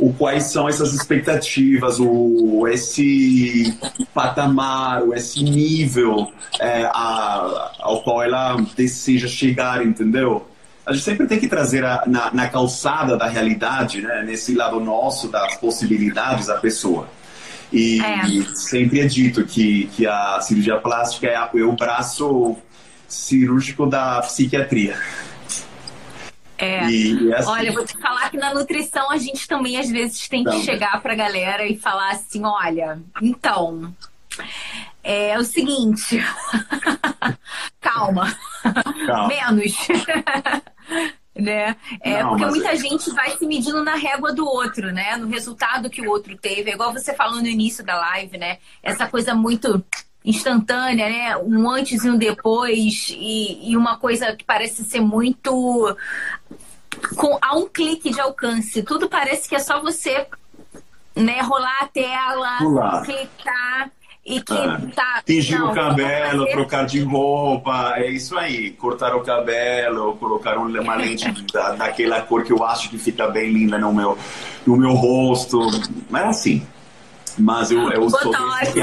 o 0.00 0.12
quais 0.14 0.44
são 0.44 0.68
essas 0.68 0.94
expectativas, 0.94 2.00
o 2.00 2.66
esse 2.66 3.78
patamar, 4.14 5.02
esse 5.14 5.44
nível 5.44 6.32
é, 6.58 6.84
a, 6.84 7.72
ao 7.78 8.02
qual 8.02 8.22
ela 8.22 8.56
deseja 8.76 9.28
chegar, 9.28 9.84
entendeu? 9.84 10.46
A 10.86 10.92
gente 10.92 11.04
sempre 11.04 11.26
tem 11.26 11.38
que 11.38 11.46
trazer 11.46 11.84
a, 11.84 12.02
na, 12.06 12.32
na, 12.32 12.48
calçada 12.48 13.16
da 13.16 13.28
realidade, 13.28 14.00
né, 14.00 14.24
nesse 14.24 14.54
lado 14.54 14.80
nosso 14.80 15.28
das 15.28 15.56
possibilidades 15.56 16.48
a 16.48 16.56
pessoa. 16.56 17.06
E, 17.70 18.00
é. 18.00 18.54
sempre 18.54 19.00
é 19.00 19.06
dito 19.06 19.44
que, 19.44 19.88
que 19.94 20.06
a 20.06 20.40
cirurgia 20.40 20.78
plástica 20.78 21.26
é, 21.26 21.34
é 21.34 21.62
o 21.62 21.72
braço 21.72 22.56
cirúrgico 23.06 23.86
da 23.86 24.20
psiquiatria. 24.22 24.96
É. 26.60 26.90
E, 26.90 27.34
assim... 27.34 27.50
Olha, 27.50 27.72
vou 27.72 27.84
te 27.84 27.96
falar 27.96 28.30
que 28.30 28.36
na 28.36 28.52
nutrição 28.52 29.10
a 29.10 29.16
gente 29.16 29.48
também 29.48 29.78
às 29.78 29.88
vezes 29.88 30.28
tem 30.28 30.44
que 30.44 30.50
então. 30.50 30.62
chegar 30.62 31.00
pra 31.00 31.14
galera 31.14 31.66
e 31.66 31.76
falar 31.76 32.10
assim: 32.10 32.44
olha, 32.44 33.00
então. 33.22 33.94
É 35.02 35.38
o 35.38 35.44
seguinte. 35.44 36.22
Calma. 37.80 38.36
Calma. 39.06 39.28
Menos. 39.28 39.74
né? 41.34 41.74
É, 42.02 42.22
Não, 42.22 42.30
porque 42.30 42.46
muita 42.46 42.72
é... 42.72 42.76
gente 42.76 43.10
vai 43.12 43.30
se 43.36 43.46
medindo 43.46 43.82
na 43.82 43.94
régua 43.94 44.32
do 44.32 44.44
outro, 44.44 44.92
né? 44.92 45.16
No 45.16 45.26
resultado 45.28 45.88
que 45.88 46.02
o 46.02 46.10
outro 46.10 46.36
teve. 46.36 46.70
É 46.70 46.74
igual 46.74 46.92
você 46.92 47.14
falou 47.14 47.40
no 47.40 47.46
início 47.46 47.84
da 47.84 47.96
live, 47.98 48.36
né? 48.36 48.58
Essa 48.82 49.06
coisa 49.06 49.34
muito 49.34 49.82
instantânea, 50.24 51.08
né? 51.08 51.36
Um 51.38 51.70
antes 51.70 52.04
e 52.04 52.10
um 52.10 52.16
depois, 52.16 53.08
e, 53.10 53.70
e 53.70 53.76
uma 53.76 53.96
coisa 53.96 54.34
que 54.36 54.44
parece 54.44 54.84
ser 54.84 55.00
muito 55.00 55.96
com 57.16 57.38
a 57.40 57.56
um 57.56 57.68
clique 57.68 58.10
de 58.10 58.20
alcance. 58.20 58.82
Tudo 58.82 59.08
parece 59.08 59.48
que 59.48 59.54
é 59.54 59.58
só 59.58 59.80
você 59.80 60.26
né, 61.14 61.40
rolar 61.40 61.78
a 61.80 61.86
tela, 61.86 62.58
rolar. 62.58 63.02
clicar 63.02 63.90
e 64.24 64.40
que 64.40 64.52
ah, 64.52 64.80
tá. 64.94 65.22
Tingir 65.24 65.58
não, 65.58 65.70
o 65.70 65.74
cabelo, 65.74 66.40
fazer... 66.40 66.52
trocar 66.52 66.86
de 66.86 67.02
roupa, 67.02 67.94
é 67.96 68.10
isso 68.10 68.36
aí. 68.38 68.70
Cortar 68.72 69.14
o 69.16 69.22
cabelo, 69.22 70.16
colocar 70.16 70.58
uma 70.58 70.94
lente 70.94 71.30
da, 71.52 71.72
daquela 71.72 72.20
cor 72.22 72.44
que 72.44 72.52
eu 72.52 72.62
acho 72.62 72.90
que 72.90 72.98
fica 72.98 73.26
bem 73.28 73.50
linda 73.50 73.78
no 73.78 73.92
meu, 73.92 74.18
no 74.66 74.76
meu 74.76 74.92
rosto. 74.92 75.58
Mas 76.08 76.22
é 76.22 76.26
assim. 76.26 76.66
Mas 77.38 77.70
eu, 77.70 77.90
eu 77.90 78.10
sou 78.10 78.32
desse 78.32 78.72
que, 78.72 78.80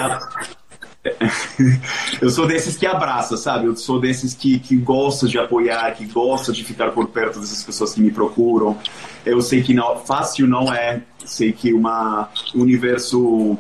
eu 2.22 2.30
sou 2.30 2.48
desses 2.48 2.78
que 2.78 2.86
abraça, 2.86 3.38
sabe? 3.38 3.66
Eu 3.66 3.76
sou 3.76 4.00
desses 4.00 4.34
que, 4.34 4.60
que 4.60 4.76
gosta 4.76 5.28
de 5.28 5.38
apoiar, 5.38 5.92
que 5.96 6.06
gosta 6.06 6.52
de 6.52 6.64
ficar 6.64 6.92
por 6.92 7.08
perto 7.08 7.40
dessas 7.40 7.64
pessoas 7.64 7.94
que 7.94 8.02
me 8.02 8.12
procuram. 8.12 8.78
Eu 9.26 9.42
sei 9.42 9.62
que 9.62 9.74
não, 9.74 9.98
fácil 10.00 10.48
não 10.48 10.74
é, 10.74 11.02
sei 11.26 11.52
que 11.52 11.74
uma, 11.74 12.30
um 12.56 12.62
universo 12.62 13.58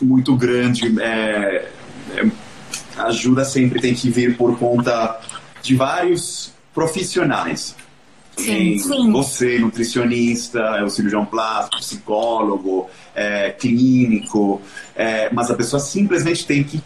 muito 0.00 0.36
grande 0.36 1.00
é, 1.00 1.68
é, 2.16 2.30
ajuda 2.98 3.44
sempre 3.44 3.80
tem 3.80 3.94
que 3.94 4.10
vir 4.10 4.36
por 4.36 4.58
conta 4.58 5.20
de 5.62 5.74
vários 5.74 6.52
profissionais. 6.74 7.74
Sim, 8.38 8.78
sim. 8.78 9.12
Você, 9.12 9.58
nutricionista, 9.58 10.58
é 10.58 10.84
o 10.84 10.88
cirurgião 10.88 11.24
plástico, 11.24 11.78
psicólogo, 11.78 12.88
é, 13.14 13.50
clínico, 13.50 14.60
é, 14.94 15.32
mas 15.32 15.50
a 15.50 15.54
pessoa 15.54 15.80
simplesmente 15.80 16.46
tem 16.46 16.62
que 16.62 16.80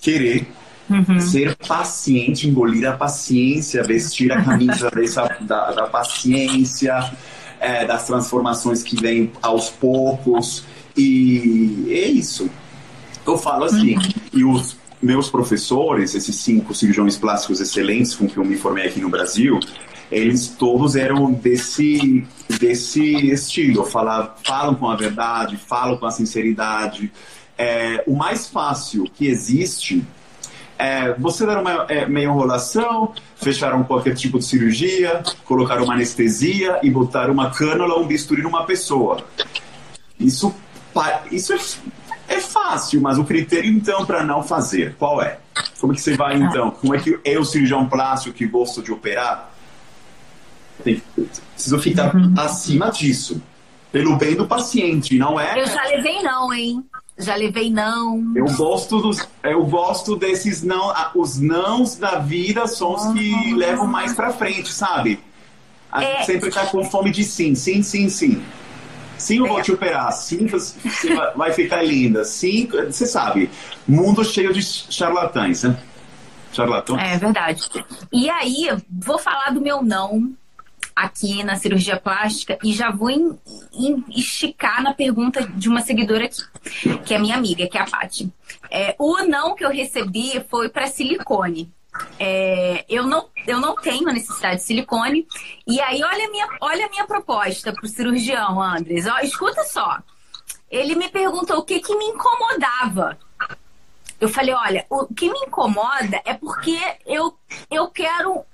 querer 0.00 0.46
uhum. 0.90 1.20
ser 1.20 1.56
paciente, 1.56 2.48
engolir 2.48 2.88
a 2.88 2.92
paciência, 2.92 3.82
vestir 3.82 4.32
a 4.32 4.42
camisa 4.42 4.90
dessa, 4.94 5.36
da, 5.40 5.72
da 5.72 5.86
paciência, 5.86 7.12
é, 7.60 7.86
das 7.86 8.06
transformações 8.06 8.82
que 8.82 9.00
vêm 9.00 9.30
aos 9.40 9.70
poucos. 9.70 10.64
E 10.96 11.86
é 11.88 12.08
isso. 12.08 12.50
Eu 13.26 13.38
falo 13.38 13.64
assim, 13.64 13.96
uhum. 13.96 14.02
e 14.32 14.44
os 14.44 14.76
meus 15.02 15.28
professores, 15.28 16.14
esses 16.14 16.34
cinco 16.36 16.74
cirurgiões 16.74 17.16
plásticos 17.16 17.60
excelentes 17.60 18.14
com 18.14 18.26
que 18.26 18.36
eu 18.36 18.44
me 18.44 18.56
formei 18.56 18.86
aqui 18.86 19.00
no 19.00 19.08
Brasil, 19.08 19.60
eles 20.10 20.48
todos 20.48 20.96
eram 20.96 21.32
desse, 21.32 22.26
desse 22.60 23.02
estilo, 23.30 23.84
falar, 23.84 24.36
falam 24.44 24.74
com 24.74 24.88
a 24.88 24.96
verdade, 24.96 25.56
falam 25.56 25.96
com 25.96 26.06
a 26.06 26.10
sinceridade. 26.10 27.12
É, 27.58 28.04
o 28.06 28.14
mais 28.14 28.46
fácil 28.46 29.04
que 29.14 29.26
existe 29.26 30.04
é 30.78 31.12
você 31.14 31.46
dar 31.46 31.58
uma 31.58 31.86
é, 31.88 32.06
meia 32.06 32.26
enrolação, 32.26 33.12
fechar 33.36 33.74
um 33.74 33.82
qualquer 33.82 34.14
tipo 34.14 34.38
de 34.38 34.44
cirurgia, 34.44 35.22
colocar 35.44 35.80
uma 35.80 35.94
anestesia 35.94 36.78
e 36.82 36.90
botar 36.90 37.30
uma 37.30 37.50
cânula, 37.50 37.98
um 37.98 38.06
bisturi 38.06 38.42
numa 38.42 38.64
pessoa. 38.64 39.24
Isso, 40.20 40.54
isso 41.32 41.52
é, 41.52 42.34
é 42.36 42.40
fácil, 42.40 43.00
mas 43.00 43.18
o 43.18 43.24
critério 43.24 43.70
então 43.70 44.04
para 44.04 44.22
não 44.22 44.42
fazer, 44.42 44.94
qual 44.98 45.22
é? 45.22 45.38
Como 45.80 45.92
é 45.92 45.96
que 45.96 46.02
você 46.02 46.16
vai 46.16 46.36
então? 46.36 46.70
Como 46.70 46.94
é 46.94 46.98
que 46.98 47.18
eu, 47.24 47.44
cirurgião 47.44 47.88
plástico 47.88 48.36
que 48.36 48.46
gosto 48.46 48.82
de 48.82 48.92
operar, 48.92 49.55
preciso 50.82 51.78
ficar 51.78 52.14
uhum. 52.14 52.34
acima 52.36 52.90
disso. 52.90 53.42
pelo 53.92 54.16
bem 54.16 54.34
do 54.34 54.46
paciente, 54.46 55.16
não 55.16 55.40
é? 55.40 55.60
Eu 55.60 55.66
já 55.66 55.82
levei 55.84 56.22
não, 56.22 56.52
hein? 56.52 56.84
Já 57.18 57.34
levei 57.34 57.70
não. 57.70 58.32
Eu 58.34 58.44
gosto 58.44 59.00
dos, 59.00 59.26
eu 59.42 59.64
gosto 59.64 60.16
desses 60.16 60.62
não, 60.62 60.92
os 61.14 61.38
nãos 61.40 61.96
da 61.96 62.18
vida 62.18 62.66
são 62.66 62.94
os 62.94 63.06
que 63.14 63.32
uhum. 63.32 63.56
levam 63.56 63.86
mais 63.86 64.12
para 64.12 64.32
frente, 64.32 64.70
sabe? 64.70 65.18
A 65.90 66.02
gente 66.02 66.16
é... 66.16 66.24
sempre 66.24 66.50
tá 66.50 66.66
com 66.66 66.84
fome 66.84 67.10
de 67.10 67.24
sim, 67.24 67.54
sim, 67.54 67.82
sim, 67.82 68.08
sim. 68.10 68.42
Sim, 69.16 69.38
eu 69.38 69.46
vou 69.46 69.58
é. 69.58 69.62
te 69.62 69.72
operar. 69.72 70.12
Sim, 70.12 70.46
você 70.46 70.76
vai 71.34 71.52
ficar 71.52 71.82
linda. 71.82 72.22
Sim, 72.22 72.68
você 72.68 73.06
sabe. 73.06 73.50
Mundo 73.88 74.22
cheio 74.22 74.52
de 74.52 74.62
charlatães, 74.62 75.62
né? 75.62 75.78
Charlatão. 76.52 76.98
É 76.98 77.16
verdade. 77.16 77.62
E 78.12 78.28
aí, 78.28 78.68
vou 78.90 79.18
falar 79.18 79.50
do 79.54 79.60
meu 79.60 79.82
não 79.82 80.34
aqui 80.96 81.44
na 81.44 81.56
cirurgia 81.56 82.00
plástica 82.00 82.58
e 82.64 82.72
já 82.72 82.90
vou 82.90 83.10
em, 83.10 83.38
em 83.74 84.02
esticar 84.16 84.82
na 84.82 84.94
pergunta 84.94 85.46
de 85.46 85.68
uma 85.68 85.82
seguidora 85.82 86.24
aqui, 86.24 86.42
que 87.04 87.12
é 87.12 87.18
minha 87.18 87.36
amiga, 87.36 87.68
que 87.68 87.76
é 87.76 87.82
a 87.82 87.84
Paty. 87.84 88.32
É, 88.70 88.96
o 88.98 89.18
não 89.24 89.54
que 89.54 89.62
eu 89.62 89.70
recebi 89.70 90.42
foi 90.48 90.70
para 90.70 90.86
silicone. 90.86 91.70
É, 92.18 92.84
eu, 92.88 93.04
não, 93.04 93.28
eu 93.46 93.60
não 93.60 93.74
tenho 93.76 94.06
necessidade 94.06 94.56
de 94.56 94.62
silicone. 94.62 95.26
E 95.66 95.80
aí, 95.80 96.02
olha 96.02 96.26
a 96.26 96.30
minha, 96.30 96.48
olha 96.60 96.86
a 96.86 96.88
minha 96.88 97.06
proposta 97.06 97.72
para 97.72 97.84
o 97.84 97.88
cirurgião, 97.88 98.60
Andres. 98.62 99.06
Ó, 99.06 99.18
escuta 99.20 99.64
só. 99.64 99.98
Ele 100.70 100.94
me 100.94 101.08
perguntou 101.08 101.58
o 101.58 101.62
que, 101.62 101.78
que 101.80 101.94
me 101.96 102.06
incomodava. 102.06 103.18
Eu 104.18 104.28
falei, 104.28 104.54
olha, 104.54 104.86
o 104.88 105.06
que 105.06 105.30
me 105.30 105.38
incomoda 105.40 106.20
é 106.24 106.32
porque 106.32 106.78
eu, 107.04 107.36
eu 107.70 107.88
quero 107.88 108.44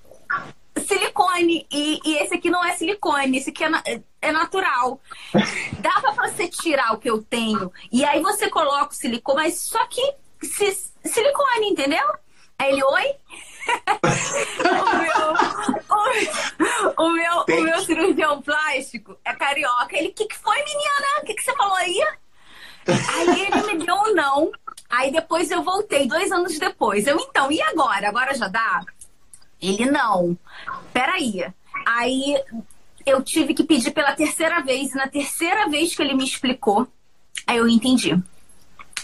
silicone. 0.81 1.67
E, 1.71 2.01
e, 2.05 2.19
esse 2.19 2.35
aqui 2.35 2.51
não 2.51 2.65
é 2.65 2.73
silicone, 2.75 3.39
esse 3.39 3.51
aqui 3.51 3.65
é, 3.65 4.03
é 4.21 4.33
natural. 4.33 5.01
Dá 5.81 6.01
pra 6.01 6.13
você 6.13 6.49
tirar 6.49 6.93
o 6.93 6.99
que 6.99 7.11
eu 7.11 7.23
tenho. 7.23 7.73
E 7.91 8.05
aí 8.05 8.21
você 8.21 8.49
coloca 8.49 8.93
o 8.93 8.97
silicone, 8.97 9.43
mas 9.43 9.61
só 9.61 9.85
que 9.87 10.15
silicone, 11.05 11.69
entendeu? 11.71 12.07
Aí 12.59 12.73
ele, 12.73 12.85
oi? 12.85 13.17
o, 14.69 14.97
meu, 14.99 15.35
o, 16.99 17.05
o, 17.05 17.13
meu, 17.13 17.45
o 17.49 17.61
meu 17.63 17.81
cirurgião 17.81 18.43
plástico 18.43 19.17
é 19.25 19.33
carioca. 19.35 19.97
Ele, 19.97 20.09
o 20.09 20.13
que, 20.13 20.27
que 20.27 20.37
foi, 20.37 20.57
menina? 20.57 21.21
O 21.21 21.25
que, 21.25 21.35
que 21.35 21.43
você 21.43 21.55
falou 21.55 21.77
aí? 21.77 22.01
Aí 22.87 23.47
ele 23.47 23.63
me 23.63 23.85
deu 23.85 23.95
um 23.95 24.15
não. 24.15 24.53
Aí 24.91 25.13
depois 25.13 25.51
eu 25.51 25.63
voltei, 25.63 26.07
dois 26.07 26.31
anos 26.33 26.59
depois. 26.59 27.07
Eu, 27.07 27.17
então, 27.19 27.51
e 27.51 27.61
agora? 27.63 28.09
Agora 28.09 28.35
já 28.35 28.49
dá? 28.49 28.85
Ele 29.63 29.91
não. 29.91 30.37
Peraí. 30.93 31.47
Aí 31.87 32.43
eu 33.07 33.23
tive 33.23 33.55
que 33.55 33.65
pedir 33.65 33.93
pela 33.93 34.13
terceira 34.13 34.61
vez. 34.61 34.93
E 34.93 34.97
na 34.97 35.09
terceira 35.09 35.69
vez 35.69 35.95
que 35.95 36.03
ele 36.03 36.15
me 36.15 36.25
explicou, 36.25 36.89
aí 37.47 37.59
eu 37.59 37.69
entendi. 37.69 38.21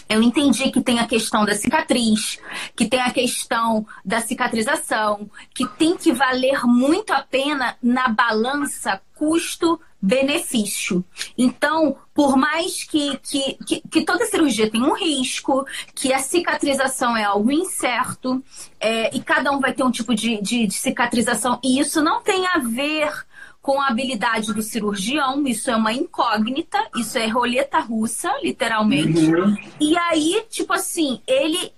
Eu 0.09 0.23
entendi 0.23 0.71
que 0.71 0.81
tem 0.81 0.99
a 0.99 1.07
questão 1.07 1.45
da 1.45 1.53
cicatriz, 1.53 2.39
que 2.75 2.87
tem 2.87 2.99
a 2.99 3.11
questão 3.11 3.85
da 4.03 4.19
cicatrização, 4.19 5.29
que 5.53 5.67
tem 5.67 5.95
que 5.95 6.11
valer 6.11 6.65
muito 6.65 7.13
a 7.13 7.21
pena 7.21 7.77
na 7.81 8.07
balança 8.07 8.99
custo 9.13 9.79
benefício. 10.01 11.03
Então, 11.37 11.97
por 12.13 12.37
mais 12.37 12.83
que, 12.83 13.17
que, 13.17 13.57
que, 13.65 13.81
que, 13.89 14.05
toda 14.05 14.25
cirurgia 14.25 14.69
tem 14.69 14.81
um 14.81 14.93
risco, 14.93 15.65
que 15.93 16.13
a 16.13 16.19
cicatrização 16.19 17.15
é 17.15 17.23
algo 17.23 17.51
incerto, 17.51 18.43
é, 18.79 19.15
e 19.15 19.21
cada 19.21 19.51
um 19.51 19.59
vai 19.59 19.73
ter 19.73 19.83
um 19.83 19.91
tipo 19.91 20.15
de, 20.15 20.41
de, 20.41 20.67
de 20.67 20.73
cicatrização, 20.73 21.59
e 21.63 21.79
isso 21.79 22.01
não 22.01 22.21
tem 22.21 22.45
a 22.47 22.59
ver 22.59 23.11
com 23.61 23.81
a 23.81 23.87
habilidade 23.87 24.53
do 24.53 24.61
cirurgião, 24.61 25.45
isso 25.45 25.69
é 25.69 25.75
uma 25.75 25.91
incógnita, 25.91 26.79
isso 26.95 27.17
é 27.17 27.27
roleta 27.27 27.79
russa, 27.79 28.31
literalmente. 28.41 29.19
Uhum. 29.19 29.57
E 29.79 29.97
aí, 29.97 30.43
tipo 30.49 30.73
assim, 30.73 31.21
ele. 31.27 31.71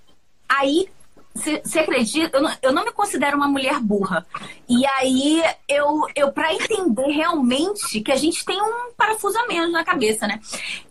Aí 0.47 0.88
você 1.34 1.80
acredita? 1.80 2.38
Eu 2.38 2.44
não, 2.44 2.58
eu 2.62 2.72
não, 2.74 2.86
me 2.86 2.92
considero 2.92 3.38
uma 3.38 3.48
mulher 3.48 3.80
burra. 3.80 4.26
E 4.68 4.86
aí, 4.86 5.42
eu, 5.68 6.02
eu 6.16 6.32
para 6.32 6.54
entender 6.54 7.08
realmente 7.08 8.02
que 8.02 8.12
a 8.12 8.18
gente 8.18 8.44
tem 8.46 8.62
um 8.62 8.92
parafuso 8.98 9.38
a 9.38 9.48
menos 9.48 9.72
na 9.72 9.84
cabeça, 9.84 10.28
né? 10.28 10.40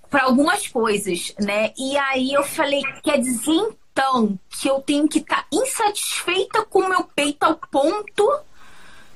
Para 0.09 0.25
algumas 0.25 0.67
coisas, 0.67 1.35
né? 1.39 1.73
E 1.79 1.97
aí 1.97 2.33
eu 2.33 2.43
falei, 2.43 2.83
quer 3.03 3.19
dizer 3.19 3.77
então 3.93 4.39
que 4.49 4.69
eu 4.69 4.81
tenho 4.81 5.07
que 5.07 5.19
estar 5.19 5.43
tá 5.43 5.47
insatisfeita 5.53 6.65
com 6.65 6.81
o 6.81 6.89
meu 6.89 7.05
peito 7.05 7.45
ao 7.45 7.57
ponto 7.57 8.41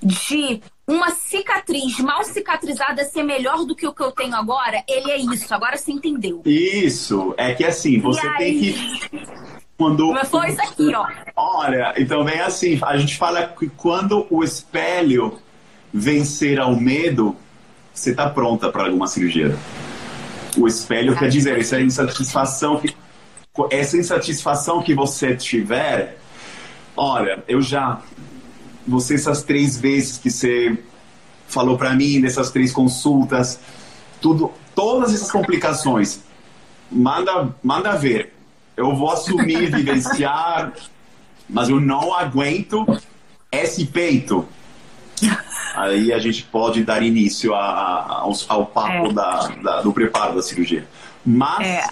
de 0.03 0.61
uma 0.87 1.11
cicatriz 1.11 1.99
mal 2.01 2.23
cicatrizada 2.25 3.05
ser 3.05 3.23
melhor 3.23 3.65
do 3.65 3.75
que 3.75 3.87
o 3.87 3.95
que 3.95 4.03
eu 4.03 4.13
tenho 4.13 4.35
agora? 4.35 4.85
Ele 4.87 5.11
é 5.11 5.17
isso, 5.17 5.53
agora 5.55 5.79
você 5.79 5.91
entendeu. 5.91 6.43
Isso, 6.45 7.35
é 7.39 7.55
que 7.55 7.65
assim, 7.65 7.99
você 7.99 8.29
tem 8.37 8.61
que 8.61 8.75
quando, 9.77 10.13
Mas 10.13 10.29
foi 10.29 10.51
isso 10.51 10.63
aqui, 10.63 10.95
ó. 10.95 11.07
Olha, 11.37 11.95
então 11.97 12.25
vem 12.25 12.41
assim, 12.41 12.79
a 12.83 12.97
gente 12.97 13.17
fala 13.17 13.47
que 13.47 13.69
quando 13.71 14.27
o 14.31 14.45
espelho 14.45 15.39
vencer 15.93 16.61
ao 16.61 16.77
medo, 16.77 17.37
você 17.93 18.11
está 18.11 18.29
pronta 18.29 18.71
para 18.71 18.85
alguma 18.85 19.07
cirurgia. 19.07 19.57
O 20.57 20.67
espelho 20.69 21.17
quer 21.17 21.29
dizer, 21.29 21.59
essa 21.59 21.81
insatisfação 21.81 22.79
que 22.79 22.95
essa 23.71 23.97
insatisfação 23.97 24.83
que 24.83 24.95
você 24.95 25.37
tiver, 25.37 26.19
olha, 26.97 27.43
eu 27.47 27.63
já 27.63 28.01
você 28.87 29.15
essas 29.15 29.43
três 29.43 29.79
vezes 29.79 30.19
que 30.19 30.29
você 30.29 30.77
falou 31.47 31.79
para 31.79 31.95
mim 31.95 32.19
nessas 32.19 32.51
três 32.51 32.73
consultas, 32.73 33.61
tudo, 34.21 34.53
todas 34.75 35.15
essas 35.15 35.31
complicações, 35.31 36.21
manda 36.91 37.55
manda 37.63 37.93
ver 37.97 38.34
eu 38.77 38.95
vou 38.95 39.11
assumir, 39.11 39.71
vivenciar, 39.71 40.73
mas 41.49 41.69
eu 41.69 41.81
não 41.81 42.15
aguento 42.15 42.85
esse 43.51 43.87
peito. 43.87 44.47
Aí 45.75 46.13
a 46.13 46.19
gente 46.19 46.45
pode 46.45 46.85
dar 46.85 47.03
início 47.03 47.55
a, 47.55 47.61
a, 47.61 48.13
ao, 48.21 48.33
ao, 48.49 48.67
papo 48.67 49.07
é. 49.07 49.13
da, 49.13 49.49
da, 49.63 49.83
do 49.83 49.93
preparo 49.93 50.35
da 50.35 50.43
cirurgia. 50.43 50.87
Mas 51.25 51.67
é. 51.67 51.85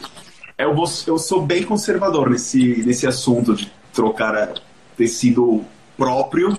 eu, 0.59 0.74
vou, 0.74 0.87
eu 1.07 1.18
sou 1.18 1.45
bem 1.45 1.62
conservador 1.62 2.30
nesse, 2.30 2.83
nesse 2.85 3.07
assunto 3.07 3.55
de 3.55 3.72
trocar 3.93 4.55
tecido 4.97 5.64
próprio 5.97 6.59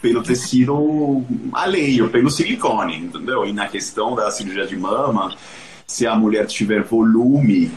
pelo 0.00 0.22
tecido 0.22 1.24
alheio, 1.52 2.10
pelo 2.10 2.30
silicone, 2.30 2.98
entendeu? 2.98 3.46
E 3.46 3.54
na 3.54 3.68
questão 3.68 4.14
da 4.14 4.30
cirurgia 4.30 4.66
de 4.66 4.76
mama, 4.76 5.34
se 5.86 6.06
a 6.06 6.14
mulher 6.14 6.46
tiver 6.46 6.82
volume 6.82 7.72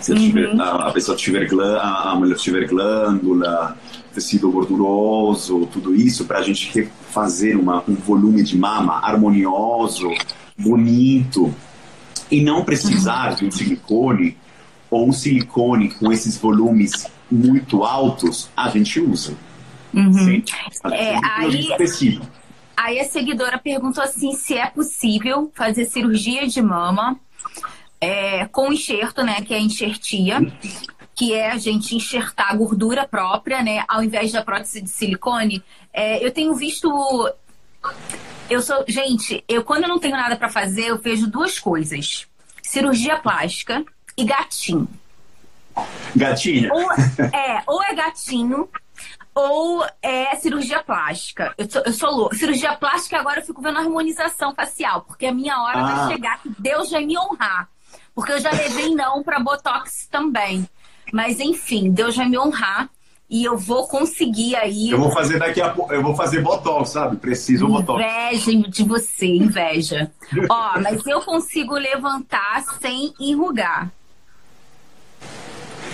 se 0.00 0.12
uhum. 0.12 0.18
tiver, 0.18 0.60
a, 0.60 0.88
a, 0.88 0.92
pessoa 0.92 1.16
tiver 1.16 1.46
glândula, 1.48 1.80
a 1.80 2.14
mulher 2.16 2.36
tiver 2.36 2.66
glândula, 2.66 3.76
tecido 4.12 4.50
gorduroso, 4.50 5.66
tudo 5.66 5.94
isso, 5.94 6.24
para 6.24 6.38
a 6.38 6.42
gente 6.42 6.90
fazer 7.10 7.56
uma, 7.56 7.82
um 7.88 7.94
volume 7.94 8.42
de 8.42 8.56
mama 8.58 8.98
harmonioso, 9.02 10.08
bonito, 10.58 11.54
e 12.30 12.42
não 12.42 12.64
precisar 12.64 13.36
de 13.36 13.46
um 13.46 13.50
silicone 13.50 14.36
ou 14.90 15.08
um 15.08 15.12
silicone 15.12 15.90
com 15.90 16.12
esses 16.12 16.36
volumes 16.36 17.06
muito 17.30 17.84
altos, 17.84 18.50
a 18.56 18.68
gente 18.68 19.00
usa. 19.00 19.34
Uhum. 19.94 20.12
Sim, 20.12 20.42
é, 20.92 21.16
aí, 21.22 21.68
aí 22.76 23.00
a 23.00 23.04
seguidora 23.04 23.58
perguntou 23.58 24.02
assim 24.02 24.32
se 24.34 24.54
é 24.54 24.66
possível 24.66 25.50
fazer 25.54 25.86
cirurgia 25.86 26.46
de 26.46 26.60
mama 26.60 27.18
é, 28.06 28.46
com 28.46 28.72
enxerto, 28.72 29.24
né? 29.24 29.40
Que 29.42 29.52
é 29.52 29.56
a 29.56 29.60
enxertia, 29.60 30.40
que 31.14 31.34
é 31.34 31.50
a 31.50 31.58
gente 31.58 31.96
enxertar 31.96 32.52
a 32.52 32.54
gordura 32.54 33.06
própria, 33.06 33.62
né? 33.62 33.84
Ao 33.88 34.02
invés 34.02 34.30
da 34.30 34.44
prótese 34.44 34.80
de 34.80 34.88
silicone. 34.88 35.62
É, 35.92 36.24
eu 36.24 36.30
tenho 36.30 36.54
visto. 36.54 36.88
Eu 38.48 38.62
sou. 38.62 38.84
Gente, 38.86 39.42
eu 39.48 39.64
quando 39.64 39.82
eu 39.82 39.88
não 39.88 39.98
tenho 39.98 40.16
nada 40.16 40.36
para 40.36 40.48
fazer, 40.48 40.86
eu 40.86 40.98
vejo 40.98 41.26
duas 41.26 41.58
coisas: 41.58 42.28
cirurgia 42.62 43.16
plástica 43.16 43.84
e 44.16 44.24
gatinho. 44.24 44.88
Gatinho? 46.14 46.72
Ou, 46.72 46.92
é, 46.92 47.62
ou 47.66 47.82
é 47.82 47.94
gatinho, 47.94 48.68
ou 49.34 49.84
é 50.00 50.36
cirurgia 50.36 50.82
plástica. 50.82 51.52
Eu 51.58 51.68
sou, 51.68 51.82
eu 51.84 51.92
sou 51.92 52.10
louca. 52.10 52.36
Cirurgia 52.36 52.74
plástica, 52.76 53.18
agora 53.18 53.40
eu 53.40 53.44
fico 53.44 53.60
vendo 53.60 53.78
harmonização 53.78 54.54
facial, 54.54 55.02
porque 55.02 55.26
a 55.26 55.34
minha 55.34 55.60
hora 55.60 55.80
ah. 55.80 55.94
vai 55.94 56.12
chegar, 56.12 56.40
que 56.40 56.50
Deus 56.56 56.90
vai 56.90 57.04
me 57.04 57.18
honrar. 57.18 57.68
Porque 58.16 58.32
eu 58.32 58.40
já 58.40 58.50
levei 58.50 58.94
não 58.94 59.22
para 59.22 59.38
Botox 59.38 60.08
também. 60.10 60.66
Mas 61.12 61.38
enfim, 61.38 61.90
Deus 61.90 62.16
vai 62.16 62.26
me 62.26 62.38
honrar 62.38 62.88
e 63.28 63.44
eu 63.44 63.58
vou 63.58 63.86
conseguir 63.86 64.56
aí. 64.56 64.90
Eu 64.90 64.98
vou 64.98 65.10
fazer 65.10 65.38
daqui 65.38 65.60
a 65.60 65.68
pouco, 65.68 65.92
eu 65.92 66.02
vou 66.02 66.16
fazer 66.16 66.40
Botox, 66.40 66.88
sabe? 66.90 67.18
Preciso 67.18 67.68
Botox. 67.68 68.02
Inveja 68.02 68.70
de 68.70 68.84
você, 68.84 69.26
inveja. 69.26 70.10
Ó, 70.48 70.80
mas 70.80 71.06
eu 71.06 71.20
consigo 71.20 71.74
levantar 71.74 72.64
sem 72.80 73.12
enrugar. 73.20 73.92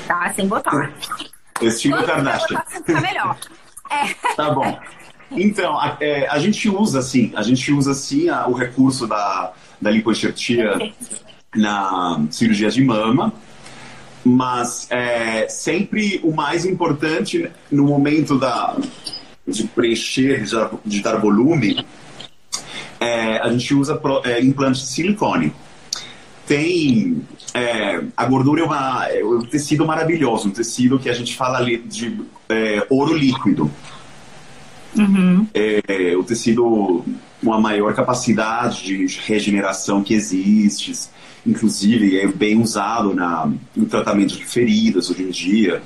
Tá? 0.06 0.32
Sem 0.32 0.46
Botox. 0.46 1.08
Estilo 1.60 2.04
Kardashian. 2.04 2.62
Tá 2.86 3.00
melhor. 3.00 3.36
É. 3.90 4.34
Tá 4.36 4.50
bom. 4.50 4.78
Então, 5.32 5.76
a, 5.76 5.96
é, 6.00 6.28
a 6.28 6.38
gente 6.38 6.68
usa 6.68 7.00
assim, 7.00 7.32
a 7.34 7.42
gente 7.42 7.72
usa 7.72 7.90
assim 7.90 8.28
a, 8.28 8.46
o 8.46 8.52
recurso 8.52 9.08
da 9.08 9.52
da 9.82 9.90
lipoenxertia 9.90 10.78
na 11.54 12.24
cirurgia 12.30 12.70
de 12.70 12.82
mama, 12.82 13.32
mas 14.24 14.86
é, 14.90 15.48
sempre 15.48 16.20
o 16.22 16.32
mais 16.32 16.64
importante 16.64 17.50
no 17.70 17.84
momento 17.84 18.38
da, 18.38 18.76
de 19.46 19.64
preencher, 19.64 20.44
de, 20.84 21.02
dar 21.02 21.16
volume, 21.16 21.84
é, 23.00 23.38
a 23.38 23.50
gente 23.50 23.74
usa 23.74 24.00
é, 24.24 24.40
implante 24.40 24.80
de 24.80 24.86
silicone. 24.86 25.52
Tem 26.46 27.22
é, 27.54 28.02
a 28.16 28.24
gordura 28.26 28.62
é, 28.62 28.64
uma, 28.64 29.06
é 29.08 29.24
um 29.24 29.42
tecido 29.42 29.84
maravilhoso, 29.84 30.48
um 30.48 30.52
tecido 30.52 30.98
que 30.98 31.10
a 31.10 31.12
gente 31.12 31.34
fala 31.36 31.58
ali 31.58 31.78
de 31.78 32.20
é, 32.48 32.86
ouro 32.88 33.14
líquido. 33.14 33.70
Uhum. 34.96 35.46
É, 35.54 36.14
o 36.16 36.22
tecido 36.22 37.04
com 37.42 37.52
a 37.52 37.60
maior 37.60 37.94
capacidade 37.94 38.84
de 38.84 39.18
regeneração 39.20 40.02
que 40.02 40.14
existe, 40.14 40.92
inclusive 41.46 42.18
é 42.20 42.26
bem 42.26 42.60
usado 42.60 43.14
na, 43.14 43.50
no 43.74 43.86
tratamento 43.86 44.36
de 44.36 44.44
feridas 44.44 45.10
hoje 45.10 45.22
em 45.22 45.30
dia. 45.30 45.82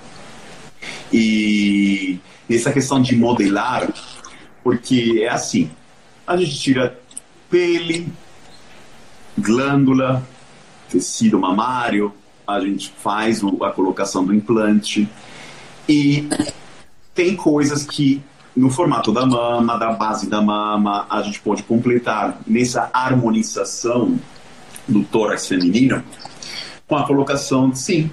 E 1.12 2.18
nessa 2.48 2.72
questão 2.72 3.00
de 3.00 3.16
modelar, 3.16 3.88
porque 4.62 5.20
é 5.22 5.28
assim, 5.28 5.70
a 6.26 6.36
gente 6.36 6.59
tira 6.59 6.98
pele, 7.48 8.09
glândula, 9.38 10.26
tecido 10.90 11.38
mamário, 11.38 12.12
a 12.46 12.61
gente 12.61 12.92
faz 13.02 13.42
a 13.42 13.70
colocação 13.70 14.24
do 14.24 14.34
implante 14.34 15.09
e 15.88 16.28
tem 17.14 17.34
coisas 17.34 17.84
que 17.84 18.22
no 18.57 18.70
formato 18.70 19.12
da 19.12 19.26
mama, 19.26 19.76
da 19.76 19.92
base 19.92 20.28
da 20.28 20.40
mama, 20.40 21.07
a 21.11 21.20
gente 21.22 21.40
pode 21.40 21.62
completar 21.62 22.38
nessa 22.46 22.88
harmonização 22.92 24.18
do 24.89 25.03
tórax 25.05 25.47
feminino 25.47 26.03
com 26.87 26.97
a 26.97 27.07
colocação, 27.07 27.74
sim, 27.74 28.11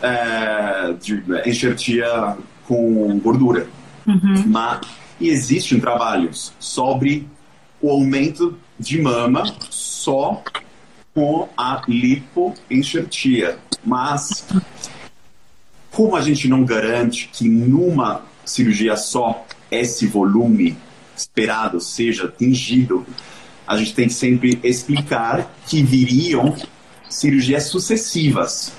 é, 0.00 0.94
de 1.00 1.22
enxertia 1.44 2.36
com 2.66 3.18
gordura. 3.18 3.66
Uhum. 4.06 4.44
Mas 4.46 4.80
e 5.20 5.28
existem 5.28 5.80
trabalhos 5.80 6.52
sobre 6.58 7.26
o 7.80 7.90
aumento 7.90 8.56
de 8.78 9.00
mama 9.00 9.44
só 9.70 10.42
com 11.14 11.48
a 11.56 11.82
lipoenxertia. 11.88 13.58
Mas, 13.84 14.46
como 15.90 16.14
a 16.16 16.20
gente 16.20 16.48
não 16.48 16.64
garante 16.64 17.28
que 17.32 17.48
numa 17.48 18.22
cirurgia 18.44 18.96
só 18.96 19.44
esse 19.70 20.06
volume 20.06 20.76
esperado 21.16 21.80
seja 21.80 22.26
atingido, 22.26 23.04
a 23.68 23.76
gente 23.76 23.94
tem 23.94 24.08
que 24.08 24.14
sempre 24.14 24.58
explicar 24.64 25.54
que 25.66 25.82
viriam 25.82 26.56
cirurgias 27.06 27.64
sucessivas, 27.64 28.72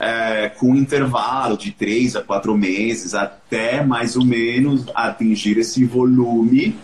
é, 0.00 0.48
com 0.48 0.76
intervalo 0.76 1.56
de 1.56 1.72
três 1.72 2.14
a 2.14 2.22
quatro 2.22 2.56
meses, 2.56 3.12
até 3.12 3.84
mais 3.84 4.16
ou 4.16 4.24
menos 4.24 4.84
atingir 4.94 5.58
esse 5.58 5.84
volume 5.84 6.76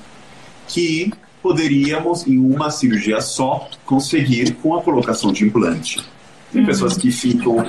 que 0.67 1.13
poderíamos, 1.41 2.27
em 2.27 2.37
uma 2.39 2.69
cirurgia 2.69 3.21
só, 3.21 3.69
conseguir 3.87 4.55
com 4.55 4.77
a 4.77 4.83
colocação 4.83 5.33
de 5.33 5.45
implante. 5.45 6.05
Tem 6.53 6.67
pessoas 6.67 6.97
que 6.97 7.13
ficam 7.13 7.65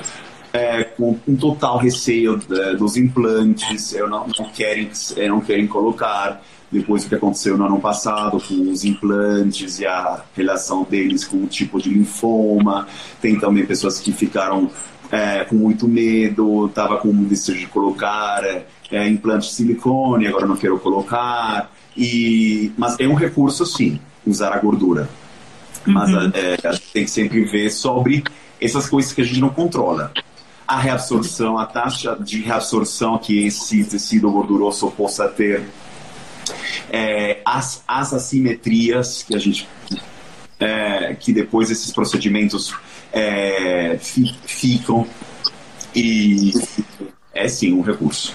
é, 0.52 0.84
com 0.84 1.20
um 1.28 1.36
total 1.36 1.78
receio 1.78 2.40
é, 2.52 2.76
dos 2.76 2.98
implantes, 2.98 3.94
eu 3.94 4.10
não, 4.10 4.28
não, 4.28 4.50
querem, 4.50 4.90
não 5.28 5.40
querem 5.40 5.68
colocar. 5.68 6.42
Depois 6.72 7.04
do 7.04 7.10
que 7.10 7.16
aconteceu 7.16 7.58
no 7.58 7.66
ano 7.66 7.80
passado 7.80 8.40
com 8.40 8.70
os 8.70 8.86
implantes 8.86 9.80
e 9.80 9.86
a 9.86 10.24
relação 10.36 10.84
deles 10.84 11.26
com 11.26 11.38
o 11.38 11.48
tipo 11.48 11.82
de 11.82 11.90
linfoma. 11.90 12.88
Tem 13.20 13.40
também 13.40 13.66
pessoas 13.66 14.00
que 14.00 14.12
ficaram 14.12 14.70
é, 15.12 15.44
com 15.46 15.56
muito 15.56 15.88
medo, 15.88 16.68
estava 16.68 16.98
com 16.98 17.12
desejo 17.24 17.60
de 17.60 17.68
colocar 17.68 18.44
é, 18.92 19.08
implante 19.08 19.48
de 19.48 19.54
silicone, 19.54 20.28
agora 20.28 20.46
não 20.46 20.56
quero 20.56 20.80
colocar. 20.80 21.72
E, 21.98 22.72
mas 22.78 22.96
é 23.00 23.08
um 23.08 23.16
recurso, 23.16 23.66
sim, 23.66 24.00
usar 24.26 24.54
a 24.54 24.60
gordura. 24.60 25.10
Mas 25.86 26.12
uhum. 26.12 26.32
é, 26.34 26.68
a 26.68 26.72
gente 26.72 26.92
tem 26.92 27.04
que 27.04 27.12
sempre 27.12 27.44
ver 27.46 27.70
sobre 27.72 28.24
essas 28.62 28.90
coisas 28.90 29.14
que 29.14 29.22
a 29.22 29.24
gente 29.24 29.40
não 29.40 29.50
controla. 29.50 30.12
A 30.68 30.78
reabsorção, 30.78 31.58
a 31.58 31.66
taxa 31.66 32.16
de 32.20 32.42
reabsorção 32.42 33.18
que 33.18 33.48
esse 33.48 33.84
tecido 33.84 34.32
gorduroso 34.32 34.92
possa 34.92 35.28
ter, 35.28 35.64
é, 36.92 37.42
as, 37.46 37.84
as 37.88 38.14
assimetrias 38.14 39.24
que 39.24 39.36
a 39.36 39.40
gente 39.40 39.68
é, 40.60 41.16
que 41.16 41.32
depois 41.32 41.72
esses 41.72 41.92
procedimentos 41.92 42.74
é, 43.14 43.98
fi, 44.00 44.36
ficam 44.46 45.08
e 45.96 46.52
é 47.34 47.48
sim 47.48 47.74
um 47.74 47.82
recurso 47.82 48.34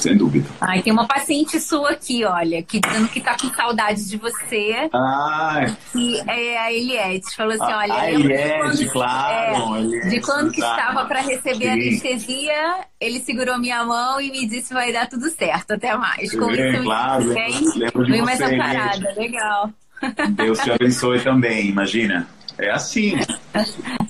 sem 0.00 0.16
dúvida. 0.16 0.48
Ai, 0.60 0.82
tem 0.82 0.92
uma 0.92 1.06
paciente 1.06 1.60
sua 1.60 1.90
aqui, 1.90 2.24
olha, 2.24 2.62
que 2.62 2.80
dizendo 2.80 3.08
que 3.08 3.20
tá 3.20 3.36
com 3.40 3.48
saudade 3.54 4.08
de 4.08 4.16
você. 4.16 4.88
Ah. 4.92 5.66
Que 5.92 6.20
é 6.28 6.58
a 6.58 6.72
Eliette. 6.72 7.34
Falou 7.36 7.52
assim, 7.52 7.72
olha, 7.72 7.94
a 7.94 8.10
Eliette, 8.12 8.76
de 8.76 8.86
quando, 8.86 8.92
claro. 8.92 9.34
É, 9.34 9.78
Eliette, 9.78 10.08
de 10.08 10.20
quando 10.20 10.52
que 10.52 10.60
estava 10.60 11.04
para 11.04 11.20
receber 11.20 11.64
Sim. 11.64 11.70
anestesia, 11.70 12.84
ele 13.00 13.20
segurou 13.20 13.58
minha 13.58 13.84
mão 13.84 14.20
e 14.20 14.30
me 14.30 14.46
disse 14.46 14.72
vai 14.72 14.92
dar 14.92 15.08
tudo 15.08 15.28
certo. 15.30 15.72
Até 15.72 15.96
mais. 15.96 16.34
Com 16.34 16.50
isso, 16.50 16.82
claro, 16.82 17.28
lembro 17.76 18.06
de 18.06 18.22
mais 18.22 18.40
essa 18.40 18.56
parada, 18.56 19.14
legal. 19.16 19.70
Deus 20.30 20.58
te 20.60 20.70
abençoe 20.70 21.20
também, 21.20 21.68
imagina. 21.68 22.26
É 22.58 22.70
assim. 22.70 23.14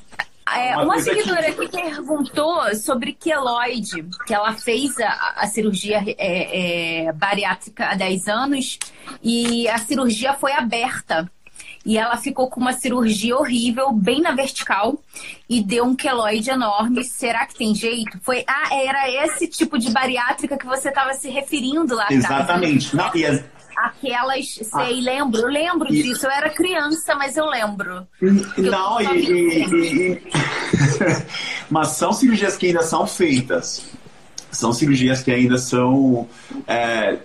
É, 0.56 0.74
uma, 0.74 0.84
uma 0.84 1.00
seguidora 1.00 1.52
que... 1.52 1.68
que 1.68 1.82
perguntou 1.82 2.74
sobre 2.74 3.12
queloide, 3.12 4.04
que 4.26 4.34
ela 4.34 4.52
fez 4.54 4.98
a, 4.98 5.34
a 5.36 5.46
cirurgia 5.46 6.02
é, 6.06 7.06
é, 7.06 7.12
bariátrica 7.12 7.86
há 7.86 7.94
10 7.94 8.28
anos 8.28 8.78
e 9.22 9.68
a 9.68 9.78
cirurgia 9.78 10.34
foi 10.34 10.52
aberta. 10.52 11.30
E 11.84 11.96
ela 11.96 12.16
ficou 12.18 12.50
com 12.50 12.60
uma 12.60 12.74
cirurgia 12.74 13.34
horrível, 13.36 13.90
bem 13.90 14.20
na 14.20 14.32
vertical, 14.32 15.02
e 15.48 15.62
deu 15.62 15.84
um 15.84 15.96
queloide 15.96 16.50
enorme. 16.50 17.02
Será 17.04 17.46
que 17.46 17.54
tem 17.54 17.74
jeito? 17.74 18.18
Foi, 18.20 18.44
ah, 18.46 18.68
era 18.74 19.10
esse 19.24 19.46
tipo 19.46 19.78
de 19.78 19.90
bariátrica 19.90 20.58
que 20.58 20.66
você 20.66 20.90
estava 20.90 21.14
se 21.14 21.30
referindo 21.30 21.94
lá 21.94 22.04
atrás. 22.04 22.24
Exatamente. 22.24 22.94
Não, 22.94 23.10
e 23.14 23.24
Aquelas, 23.82 24.46
sei, 24.46 24.68
ah. 24.72 25.02
lembro, 25.02 25.40
eu 25.40 25.48
lembro 25.48 25.92
e... 25.92 26.02
disso. 26.02 26.26
Eu 26.26 26.30
era 26.30 26.50
criança, 26.50 27.14
mas 27.14 27.36
eu 27.36 27.46
lembro. 27.46 28.06
Não, 28.58 29.00
eu 29.00 29.14
e, 29.14 29.64
e, 29.64 30.12
e... 30.12 30.22
mas 31.70 31.88
são 31.88 32.12
cirurgias 32.12 32.56
que 32.56 32.66
ainda 32.66 32.82
são 32.82 33.06
feitas. 33.06 33.86
São 34.50 34.72
cirurgias 34.72 35.22
que 35.22 35.30
ainda 35.30 35.56
são. 35.56 36.28
É, 36.66 37.18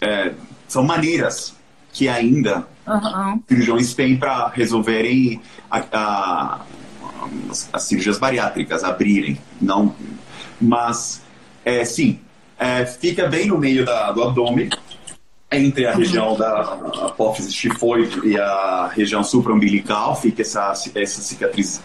é, 0.00 0.32
são 0.66 0.82
maneiras 0.82 1.54
que 1.92 2.08
ainda 2.08 2.66
uhum. 2.86 3.42
cirurgiões 3.46 3.94
têm 3.94 4.16
para 4.16 4.48
resolverem 4.48 5.40
a, 5.70 5.84
a, 5.92 6.60
as, 7.50 7.68
as, 7.72 7.82
cirurgias 7.82 8.18
bariátricas, 8.18 8.84
abrirem. 8.84 9.38
Não, 9.60 9.94
mas, 10.60 11.22
é, 11.64 11.84
sim, 11.84 12.20
é, 12.58 12.86
fica 12.86 13.28
bem 13.28 13.46
no 13.46 13.58
meio 13.58 13.84
da, 13.84 14.10
do 14.12 14.22
abdômen 14.22 14.70
entre 15.58 15.86
a 15.86 15.94
região 15.94 16.36
da 16.36 16.60
apófise 17.06 17.52
tifoide 17.52 18.20
e 18.26 18.38
a 18.38 18.90
região 18.94 19.22
supraumbilical 19.22 20.20
fica 20.20 20.42
essa, 20.42 20.72
essa 20.94 21.20
cicatriz 21.20 21.82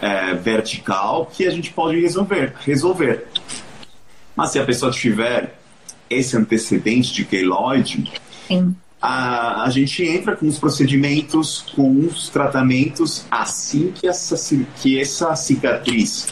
é, 0.00 0.34
vertical 0.34 1.26
que 1.26 1.46
a 1.46 1.50
gente 1.50 1.72
pode 1.72 2.00
resolver, 2.00 2.54
resolver. 2.60 3.26
Mas 4.34 4.50
se 4.50 4.58
a 4.58 4.64
pessoa 4.64 4.92
tiver 4.92 5.58
esse 6.08 6.36
antecedente 6.36 7.12
de 7.12 7.24
queloide, 7.24 8.12
a, 9.00 9.64
a 9.64 9.70
gente 9.70 10.02
entra 10.02 10.36
com 10.36 10.46
os 10.46 10.58
procedimentos, 10.58 11.64
com 11.74 12.00
os 12.00 12.28
tratamentos 12.28 13.24
assim 13.30 13.92
que 13.92 14.06
essa, 14.06 14.36
que 14.80 15.00
essa 15.00 15.34
cicatriz 15.36 16.28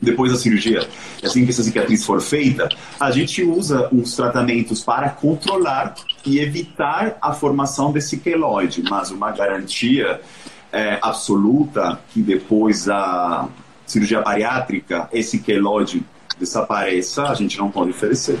depois 0.00 0.32
da 0.32 0.38
cirurgia, 0.38 0.86
assim 1.22 1.44
que 1.44 1.50
essa 1.50 1.62
cicatriz 1.62 2.04
for 2.04 2.20
feita, 2.20 2.68
a 3.00 3.10
gente 3.10 3.42
usa 3.42 3.88
uns 3.92 4.14
tratamentos 4.14 4.82
para 4.82 5.10
controlar 5.10 5.94
e 6.24 6.38
evitar 6.38 7.16
a 7.20 7.32
formação 7.32 7.90
desse 7.90 8.18
queloide, 8.18 8.82
mas 8.88 9.10
uma 9.10 9.32
garantia 9.32 10.20
é, 10.72 10.98
absoluta 11.02 12.00
que 12.12 12.22
depois 12.22 12.84
da 12.84 13.48
cirurgia 13.86 14.20
bariátrica 14.20 15.08
esse 15.12 15.38
queloide 15.40 16.04
desapareça, 16.38 17.24
a 17.24 17.34
gente 17.34 17.58
não 17.58 17.70
pode 17.70 17.90
oferecer. 17.90 18.38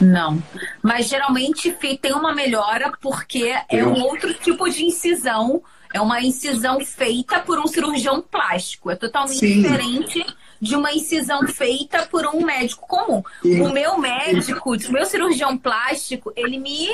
Não. 0.00 0.42
Mas 0.82 1.08
geralmente 1.08 1.70
tem 2.00 2.12
uma 2.12 2.34
melhora 2.34 2.92
porque 3.00 3.54
é 3.68 3.84
um 3.84 4.00
outro 4.00 4.32
tipo 4.34 4.68
de 4.68 4.84
incisão. 4.84 5.62
É 5.92 6.00
uma 6.00 6.22
incisão 6.22 6.80
feita 6.80 7.40
por 7.40 7.58
um 7.58 7.66
cirurgião 7.66 8.22
plástico. 8.22 8.90
É 8.90 8.96
totalmente 8.96 9.38
Sim. 9.38 9.62
diferente 9.62 10.24
de 10.60 10.76
uma 10.76 10.92
incisão 10.92 11.46
feita 11.48 12.06
por 12.06 12.26
um 12.26 12.44
médico 12.44 12.86
comum. 12.86 13.22
O 13.44 13.70
meu 13.70 13.98
médico, 13.98 14.74
o 14.74 14.92
meu 14.92 15.06
cirurgião 15.06 15.56
plástico, 15.56 16.32
ele 16.36 16.58
me. 16.58 16.88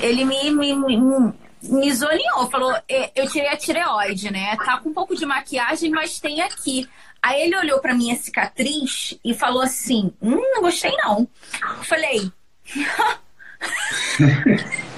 Ele 0.00 0.24
me, 0.24 0.50
me, 0.50 0.74
me 0.74 1.32
me 1.62 1.94
zoneou, 1.94 2.50
falou: 2.50 2.74
é, 2.88 3.12
eu 3.14 3.28
tirei 3.28 3.48
a 3.48 3.56
tireoide, 3.56 4.32
né? 4.32 4.56
Tá 4.56 4.78
com 4.78 4.88
um 4.88 4.94
pouco 4.94 5.14
de 5.14 5.24
maquiagem, 5.24 5.90
mas 5.90 6.18
tem 6.18 6.40
aqui. 6.40 6.88
Aí 7.22 7.42
ele 7.42 7.56
olhou 7.56 7.78
pra 7.80 7.94
minha 7.94 8.16
cicatriz 8.16 9.16
e 9.24 9.32
falou 9.32 9.62
assim: 9.62 10.12
Hum, 10.20 10.40
não 10.54 10.62
gostei 10.62 10.90
não. 10.96 11.28
Eu 11.78 11.84
falei. 11.84 12.32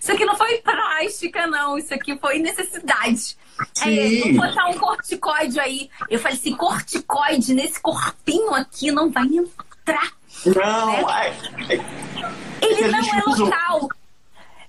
Isso 0.00 0.12
aqui 0.12 0.24
não 0.24 0.36
foi 0.36 0.58
plástica, 0.58 1.46
não. 1.46 1.78
Isso 1.78 1.94
aqui 1.94 2.16
foi 2.18 2.38
necessidade. 2.38 3.36
Sim. 3.74 3.98
É, 3.98 4.32
vou 4.32 4.46
botar 4.46 4.66
um 4.68 4.78
corticoide 4.78 5.58
aí. 5.58 5.90
Eu 6.08 6.18
falei 6.18 6.36
assim, 6.36 6.54
corticoide 6.54 7.54
nesse 7.54 7.80
corpinho 7.80 8.54
aqui 8.54 8.90
não 8.90 9.10
vai 9.10 9.26
entrar. 9.26 10.12
Não, 10.46 10.92
né? 10.92 11.04
ai, 11.08 11.34
ai, 11.68 11.86
Ele 12.62 12.88
não 12.88 12.98
é 13.00 13.22
local. 13.26 13.88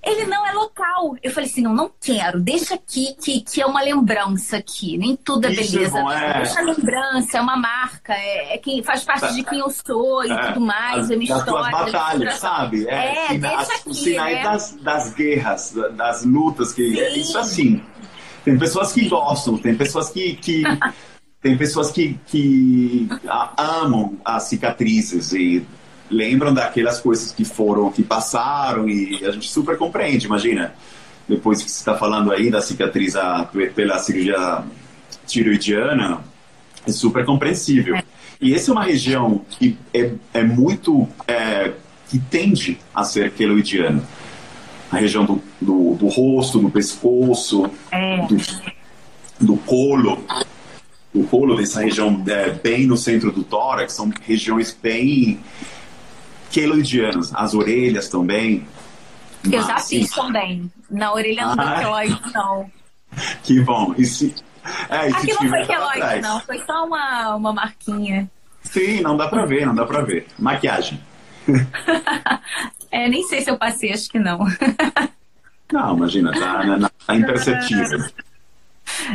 Ele 0.10 0.26
não 0.26 0.46
é 0.46 0.52
local. 0.52 1.16
Eu 1.22 1.32
falei 1.32 1.50
assim, 1.50 1.62
não, 1.62 1.74
não 1.74 1.92
quero. 2.02 2.40
Deixa 2.40 2.76
aqui 2.76 3.16
que, 3.22 3.42
que 3.42 3.62
é 3.62 3.66
uma 3.66 3.82
lembrança 3.82 4.58
aqui. 4.58 4.98
Nem 4.98 5.16
tudo 5.16 5.46
é 5.46 5.52
Isso 5.52 5.74
beleza. 5.74 6.00
É 6.00 6.02
bom, 6.02 6.12
é... 6.12 6.34
Deixa 6.42 6.60
a 6.60 6.64
lembrança, 6.64 7.38
é 7.38 7.42
uma 7.42 7.58
marca, 7.58 8.14
é, 8.14 8.56
é 8.56 8.58
quem 8.58 8.82
faz 8.84 9.04
parte 9.04 9.34
de 9.34 9.44
quem 9.44 9.60
eu 9.60 9.70
sou 9.70 10.26
e 10.26 10.32
é, 10.32 10.48
tudo 10.48 10.62
mais, 10.62 11.12
é 11.12 11.16
minha 11.16 11.38
história. 11.38 11.78
As 11.78 11.92
batalhas, 11.92 12.34
sabe? 12.36 12.88
É, 12.88 13.34
é 13.34 13.38
deixa 13.38 13.58
as, 13.58 13.70
aqui, 13.70 13.90
os 13.90 13.98
sinais 14.00 14.36
né? 14.36 14.44
das, 14.44 14.76
das 14.82 15.14
guerras, 15.14 15.74
das 15.96 16.26
lutas, 16.26 16.74
que 16.74 16.90
Sim. 16.90 17.20
isso 17.20 17.38
assim. 17.38 17.84
Tem 18.44 18.58
pessoas 18.58 18.94
que 18.94 19.08
gostam, 19.08 19.58
tem 19.58 19.76
pessoas 19.76 20.10
que, 20.10 20.34
que 20.36 20.64
tem 21.42 21.58
pessoas 21.58 21.92
que, 21.92 22.20
que 22.26 23.08
amam 23.58 24.18
as 24.26 24.44
cicatrizes 24.44 25.34
e 25.34 25.66
lembram 26.10 26.54
daquelas 26.54 27.00
coisas 27.00 27.32
que 27.32 27.46
foram, 27.46 27.92
que 27.92 28.04
passaram 28.04 28.88
e 28.90 29.24
a 29.26 29.32
gente 29.32 29.50
super 29.50 29.78
compreende, 29.78 30.26
imagina. 30.26 30.74
Depois 31.28 31.62
que 31.62 31.70
você 31.70 31.78
está 31.78 31.96
falando 31.96 32.32
aí 32.32 32.50
da 32.50 32.62
cicatriz 32.62 33.16
a, 33.16 33.48
pela 33.76 34.00
cirurgia 34.00 34.64
tiroidiana, 35.28 36.22
é 36.88 36.92
super 36.92 37.24
compreensível. 37.24 38.02
E 38.42 38.54
essa 38.54 38.72
é 38.72 38.74
uma 38.74 38.84
região 38.84 39.42
que 39.50 39.78
é, 39.94 40.12
é 40.34 40.44
muito. 40.44 41.08
É, 41.28 41.74
que 42.10 42.18
tende 42.18 42.80
a 42.94 43.04
ser 43.04 43.32
queloidiana. 43.32 44.04
A 44.92 44.98
região 44.98 45.24
do, 45.24 45.42
do, 45.62 45.94
do 45.94 46.08
rosto, 46.08 46.58
do 46.58 46.70
pescoço, 46.72 47.70
é. 47.92 48.26
do, 48.26 48.38
do 49.40 49.58
colo. 49.58 50.24
O 51.14 51.24
colo 51.26 51.56
dessa 51.56 51.82
região 51.82 52.24
é, 52.28 52.50
bem 52.50 52.88
no 52.88 52.98
centro 52.98 53.32
do 53.32 53.44
tórax 53.44 53.94
são 53.94 54.12
regiões 54.26 54.76
bem 54.82 55.40
queloidianos, 56.52 57.34
as 57.34 57.54
orelhas 57.54 58.10
também. 58.10 58.68
Eu 59.50 59.62
já 59.64 59.80
fiz 59.80 60.10
também. 60.10 60.72
Na 60.90 61.14
orelha 61.14 61.46
não 61.46 61.64
ah, 61.64 61.80
queloide, 61.80 62.22
não. 62.34 62.72
Que 63.44 63.60
bom. 63.62 63.94
E 63.98 64.06
se, 64.06 64.36
é, 64.90 65.10
e 65.10 65.14
Aqui 65.14 65.34
não 65.34 65.50
foi 65.50 65.66
queloide, 65.66 66.22
não. 66.22 66.40
Foi 66.42 66.64
só 66.66 66.86
uma, 66.86 67.36
uma 67.36 67.54
marquinha. 67.54 68.30
Sim, 68.64 69.02
não 69.02 69.18
dá 69.18 69.28
pra 69.28 69.46
ver, 69.46 69.66
não 69.66 69.74
dá 69.74 69.86
pra 69.86 70.02
ver. 70.02 70.28
Maquiagem. 70.38 71.02
é, 72.92 73.10
nem 73.10 73.24
sei 73.24 73.42
se 73.42 73.50
eu 73.50 73.58
passei, 73.58 73.92
acho 73.92 74.10
que 74.10 74.20
não. 74.20 74.40
não, 75.72 75.98
imagina, 75.98 76.32
tá, 76.32 76.92
tá 77.06 77.16
imperceptível. 77.16 78.00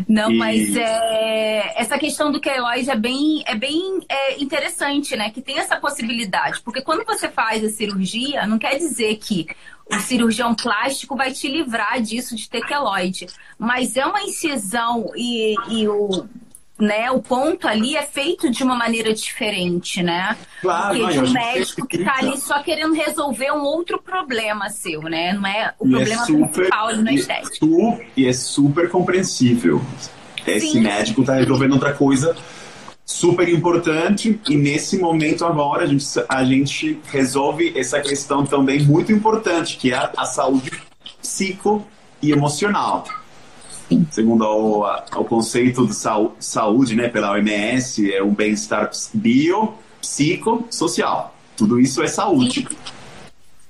Não, 0.08 0.30
e... 0.30 0.38
mas 0.38 0.76
é, 0.76 1.80
essa 1.80 1.98
questão 1.98 2.30
do 2.30 2.40
queloide 2.40 2.90
é 2.90 2.96
bem, 2.96 3.42
é 3.46 3.54
bem 3.54 4.00
é, 4.08 4.40
interessante, 4.40 5.16
né? 5.16 5.30
Que 5.30 5.40
tem 5.40 5.58
essa 5.58 5.76
possibilidade. 5.76 6.60
Porque 6.62 6.82
quando 6.82 7.04
você 7.04 7.28
faz 7.28 7.64
a 7.64 7.68
cirurgia, 7.68 8.46
não 8.46 8.58
quer 8.58 8.76
dizer 8.76 9.16
que 9.16 9.46
o 9.86 9.98
cirurgião 10.00 10.54
plástico 10.54 11.14
vai 11.16 11.32
te 11.32 11.48
livrar 11.48 12.00
disso 12.00 12.34
de 12.34 12.48
ter 12.48 12.62
queloide. 12.62 13.26
Mas 13.58 13.96
é 13.96 14.06
uma 14.06 14.22
incisão 14.22 15.10
e, 15.14 15.54
e 15.68 15.88
o 15.88 16.26
né, 16.78 17.10
o 17.10 17.20
ponto 17.20 17.68
ali 17.68 17.96
é 17.96 18.02
feito 18.02 18.50
de 18.50 18.64
uma 18.64 18.74
maneira 18.74 19.14
diferente, 19.14 20.02
né? 20.02 20.36
Claro, 20.60 20.98
Porque 20.98 21.12
de 21.12 21.18
um 21.20 21.32
médico 21.32 21.86
que 21.86 21.96
está 21.98 22.16
ali 22.18 22.36
só 22.36 22.62
querendo 22.62 22.94
resolver 22.94 23.52
um 23.52 23.62
outro 23.62 24.02
problema 24.02 24.68
seu, 24.70 25.02
né? 25.02 25.32
Não 25.32 25.46
é 25.46 25.72
o 25.78 25.86
e 25.86 25.94
é 25.94 25.96
problema 25.96 26.22
é 26.22 26.26
super, 26.26 26.50
principal 26.50 26.88
ali 26.88 27.02
na 27.02 27.12
estética. 27.12 27.66
E 28.16 28.26
é 28.26 28.32
super 28.32 28.90
compreensível. 28.90 29.80
Esse 30.46 30.72
Sim. 30.72 30.80
médico 30.80 31.20
está 31.20 31.34
resolvendo 31.34 31.72
outra 31.74 31.92
coisa 31.92 32.36
super 33.04 33.48
importante 33.48 34.40
e 34.48 34.56
nesse 34.56 34.98
momento 34.98 35.44
agora 35.44 35.84
a 35.84 35.86
gente, 35.86 36.06
a 36.28 36.44
gente 36.44 36.98
resolve 37.06 37.72
essa 37.76 38.00
questão 38.00 38.44
também 38.44 38.82
muito 38.82 39.12
importante, 39.12 39.76
que 39.76 39.92
é 39.92 39.96
a, 39.96 40.10
a 40.16 40.24
saúde 40.24 40.72
psico 41.20 41.86
e 42.20 42.32
emocional. 42.32 43.04
Segundo 44.10 44.44
o, 44.44 45.24
conceito 45.24 45.86
de 45.86 45.94
saúde, 46.38 46.96
né, 46.96 47.08
pela 47.08 47.32
OMS, 47.32 48.12
é 48.12 48.22
um 48.22 48.34
bem-estar 48.34 48.90
bio, 49.12 49.74
psico, 50.00 50.66
social. 50.70 51.34
Tudo 51.56 51.78
isso 51.78 52.02
é 52.02 52.06
saúde. 52.06 52.66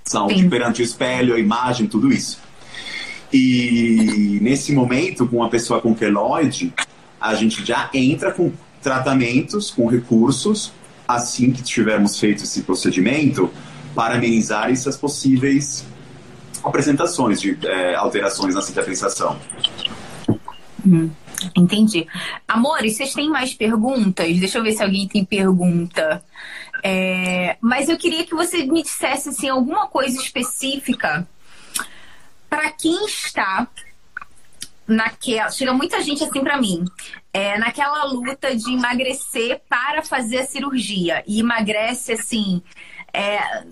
Saúde 0.04 0.42
Sim. 0.42 0.48
perante 0.48 0.82
o 0.82 0.84
espelho, 0.84 1.34
a 1.34 1.38
imagem, 1.38 1.86
tudo 1.86 2.12
isso. 2.12 2.38
E 3.32 4.38
nesse 4.40 4.72
momento, 4.72 5.26
com 5.26 5.38
uma 5.38 5.48
pessoa 5.48 5.80
com 5.80 5.94
queloide, 5.94 6.72
a 7.20 7.34
gente 7.34 7.64
já 7.64 7.90
entra 7.92 8.30
com 8.30 8.52
tratamentos, 8.82 9.70
com 9.70 9.86
recursos, 9.86 10.72
assim 11.08 11.50
que 11.50 11.62
tivermos 11.62 12.18
feito 12.20 12.44
esse 12.44 12.62
procedimento, 12.62 13.50
para 13.94 14.14
amenizar 14.16 14.70
essas 14.70 14.96
possíveis 14.96 15.84
apresentações 16.62 17.40
de 17.40 17.58
é, 17.66 17.94
alterações 17.94 18.54
na 18.54 18.62
cicatrização. 18.62 19.38
Hum, 20.86 21.10
entendi. 21.56 22.06
Amores, 22.46 22.96
vocês 22.96 23.14
têm 23.14 23.28
mais 23.28 23.54
perguntas? 23.54 24.38
Deixa 24.38 24.58
eu 24.58 24.62
ver 24.62 24.72
se 24.72 24.82
alguém 24.82 25.08
tem 25.08 25.24
pergunta. 25.24 26.22
É, 26.82 27.56
mas 27.60 27.88
eu 27.88 27.96
queria 27.96 28.24
que 28.24 28.34
você 28.34 28.66
me 28.66 28.82
dissesse 28.82 29.30
assim, 29.30 29.48
alguma 29.48 29.86
coisa 29.86 30.20
específica 30.20 31.26
para 32.50 32.70
quem 32.72 33.06
está 33.06 33.66
naquela. 34.86 35.50
Chega 35.50 35.72
muita 35.72 36.02
gente 36.02 36.22
assim 36.22 36.42
para 36.42 36.60
mim, 36.60 36.84
é, 37.32 37.56
naquela 37.58 38.04
luta 38.04 38.54
de 38.54 38.74
emagrecer 38.74 39.62
para 39.66 40.02
fazer 40.02 40.40
a 40.40 40.46
cirurgia. 40.46 41.24
E 41.26 41.40
emagrece 41.40 42.12
assim. 42.12 42.62
É, 43.10 43.64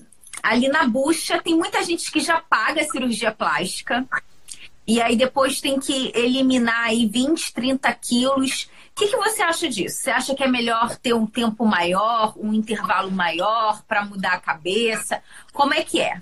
ali 0.43 0.69
na 0.69 0.87
bucha, 0.87 1.41
tem 1.43 1.55
muita 1.55 1.83
gente 1.85 2.11
que 2.11 2.21
já 2.21 2.41
paga 2.41 2.81
a 2.81 2.85
cirurgia 2.85 3.31
plástica 3.31 4.09
e 4.87 5.01
aí 5.01 5.17
depois 5.17 5.61
tem 5.61 5.79
que 5.79 6.13
eliminar 6.15 6.87
aí 6.87 7.07
20, 7.07 7.53
30 7.53 7.93
quilos. 7.95 8.69
O 8.95 8.95
que, 8.97 9.09
que 9.09 9.17
você 9.17 9.43
acha 9.43 9.69
disso? 9.69 9.99
Você 10.03 10.11
acha 10.11 10.35
que 10.35 10.43
é 10.43 10.49
melhor 10.49 10.97
ter 10.97 11.15
um 11.15 11.27
tempo 11.27 11.65
maior, 11.65 12.35
um 12.37 12.53
intervalo 12.53 13.11
maior 13.11 13.83
para 13.87 14.05
mudar 14.05 14.35
a 14.35 14.41
cabeça? 14.41 15.23
Como 15.53 15.73
é 15.73 15.83
que 15.83 16.01
é? 16.01 16.21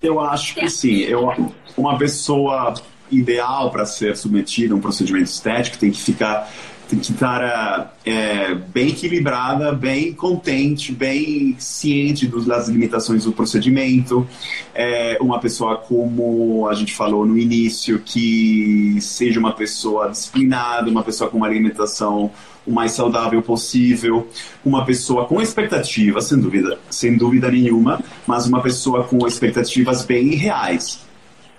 Eu 0.00 0.20
acho 0.20 0.54
que 0.54 0.68
sim. 0.70 1.00
Eu, 1.00 1.52
uma 1.76 1.98
pessoa 1.98 2.74
ideal 3.10 3.70
para 3.70 3.84
ser 3.84 4.16
submetida 4.16 4.74
a 4.74 4.76
um 4.76 4.80
procedimento 4.80 5.30
estético 5.30 5.78
tem 5.78 5.90
que 5.90 6.00
ficar 6.00 6.50
que 6.88 7.12
estar 7.12 7.96
é, 8.04 8.54
bem 8.54 8.88
equilibrada, 8.88 9.72
bem 9.72 10.12
contente, 10.12 10.92
bem 10.92 11.56
ciente 11.58 12.28
das 12.28 12.68
limitações 12.68 13.24
do 13.24 13.32
procedimento. 13.32 14.26
É, 14.72 15.18
uma 15.20 15.40
pessoa, 15.40 15.78
como 15.78 16.68
a 16.68 16.74
gente 16.74 16.94
falou 16.94 17.26
no 17.26 17.36
início, 17.36 17.98
que 17.98 18.98
seja 19.00 19.40
uma 19.40 19.52
pessoa 19.52 20.08
disciplinada, 20.10 20.88
uma 20.88 21.02
pessoa 21.02 21.28
com 21.28 21.38
uma 21.38 21.46
alimentação 21.46 22.30
o 22.66 22.72
mais 22.72 22.92
saudável 22.92 23.40
possível, 23.42 24.28
uma 24.64 24.84
pessoa 24.84 25.24
com 25.26 25.40
expectativas, 25.40 26.24
sem 26.24 26.38
dúvida, 26.38 26.78
sem 26.90 27.16
dúvida 27.16 27.50
nenhuma, 27.50 28.02
mas 28.26 28.46
uma 28.46 28.60
pessoa 28.60 29.04
com 29.04 29.24
expectativas 29.26 30.04
bem 30.04 30.30
reais. 30.30 31.00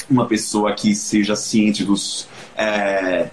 Uma 0.09 0.25
pessoa 0.25 0.73
que 0.73 0.93
seja 0.95 1.35
ciente 1.35 1.83
dos. 1.83 2.27
É, 2.57 3.29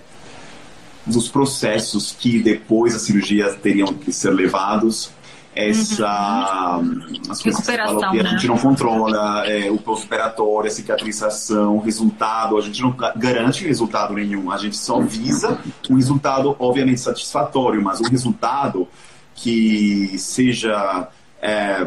dos 1.06 1.28
processos 1.28 2.12
que 2.18 2.38
depois 2.40 2.92
da 2.92 2.98
cirurgia 2.98 3.52
teriam 3.54 3.92
que 3.92 4.12
ser 4.12 4.30
levados. 4.30 5.10
Essa 5.56 6.80
uhum. 6.82 7.00
as 7.30 7.40
coisas 7.40 7.64
que, 7.64 7.76
falam 7.76 8.10
que 8.10 8.18
a 8.18 8.22
né? 8.24 8.30
gente 8.30 8.48
não 8.48 8.58
controla, 8.58 9.46
é, 9.46 9.70
o 9.70 9.78
pós-operatório, 9.78 10.68
a 10.68 10.70
cicatrização, 10.72 11.76
o 11.76 11.80
resultado, 11.80 12.58
a 12.58 12.60
gente 12.60 12.82
não 12.82 12.92
garante 13.14 13.64
resultado 13.64 14.14
nenhum, 14.14 14.50
a 14.50 14.56
gente 14.56 14.76
só 14.76 14.98
visa 15.00 15.60
um 15.88 15.94
resultado 15.94 16.56
obviamente 16.58 17.00
satisfatório, 17.00 17.80
mas 17.80 18.00
um 18.00 18.08
resultado 18.08 18.88
que 19.36 20.18
seja 20.18 21.08
é, 21.40 21.86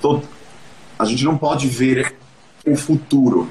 todo, 0.00 0.22
a 0.96 1.04
gente 1.04 1.24
não 1.24 1.36
pode 1.36 1.66
ver 1.66 2.14
o 2.64 2.76
futuro 2.76 3.48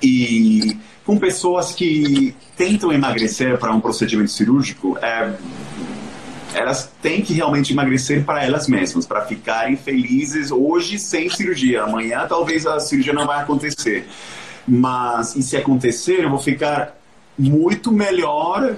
e 0.00 0.78
com 1.10 1.18
pessoas 1.18 1.72
que 1.72 2.36
tentam 2.56 2.92
emagrecer 2.92 3.58
para 3.58 3.72
um 3.72 3.80
procedimento 3.80 4.30
cirúrgico, 4.30 4.96
é, 4.98 5.34
elas 6.54 6.88
têm 7.02 7.20
que 7.20 7.32
realmente 7.32 7.72
emagrecer 7.72 8.24
para 8.24 8.44
elas 8.44 8.68
mesmas, 8.68 9.06
para 9.06 9.26
ficarem 9.26 9.76
felizes 9.76 10.52
hoje 10.52 11.00
sem 11.00 11.28
cirurgia. 11.28 11.82
Amanhã 11.82 12.26
talvez 12.28 12.64
a 12.64 12.78
cirurgia 12.78 13.12
não 13.12 13.26
vai 13.26 13.42
acontecer. 13.42 14.06
Mas, 14.68 15.34
e 15.34 15.42
se 15.42 15.56
acontecer, 15.56 16.22
eu 16.22 16.30
vou 16.30 16.38
ficar 16.38 16.96
muito 17.36 17.90
melhor 17.90 18.76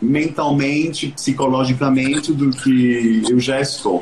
mentalmente, 0.00 1.08
psicologicamente 1.08 2.32
do 2.32 2.50
que 2.50 3.24
eu 3.28 3.40
já 3.40 3.60
estou. 3.60 4.00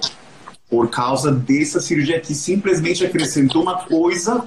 Por 0.68 0.90
causa 0.90 1.32
dessa 1.32 1.80
cirurgia 1.80 2.20
que 2.20 2.34
simplesmente 2.34 3.02
acrescentou 3.02 3.62
uma 3.62 3.78
coisa 3.78 4.46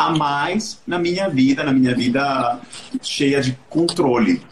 a 0.00 0.10
mais 0.10 0.78
na 0.86 0.98
minha 0.98 1.28
vida, 1.28 1.62
na 1.62 1.72
minha 1.72 1.94
vida 1.94 2.58
cheia 3.02 3.42
de 3.42 3.56
controle. 3.68 4.42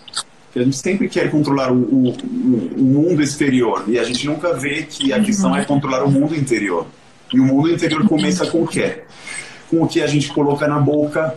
A 0.55 0.59
gente 0.61 0.76
sempre 0.76 1.09
quer 1.09 1.30
controlar 1.30 1.72
o, 1.72 1.76
o, 1.76 2.11
o 2.11 2.82
mundo 2.82 3.22
exterior 3.22 3.84
e 3.86 3.99
a 3.99 4.05
gente 4.05 4.26
nunca 4.26 4.53
vê 4.55 4.82
que 4.82 5.12
a 5.12 5.22
questão 5.22 5.57
é 5.57 5.64
controlar 5.64 6.05
o 6.05 6.11
mundo 6.11 6.34
interior. 6.34 6.86
E 7.32 7.40
o 7.40 7.44
mundo 7.44 7.70
interior 7.70 8.07
começa 8.07 8.46
com 8.46 8.62
o 8.62 8.66
quê? 8.66 9.03
Com 9.70 9.82
o 9.82 9.88
que 9.88 10.03
a 10.03 10.07
gente 10.07 10.28
coloca 10.32 10.66
na 10.66 10.78
boca, 10.78 11.34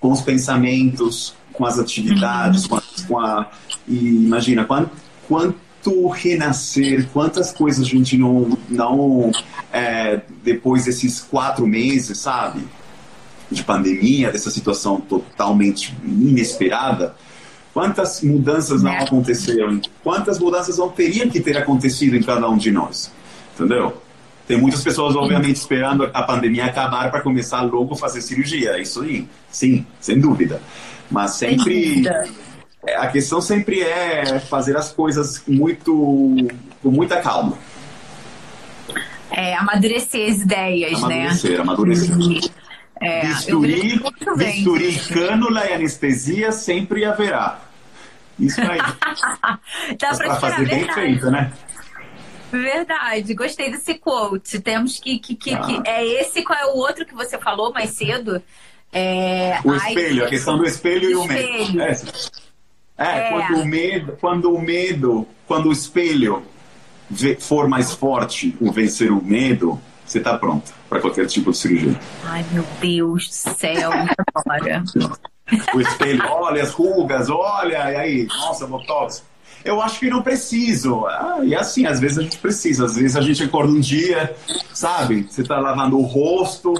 com 0.00 0.10
os 0.10 0.20
pensamentos, 0.20 1.34
com 1.52 1.64
as 1.64 1.78
atividades, 1.78 2.66
com 2.66 2.76
a, 2.76 2.82
com 3.06 3.18
a 3.20 3.50
e 3.86 4.24
imagina 4.24 4.64
quanto, 4.64 4.90
quanto 5.28 6.08
renascer, 6.08 7.08
quantas 7.12 7.52
coisas 7.52 7.86
a 7.86 7.88
gente 7.88 8.16
não, 8.16 8.58
não 8.68 9.30
é, 9.72 10.20
depois 10.42 10.86
desses 10.86 11.20
quatro 11.20 11.66
meses, 11.66 12.18
sabe, 12.18 12.62
de 13.50 13.64
pandemia, 13.64 14.30
dessa 14.30 14.50
situação 14.50 15.00
totalmente 15.00 15.96
inesperada, 16.04 17.14
quantas 17.72 18.22
mudanças 18.22 18.82
não 18.82 18.92
é. 18.92 19.04
aconteceram, 19.04 19.80
quantas 20.02 20.38
mudanças 20.38 20.78
não 20.78 20.88
teriam 20.88 21.28
que 21.28 21.40
ter 21.40 21.56
acontecido 21.56 22.16
em 22.16 22.22
cada 22.22 22.48
um 22.48 22.56
de 22.56 22.70
nós, 22.70 23.10
entendeu? 23.54 24.02
Tem 24.48 24.56
muitas 24.56 24.82
pessoas, 24.82 25.14
obviamente, 25.14 25.56
esperando 25.56 26.08
a 26.12 26.22
pandemia 26.22 26.64
acabar 26.64 27.10
para 27.10 27.20
começar 27.20 27.60
logo 27.60 27.92
a 27.92 27.96
fazer 27.96 28.22
cirurgia. 28.22 28.80
Isso 28.80 29.02
aí, 29.02 29.28
sim, 29.50 29.84
sem 30.00 30.18
dúvida. 30.18 30.62
Mas 31.10 31.32
sempre. 31.32 32.02
A 32.96 33.08
questão 33.08 33.42
sempre 33.42 33.82
é 33.82 34.38
fazer 34.38 34.74
as 34.74 34.90
coisas 34.90 35.42
muito 35.46 36.48
com 36.82 36.90
muita 36.90 37.20
calma. 37.20 37.58
É, 39.30 39.54
amadurecer 39.54 40.32
as 40.32 40.40
ideias, 40.40 40.94
amadurecer, 40.94 41.50
né? 41.50 41.58
Amadurecer, 41.58 42.12
amadurecer. 42.12 42.50
É, 43.00 43.26
bisturi, 43.26 44.00
bisturi, 44.36 44.98
cânula 45.12 45.66
e 45.66 45.72
anestesia 45.72 46.50
sempre 46.50 47.04
haverá. 47.04 47.60
Isso 48.38 48.60
aí. 48.60 48.78
Dá 49.98 50.14
para 50.16 50.34
fazer 50.36 50.68
bem 50.68 50.92
feito, 50.92 51.30
né? 51.30 51.52
Verdade, 52.50 53.34
gostei 53.34 53.70
desse 53.70 53.94
quote. 53.94 54.60
Temos 54.60 54.98
que, 54.98 55.18
que, 55.18 55.34
que, 55.34 55.54
ah. 55.54 55.60
que, 55.60 55.88
É 55.88 56.04
esse, 56.20 56.42
qual 56.42 56.58
é 56.58 56.66
o 56.66 56.76
outro 56.76 57.04
que 57.04 57.14
você 57.14 57.38
falou 57.38 57.72
mais 57.72 57.90
cedo? 57.90 58.42
É... 58.92 59.58
O 59.64 59.74
espelho, 59.74 60.22
Ai, 60.22 60.26
a 60.26 60.30
questão 60.30 60.56
do 60.56 60.64
espelho, 60.64 61.10
e 61.10 61.14
o 61.14 61.24
medo. 61.24 61.80
É, 61.80 61.92
é, 62.96 63.18
é, 63.18 63.30
Quando, 63.30 63.60
o 63.60 63.66
medo, 63.66 64.18
quando 64.20 64.54
o 64.54 64.60
medo, 64.60 65.28
quando 65.46 65.68
o 65.68 65.72
espelho 65.72 66.42
for 67.38 67.68
mais 67.68 67.92
forte 67.92 68.56
o 68.60 68.72
vencer 68.72 69.12
o 69.12 69.22
medo, 69.22 69.80
você 70.08 70.18
está 70.18 70.36
pronta 70.38 70.72
para 70.88 71.00
qualquer 71.00 71.26
tipo 71.26 71.50
de 71.50 71.58
cirurgia. 71.58 72.00
Ai, 72.24 72.44
meu 72.52 72.64
Deus 72.80 73.28
do 73.28 73.54
céu, 73.54 73.90
agora. 74.34 74.82
o 75.74 75.80
espelho, 75.80 76.22
olha 76.28 76.62
as 76.62 76.70
rugas, 76.70 77.30
olha, 77.30 77.90
e 77.90 77.96
aí, 77.96 78.26
nossa, 78.26 78.66
botox 78.66 79.22
eu 79.64 79.80
acho 79.80 80.00
que 80.00 80.08
não 80.08 80.22
preciso. 80.22 81.06
Ah, 81.06 81.40
e 81.42 81.54
assim, 81.54 81.86
às 81.86 82.00
vezes 82.00 82.18
a 82.18 82.22
gente 82.22 82.38
precisa. 82.38 82.84
Às 82.86 82.94
vezes 82.94 83.16
a 83.16 83.20
gente 83.20 83.42
acorda 83.42 83.72
um 83.72 83.80
dia, 83.80 84.34
sabe? 84.72 85.26
Você 85.28 85.42
tá 85.42 85.58
lavando 85.58 85.98
o 85.98 86.02
rosto, 86.02 86.74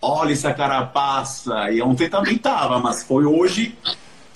olha 0.00 0.32
essa 0.32 0.52
carapaça. 0.52 1.70
E 1.70 1.80
ontem 1.82 2.08
também 2.08 2.38
tava, 2.38 2.78
mas 2.78 3.02
foi 3.02 3.24
hoje 3.24 3.76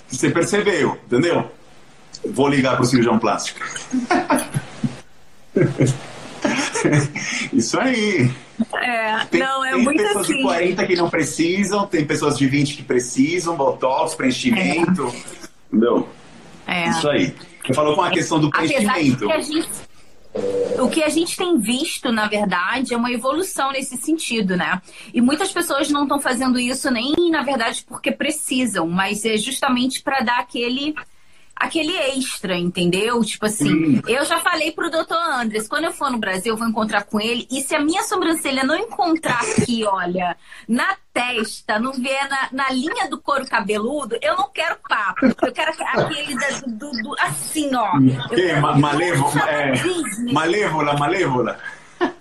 que 0.07 0.15
você 0.15 0.29
percebeu, 0.29 0.97
entendeu? 1.05 1.51
Vou 2.25 2.47
ligar 2.47 2.75
pro 2.77 2.85
cirurgião 2.85 3.19
plástico. 3.19 3.59
Isso 7.53 7.79
aí. 7.79 8.31
É, 8.75 9.25
tem, 9.25 9.39
não, 9.39 9.63
é 9.63 9.71
tem 9.71 9.83
muito 9.83 10.03
pessoas 10.03 10.25
assim. 10.25 10.37
de 10.37 10.43
40 10.43 10.87
que 10.87 10.95
não 10.95 11.09
precisam, 11.09 11.87
tem 11.87 12.05
pessoas 12.05 12.37
de 12.37 12.47
20 12.47 12.75
que 12.75 12.83
precisam, 12.83 13.55
botox, 13.55 14.15
preenchimento. 14.15 15.07
É. 15.07 15.47
Entendeu? 15.71 16.07
É. 16.65 16.89
Isso 16.89 17.09
aí. 17.09 17.33
Você 17.65 17.73
falou 17.73 17.95
com 17.95 18.01
a 18.01 18.09
questão 18.09 18.39
do 18.39 18.49
crescimento. 18.49 19.27
o 20.79 20.89
que 20.89 21.03
a 21.03 21.09
gente 21.09 21.35
tem 21.35 21.59
visto, 21.59 22.11
na 22.11 22.27
verdade, 22.27 22.93
é 22.93 22.97
uma 22.97 23.11
evolução 23.11 23.71
nesse 23.71 23.97
sentido, 23.97 24.55
né? 24.55 24.81
E 25.13 25.19
muitas 25.19 25.51
pessoas 25.51 25.89
não 25.89 26.03
estão 26.03 26.19
fazendo 26.19 26.59
isso 26.59 26.89
nem, 26.89 27.13
na 27.29 27.43
verdade, 27.43 27.83
porque 27.87 28.11
precisam, 28.11 28.87
mas 28.87 29.25
é 29.25 29.35
justamente 29.35 30.01
para 30.01 30.21
dar 30.21 30.39
aquele 30.39 30.95
aquele 31.59 31.95
extra, 31.95 32.55
entendeu? 32.55 33.23
Tipo 33.23 33.45
assim, 33.45 34.01
eu 34.07 34.23
já 34.25 34.39
falei 34.39 34.71
pro 34.71 34.91
doutor 34.91 35.17
Andres, 35.17 35.67
quando 35.67 35.85
eu 35.85 35.91
for 35.91 36.11
no 36.11 36.17
Brasil, 36.17 36.53
eu 36.53 36.57
vou 36.57 36.67
encontrar 36.67 37.03
com 37.03 37.19
ele, 37.19 37.47
e 37.51 37.61
se 37.61 37.75
a 37.75 37.79
minha 37.79 38.03
sobrancelha 38.03 38.63
não 38.63 38.75
encontrar 38.75 39.41
aqui, 39.41 39.83
olha, 39.89 40.37
na 40.67 40.95
testa, 41.13 41.79
não 41.79 41.93
vier 41.93 42.29
na, 42.29 42.49
na 42.51 42.69
linha 42.69 43.09
do 43.09 43.19
couro 43.19 43.45
cabeludo, 43.47 44.17
eu 44.21 44.35
não 44.35 44.49
quero 44.49 44.77
papo. 44.87 45.25
Eu 45.25 45.51
quero 45.51 45.71
aquele 45.71 46.35
da, 46.35 46.47
do, 46.67 46.91
do, 46.91 47.15
assim, 47.19 47.73
ó. 47.73 47.91
Que? 48.29 48.53
Malévola, 48.53 49.49
é, 49.49 49.73
malévola, 50.31 50.93
malévola. 50.93 51.59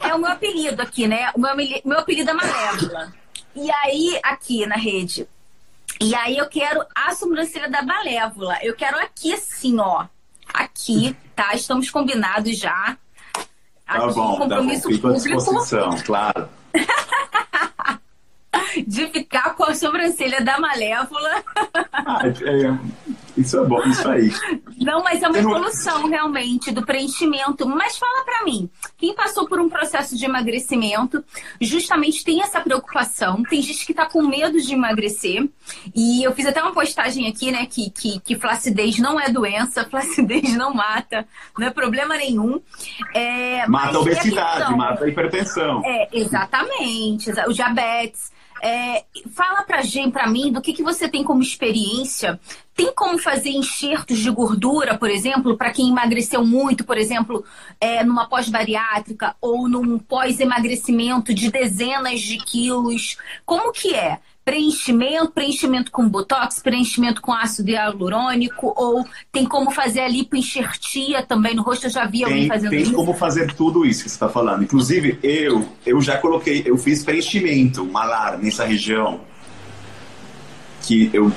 É 0.00 0.14
o 0.14 0.18
meu 0.18 0.30
apelido 0.30 0.80
aqui, 0.80 1.06
né? 1.06 1.30
O 1.34 1.40
meu, 1.40 1.54
meu 1.84 1.98
apelido 1.98 2.30
é 2.30 2.32
Malévola. 2.32 3.12
E 3.54 3.70
aí, 3.70 4.18
aqui 4.22 4.66
na 4.66 4.76
rede, 4.76 5.26
e 6.00 6.14
aí 6.14 6.36
eu 6.36 6.48
quero 6.48 6.84
a 6.94 7.14
sobrancelha 7.14 7.70
da 7.70 7.82
malévola. 7.82 8.58
Eu 8.62 8.74
quero 8.74 8.98
aqui 8.98 9.32
assim, 9.32 9.78
ó. 9.78 10.06
Aqui, 10.52 11.16
tá? 11.34 11.54
Estamos 11.54 11.90
combinados 11.90 12.58
já. 12.58 12.96
Tá 13.86 14.04
aqui, 14.04 14.14
bom, 14.14 14.36
compromisso 14.36 14.82
tá 14.82 14.88
bom. 14.88 14.94
Fico 14.94 15.08
à 15.08 15.12
disposição, 15.12 15.96
claro. 16.04 16.48
de 18.86 19.06
ficar 19.08 19.54
com 19.54 19.64
a 19.64 19.74
sobrancelha 19.74 20.42
da 20.42 20.58
malévola. 20.58 21.44
Ah, 21.92 22.20
é, 22.24 22.66
é, 22.66 22.78
isso 23.36 23.58
é 23.58 23.64
bom, 23.64 23.82
isso 23.84 24.08
aí. 24.08 24.30
Não, 24.80 25.02
mas 25.02 25.22
é 25.22 25.28
uma 25.28 25.38
evolução 25.38 26.08
realmente 26.08 26.70
do 26.70 26.84
preenchimento. 26.84 27.66
Mas 27.68 27.98
fala 27.98 28.24
para 28.24 28.44
mim, 28.44 28.70
quem 28.96 29.14
passou 29.14 29.46
por 29.46 29.60
um 29.60 29.68
processo 29.68 30.16
de 30.16 30.24
emagrecimento 30.24 31.22
justamente 31.60 32.24
tem 32.24 32.42
essa 32.42 32.60
preocupação. 32.60 33.42
Tem 33.42 33.60
gente 33.60 33.84
que 33.84 33.92
tá 33.92 34.06
com 34.06 34.22
medo 34.22 34.60
de 34.60 34.72
emagrecer. 34.72 35.48
E 35.94 36.22
eu 36.22 36.32
fiz 36.32 36.46
até 36.46 36.62
uma 36.62 36.72
postagem 36.72 37.28
aqui, 37.28 37.50
né, 37.50 37.66
que, 37.66 37.90
que, 37.90 38.20
que 38.20 38.36
flacidez 38.36 38.98
não 38.98 39.20
é 39.20 39.28
doença, 39.28 39.84
flacidez 39.90 40.54
não 40.54 40.72
mata, 40.72 41.26
não 41.58 41.66
é 41.66 41.70
problema 41.70 42.16
nenhum. 42.16 42.60
É, 43.14 43.66
mata 43.66 43.96
a 43.96 44.00
obesidade, 44.00 44.76
mata 44.76 45.04
a 45.04 45.08
hipertensão. 45.08 45.82
É, 45.84 46.08
exatamente. 46.12 47.30
O 47.46 47.52
diabetes. 47.52 48.35
É, 48.62 49.04
fala 49.32 49.62
pra 49.62 49.82
gente, 49.82 50.12
pra 50.12 50.26
mim, 50.26 50.52
do 50.52 50.60
que, 50.60 50.72
que 50.72 50.82
você 50.82 51.08
tem 51.08 51.22
como 51.22 51.42
experiência. 51.42 52.40
Tem 52.74 52.92
como 52.94 53.18
fazer 53.18 53.50
enxertos 53.50 54.18
de 54.18 54.30
gordura, 54.30 54.98
por 54.98 55.10
exemplo, 55.10 55.56
para 55.56 55.70
quem 55.70 55.88
emagreceu 55.88 56.44
muito, 56.44 56.84
por 56.84 56.98
exemplo, 56.98 57.44
é, 57.80 58.04
numa 58.04 58.28
pós-bariátrica 58.28 59.34
ou 59.40 59.68
num 59.68 59.98
pós-emagrecimento 59.98 61.32
de 61.32 61.50
dezenas 61.50 62.20
de 62.20 62.38
quilos? 62.38 63.16
Como 63.44 63.72
que 63.72 63.94
é? 63.94 64.20
Preenchimento, 64.46 65.32
preenchimento 65.32 65.90
com 65.90 66.08
botox, 66.08 66.60
preenchimento 66.60 67.20
com 67.20 67.32
ácido 67.32 67.68
hialurônico, 67.68 68.72
ou 68.76 69.04
tem 69.32 69.44
como 69.44 69.72
fazer 69.72 70.02
a 70.02 70.08
lipoenxertia 70.08 71.20
também 71.20 71.56
no 71.56 71.62
rosto? 71.62 71.86
Eu 71.86 71.90
já 71.90 72.06
vi 72.06 72.22
alguém 72.22 72.42
tem, 72.42 72.48
fazendo 72.48 72.70
tem 72.70 72.82
isso. 72.82 72.90
Tem 72.92 72.96
como 73.04 73.12
fazer 73.12 73.52
tudo 73.54 73.84
isso 73.84 74.04
que 74.04 74.08
você 74.08 74.14
está 74.14 74.28
falando. 74.28 74.62
Inclusive, 74.62 75.18
eu, 75.20 75.68
eu 75.84 76.00
já 76.00 76.16
coloquei, 76.18 76.62
eu 76.64 76.78
fiz 76.78 77.02
preenchimento 77.04 77.84
malar 77.84 78.38
nessa 78.38 78.64
região 78.64 79.20
que 80.82 81.10
eu 81.12 81.32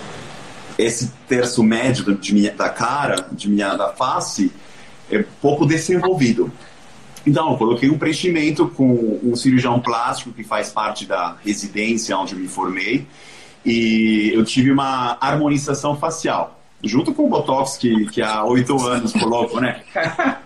esse 0.78 1.12
terço 1.28 1.62
médio 1.64 2.16
de 2.16 2.34
minha, 2.34 2.53
da 2.53 2.70
cara, 2.70 3.28
de 3.34 3.49
minha 3.49 3.76
da 3.76 3.89
face, 3.89 4.49
é 5.12 5.26
pouco 5.41 5.66
desenvolvido. 5.66 6.49
Então, 7.30 7.51
eu 7.51 7.57
coloquei 7.57 7.91
um 7.91 7.97
preenchimento 7.97 8.67
com 8.69 9.19
um 9.23 9.36
cirurgião 9.36 9.80
plástico 9.80 10.32
que 10.32 10.43
faz 10.43 10.71
parte 10.71 11.05
da 11.05 11.38
residência 11.45 12.17
onde 12.17 12.34
eu 12.34 12.39
me 12.39 12.47
formei 12.47 13.05
e 13.63 14.32
eu 14.34 14.43
tive 14.43 14.71
uma 14.71 15.15
harmonização 15.21 15.95
facial, 15.95 16.59
junto 16.84 17.13
com 17.13 17.25
o 17.25 17.30
Botox 17.30 17.77
que, 17.77 18.07
que 18.07 18.19
há 18.19 18.43
oito 18.45 18.84
anos 18.84 19.13
coloco, 19.13 19.59
né? 19.59 19.84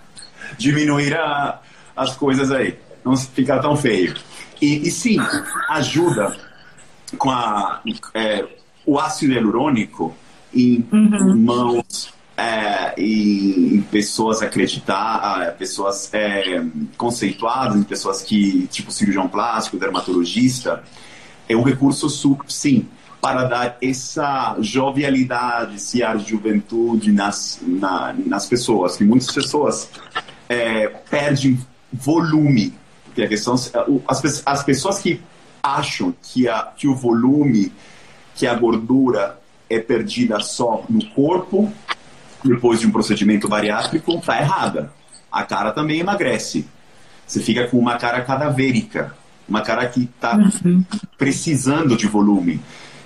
Diminuir 0.57 1.15
a, 1.15 1.61
as 1.95 2.17
coisas 2.17 2.51
aí, 2.51 2.77
não 3.05 3.15
ficar 3.15 3.59
tão 3.59 3.77
feio. 3.77 4.13
E, 4.61 4.85
e 4.85 4.91
sim, 4.91 5.17
ajuda 5.69 6.35
com 7.17 7.29
a, 7.29 7.81
é, 8.13 8.45
o 8.85 8.99
ácido 8.99 9.31
hialurônico 9.31 10.13
em 10.53 10.85
uhum. 10.91 11.37
mãos, 11.37 12.13
é, 12.37 12.93
em, 12.97 13.81
pessoas 13.91 14.41
acreditar, 14.41 15.55
pessoas 15.57 16.09
é, 16.13 16.63
conceituadas, 16.97 17.77
em 17.77 17.83
pessoas 17.83 18.21
que, 18.21 18.67
tipo 18.67 18.91
cirurgião 18.91 19.27
plástico, 19.27 19.77
dermatologista, 19.77 20.83
é 21.47 21.55
um 21.55 21.63
recurso 21.63 22.09
sim. 22.47 22.87
para 23.21 23.43
dar 23.43 23.77
essa 23.81 24.55
jovialidade, 24.59 25.75
esse 25.75 26.01
ar 26.03 26.17
de 26.17 26.29
juventude 26.29 27.11
nas, 27.11 27.59
na, 27.61 28.13
nas 28.25 28.45
pessoas, 28.47 28.97
que 28.97 29.03
muitas 29.03 29.31
pessoas 29.31 29.89
é, 30.49 30.87
perdem 30.87 31.59
volume. 31.91 32.73
Porque 33.05 33.21
a 33.21 33.27
questão, 33.27 33.53
as, 34.07 34.43
as 34.45 34.63
pessoas 34.63 34.99
que 34.99 35.21
acham 35.61 36.13
que, 36.21 36.47
a, 36.47 36.63
que 36.75 36.87
o 36.87 36.95
volume, 36.95 37.71
que 38.35 38.47
a 38.47 38.55
gordura 38.55 39.39
é 39.69 39.79
perdida 39.79 40.39
só 40.39 40.83
no 40.89 41.05
corpo, 41.11 41.71
depois 42.43 42.79
de 42.79 42.87
um 42.87 42.91
procedimento 42.91 43.47
bariátrico, 43.47 44.15
está 44.15 44.39
errada. 44.39 44.91
A 45.31 45.43
cara 45.43 45.71
também 45.71 45.99
emagrece. 45.99 46.67
Você 47.25 47.39
fica 47.39 47.67
com 47.67 47.77
uma 47.77 47.97
cara 47.97 48.21
cadavérica, 48.21 49.15
uma 49.47 49.61
cara 49.61 49.87
que 49.87 50.03
está 50.03 50.35
uhum. 50.35 50.83
precisando 51.17 51.95
de 51.95 52.07
volume, 52.07 52.59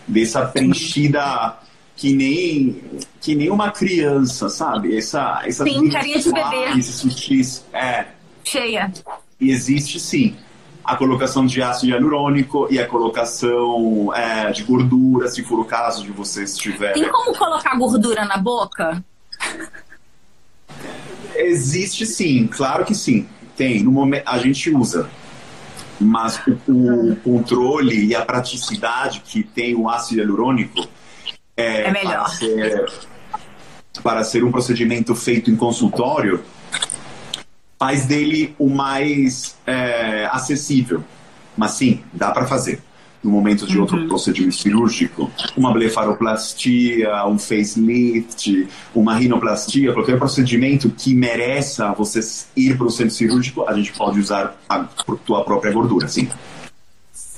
dessa 0.07 0.45
preenchida 0.45 1.57
que 1.95 2.13
nem 2.13 2.81
que 3.19 3.35
nem 3.35 3.49
uma 3.49 3.71
criança, 3.71 4.49
sabe? 4.49 4.95
Essa 4.95 5.41
essa 5.45 5.63
sim, 5.63 5.89
carinha 5.89 6.19
de 6.19 6.31
bebê. 6.31 6.81
Sutis, 6.81 7.65
é. 7.73 8.05
Cheia. 8.43 8.91
E 9.39 9.51
existe 9.51 9.99
sim 9.99 10.35
a 10.87 10.95
colocação 10.95 11.45
de 11.45 11.61
ácido 11.61 11.91
hialurônico 11.91 12.67
e 12.71 12.79
a 12.79 12.87
colocação 12.87 14.09
é, 14.15 14.51
de 14.51 14.63
gordura, 14.63 15.27
se 15.27 15.43
for 15.43 15.59
o 15.59 15.65
caso 15.65 16.01
de 16.01 16.11
você 16.11 16.45
estiver. 16.45 16.93
Tem 16.93 17.09
como 17.11 17.37
colocar 17.37 17.75
gordura 17.77 18.23
na 18.23 18.37
boca? 18.37 19.03
Existe 21.35 22.05
sim, 22.05 22.47
claro 22.47 22.85
que 22.85 22.95
sim. 22.95 23.27
Tem, 23.55 23.83
no 23.83 23.91
momento 23.91 24.27
a 24.27 24.37
gente 24.37 24.69
usa. 24.69 25.09
Mas 25.99 26.39
o, 26.67 27.11
o 27.11 27.15
controle 27.17 28.05
e 28.05 28.15
a 28.15 28.23
praticidade 28.23 29.21
que 29.21 29.43
tem 29.43 29.75
o 29.75 29.89
ácido 29.89 30.21
hialurônico 30.21 30.87
é, 31.55 31.85
é 31.85 31.91
melhor. 31.91 32.25
Para 32.25 32.27
ser, 32.27 32.91
para 34.03 34.23
ser 34.23 34.43
um 34.43 34.51
procedimento 34.51 35.15
feito 35.15 35.49
em 35.49 35.55
consultório, 35.55 36.43
faz 37.79 38.05
dele 38.05 38.55
o 38.59 38.69
mais 38.69 39.55
é, 39.65 40.27
acessível. 40.31 41.03
Mas 41.55 41.71
sim, 41.71 42.03
dá 42.13 42.29
para 42.31 42.45
fazer. 42.45 42.81
No 43.27 43.33
momento 43.33 43.67
de 43.67 43.77
outro 43.77 43.97
uhum. 43.97 44.07
procedimento 44.07 44.55
cirúrgico, 44.55 45.29
uma 45.57 45.73
blefaroplastia, 45.73 47.25
um 47.25 47.37
facelift, 47.37 48.69
uma 48.95 49.15
rinoplastia, 49.15 49.91
qualquer 49.91 50.17
procedimento 50.17 50.89
que 50.89 51.13
mereça 51.13 51.91
você 51.91 52.21
ir 52.55 52.77
para 52.77 52.87
o 52.87 52.89
centro 52.89 53.13
cirúrgico, 53.13 53.67
a 53.67 53.73
gente 53.73 53.91
pode 53.91 54.17
usar 54.21 54.57
a 54.69 54.85
tua 55.25 55.43
própria 55.43 55.73
gordura, 55.73 56.07
sim. 56.07 56.29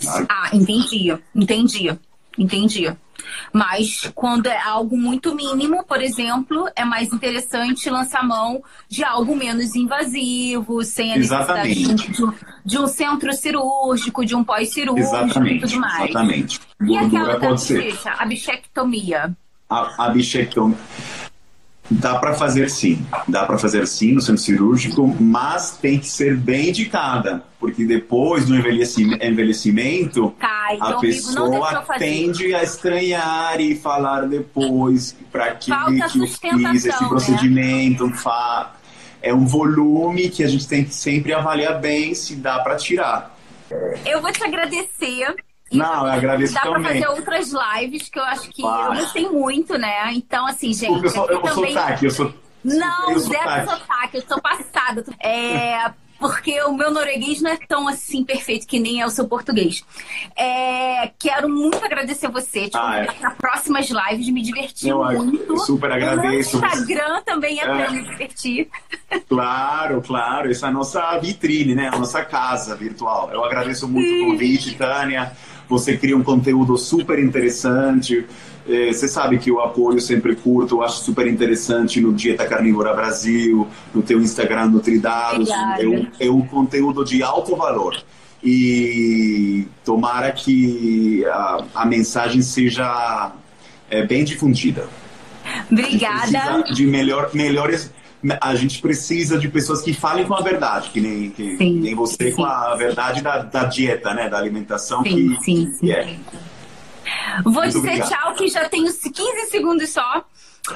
Ah, 0.08 0.52
entendi, 0.54 1.18
entendi, 1.34 1.98
entendi. 2.38 2.96
Mas 3.54 4.10
quando 4.16 4.48
é 4.48 4.60
algo 4.60 4.98
muito 4.98 5.36
mínimo, 5.36 5.84
por 5.84 6.02
exemplo, 6.02 6.68
é 6.76 6.86
mais 6.86 7.12
interessante 7.14 7.90
lançar 7.90 8.24
mão 8.24 8.64
de 8.88 9.04
algo 9.04 9.36
menos 9.36 9.76
invasivo, 9.76 10.84
sem 10.84 11.14
a 11.14 11.18
necessidade 11.18 11.96
de, 11.96 12.12
de, 12.66 12.78
um 12.80 12.88
centro 12.88 13.34
cirúrgico, 13.34 14.26
de 14.26 14.36
um 14.36 14.44
pós-cirúrgico 14.44 15.46
e 15.46 15.60
tudo 15.60 15.80
mais. 15.80 16.10
Exatamente. 16.10 16.60
E 16.82 16.98
aquela 16.98 17.38
da 17.38 17.50
bochecha, 17.50 18.12
a 18.18 18.26
bichectomia? 18.26 19.36
A, 19.70 20.06
a 20.06 20.10
bichectomia. 20.10 20.78
Dá 21.92 22.20
para 22.20 22.34
fazer 22.36 22.70
sim, 22.70 23.04
dá 23.28 23.46
para 23.46 23.58
fazer 23.58 23.88
sim 23.88 24.14
no 24.14 24.22
centro 24.22 24.42
cirúrgico, 24.42 25.08
mas 25.20 25.78
tem 25.78 25.98
que 25.98 26.08
ser 26.08 26.38
bem 26.38 26.70
indicada, 26.70 27.44
porque 27.60 27.84
depois 27.84 28.46
do 28.46 28.56
envelhecimento, 28.56 30.36
Cai, 30.40 30.78
a 30.80 30.94
pessoa 30.94 31.84
tende 31.98 32.54
a 32.54 32.62
estranhar 32.62 33.60
e 33.60 33.76
falar 33.76 34.28
depois 34.28 35.16
para 35.32 35.56
que, 35.56 35.72
que 35.72 36.20
eu 36.20 36.28
fiz 36.28 36.86
esse 36.86 37.04
né? 37.04 37.10
procedimento. 37.10 38.08
Né? 38.08 38.16
É 39.22 39.34
um 39.34 39.46
volume 39.46 40.30
que 40.30 40.44
a 40.44 40.48
gente 40.48 40.68
tem 40.68 40.84
que 40.84 40.94
sempre 40.94 41.34
avaliar 41.34 41.80
bem 41.80 42.14
se 42.14 42.36
dá 42.36 42.60
para 42.60 42.76
tirar. 42.76 43.36
Eu 44.06 44.22
vou 44.22 44.32
te 44.32 44.44
agradecer 44.44 45.36
não, 45.72 46.06
eu 46.06 46.12
agradeço 46.12 46.54
dá 46.54 46.62
também. 46.62 46.82
Dá 46.82 46.90
pra 46.90 46.94
fazer 46.94 47.08
outras 47.20 47.54
lives 47.54 48.10
que 48.10 48.20
eu 48.20 48.24
acho 48.24 48.50
que 48.50 48.62
eu 48.62 48.94
gostei 48.96 49.30
muito, 49.30 49.78
né? 49.78 50.14
Então, 50.14 50.46
assim, 50.48 50.74
gente. 50.74 51.04
eu 51.04 51.10
sou, 51.10 51.30
eu 51.30 51.42
também... 51.42 51.74
sotaque, 51.74 52.06
eu 52.06 52.12
sou. 52.12 52.34
Não, 52.64 53.18
zero 53.20 53.70
sotaque, 53.70 54.18
eu 54.18 54.24
sou 54.28 54.42
passada. 54.42 55.06
É, 55.24 55.92
porque 56.20 56.62
o 56.64 56.74
meu 56.74 56.92
norueguês 56.92 57.42
não 57.42 57.52
é 57.52 57.58
tão 57.58 57.88
assim 57.88 58.26
perfeito 58.26 58.68
que 58.68 58.78
nem 58.78 59.00
é 59.00 59.06
o 59.06 59.10
seu 59.10 59.28
português. 59.28 59.86
É, 60.36 61.12
quero 61.18 61.48
muito 61.48 61.84
agradecer 61.84 62.28
você, 62.28 62.68
te 62.68 62.78
ah, 62.78 62.98
é. 62.98 63.06
para 63.06 63.32
próximas 63.32 63.90
lives, 63.90 64.30
me 64.30 64.42
diverti 64.42 64.90
eu, 64.90 65.02
muito. 65.02 65.58
Super 65.60 65.94
agradeço. 65.94 66.60
O 66.60 66.66
Instagram 66.66 67.22
também 67.24 67.60
é, 67.60 67.64
é. 67.64 67.68
para 67.68 67.92
me 67.92 68.04
divertir. 68.04 68.70
Claro, 69.30 70.02
claro, 70.02 70.52
essa 70.52 70.66
é 70.66 70.70
a 70.70 70.74
nossa 70.74 71.18
vitrine, 71.20 71.74
né? 71.74 71.88
A 71.88 71.98
nossa 71.98 72.24
casa 72.26 72.76
virtual. 72.76 73.30
Eu 73.32 73.44
agradeço 73.44 73.88
muito 73.88 74.12
o 74.12 74.32
convite, 74.32 74.76
Tânia. 74.76 75.32
Você 75.70 75.96
cria 75.96 76.18
um 76.18 76.24
conteúdo 76.24 76.76
super 76.78 77.20
interessante. 77.20 78.26
É, 78.68 78.92
você 78.92 79.08
sabe 79.08 79.38
que 79.38 79.52
o 79.52 79.60
apoio 79.60 80.02
sempre 80.02 80.36
curto, 80.36 80.76
eu 80.76 80.84
acho 80.84 81.04
super 81.04 81.28
interessante 81.28 82.02
no 82.02 82.12
Dieta 82.12 82.46
Carnívora 82.46 82.94
Brasil, 82.94 83.68
no 83.94 84.02
teu 84.02 84.20
Instagram 84.20 84.68
Nutridados. 84.68 85.50
É 85.50 85.88
um, 85.88 86.08
é 86.20 86.30
um 86.30 86.42
conteúdo 86.42 87.06
de 87.06 87.22
alto 87.22 87.56
valor. 87.56 87.96
E 88.44 89.68
tomara 89.86 90.32
que 90.32 91.24
a, 91.26 91.66
a 91.76 91.86
mensagem 91.86 92.42
seja 92.42 93.32
é, 93.90 94.06
bem 94.06 94.24
difundida. 94.24 94.88
Obrigada. 95.72 96.64
De 96.74 96.86
melhor, 96.86 97.30
melhores 97.34 97.92
a 98.42 98.56
gente 98.56 98.82
precisa 98.82 99.38
de 99.38 99.48
pessoas 99.48 99.82
que 99.82 99.94
falem 99.94 100.26
com 100.26 100.34
a 100.34 100.42
verdade, 100.42 100.90
que 100.90 101.00
nem, 101.00 101.30
que, 101.30 101.56
sim, 101.58 101.80
nem 101.80 101.96
você 101.96 102.32
sim. 102.32 102.36
com 102.36 102.46
a 102.46 102.76
verdade 102.76 103.22
da, 103.22 103.40
da, 103.40 103.64
dieta, 103.64 104.14
né? 104.14 104.28
Da 104.28 104.38
alimentação. 104.38 105.04
Sim, 105.04 105.36
que, 105.36 105.44
sim, 105.44 105.74
sim. 105.74 105.92
É. 105.92 106.18
Vou 107.44 107.54
Muito 107.54 107.68
dizer 107.68 107.80
obrigado. 107.80 108.10
tchau, 108.10 108.34
que 108.34 108.48
já 108.50 108.68
tenho 108.68 108.86
15 108.86 109.50
segundos 109.50 109.90
só. 109.90 110.26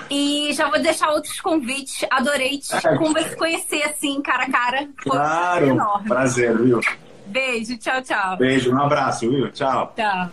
E 0.10 0.52
já 0.54 0.70
vou 0.70 0.82
deixar 0.82 1.10
outros 1.10 1.39
convites. 1.41 2.06
Adorei 2.10 2.58
te 2.58 2.74
é. 2.74 3.36
conhecer 3.36 3.84
assim, 3.84 4.22
cara 4.22 4.44
a 4.44 4.52
cara. 4.52 4.89
Foi 5.04 5.12
claro, 5.12 5.68
enorme. 5.68 6.08
prazer, 6.08 6.58
viu? 6.58 6.80
Beijo, 7.28 7.78
tchau, 7.78 8.02
tchau. 8.02 8.38
Beijo, 8.38 8.72
um 8.72 8.82
abraço, 8.82 9.30
viu? 9.30 9.52
Tchau. 9.52 9.94
Tchau. 9.96 10.30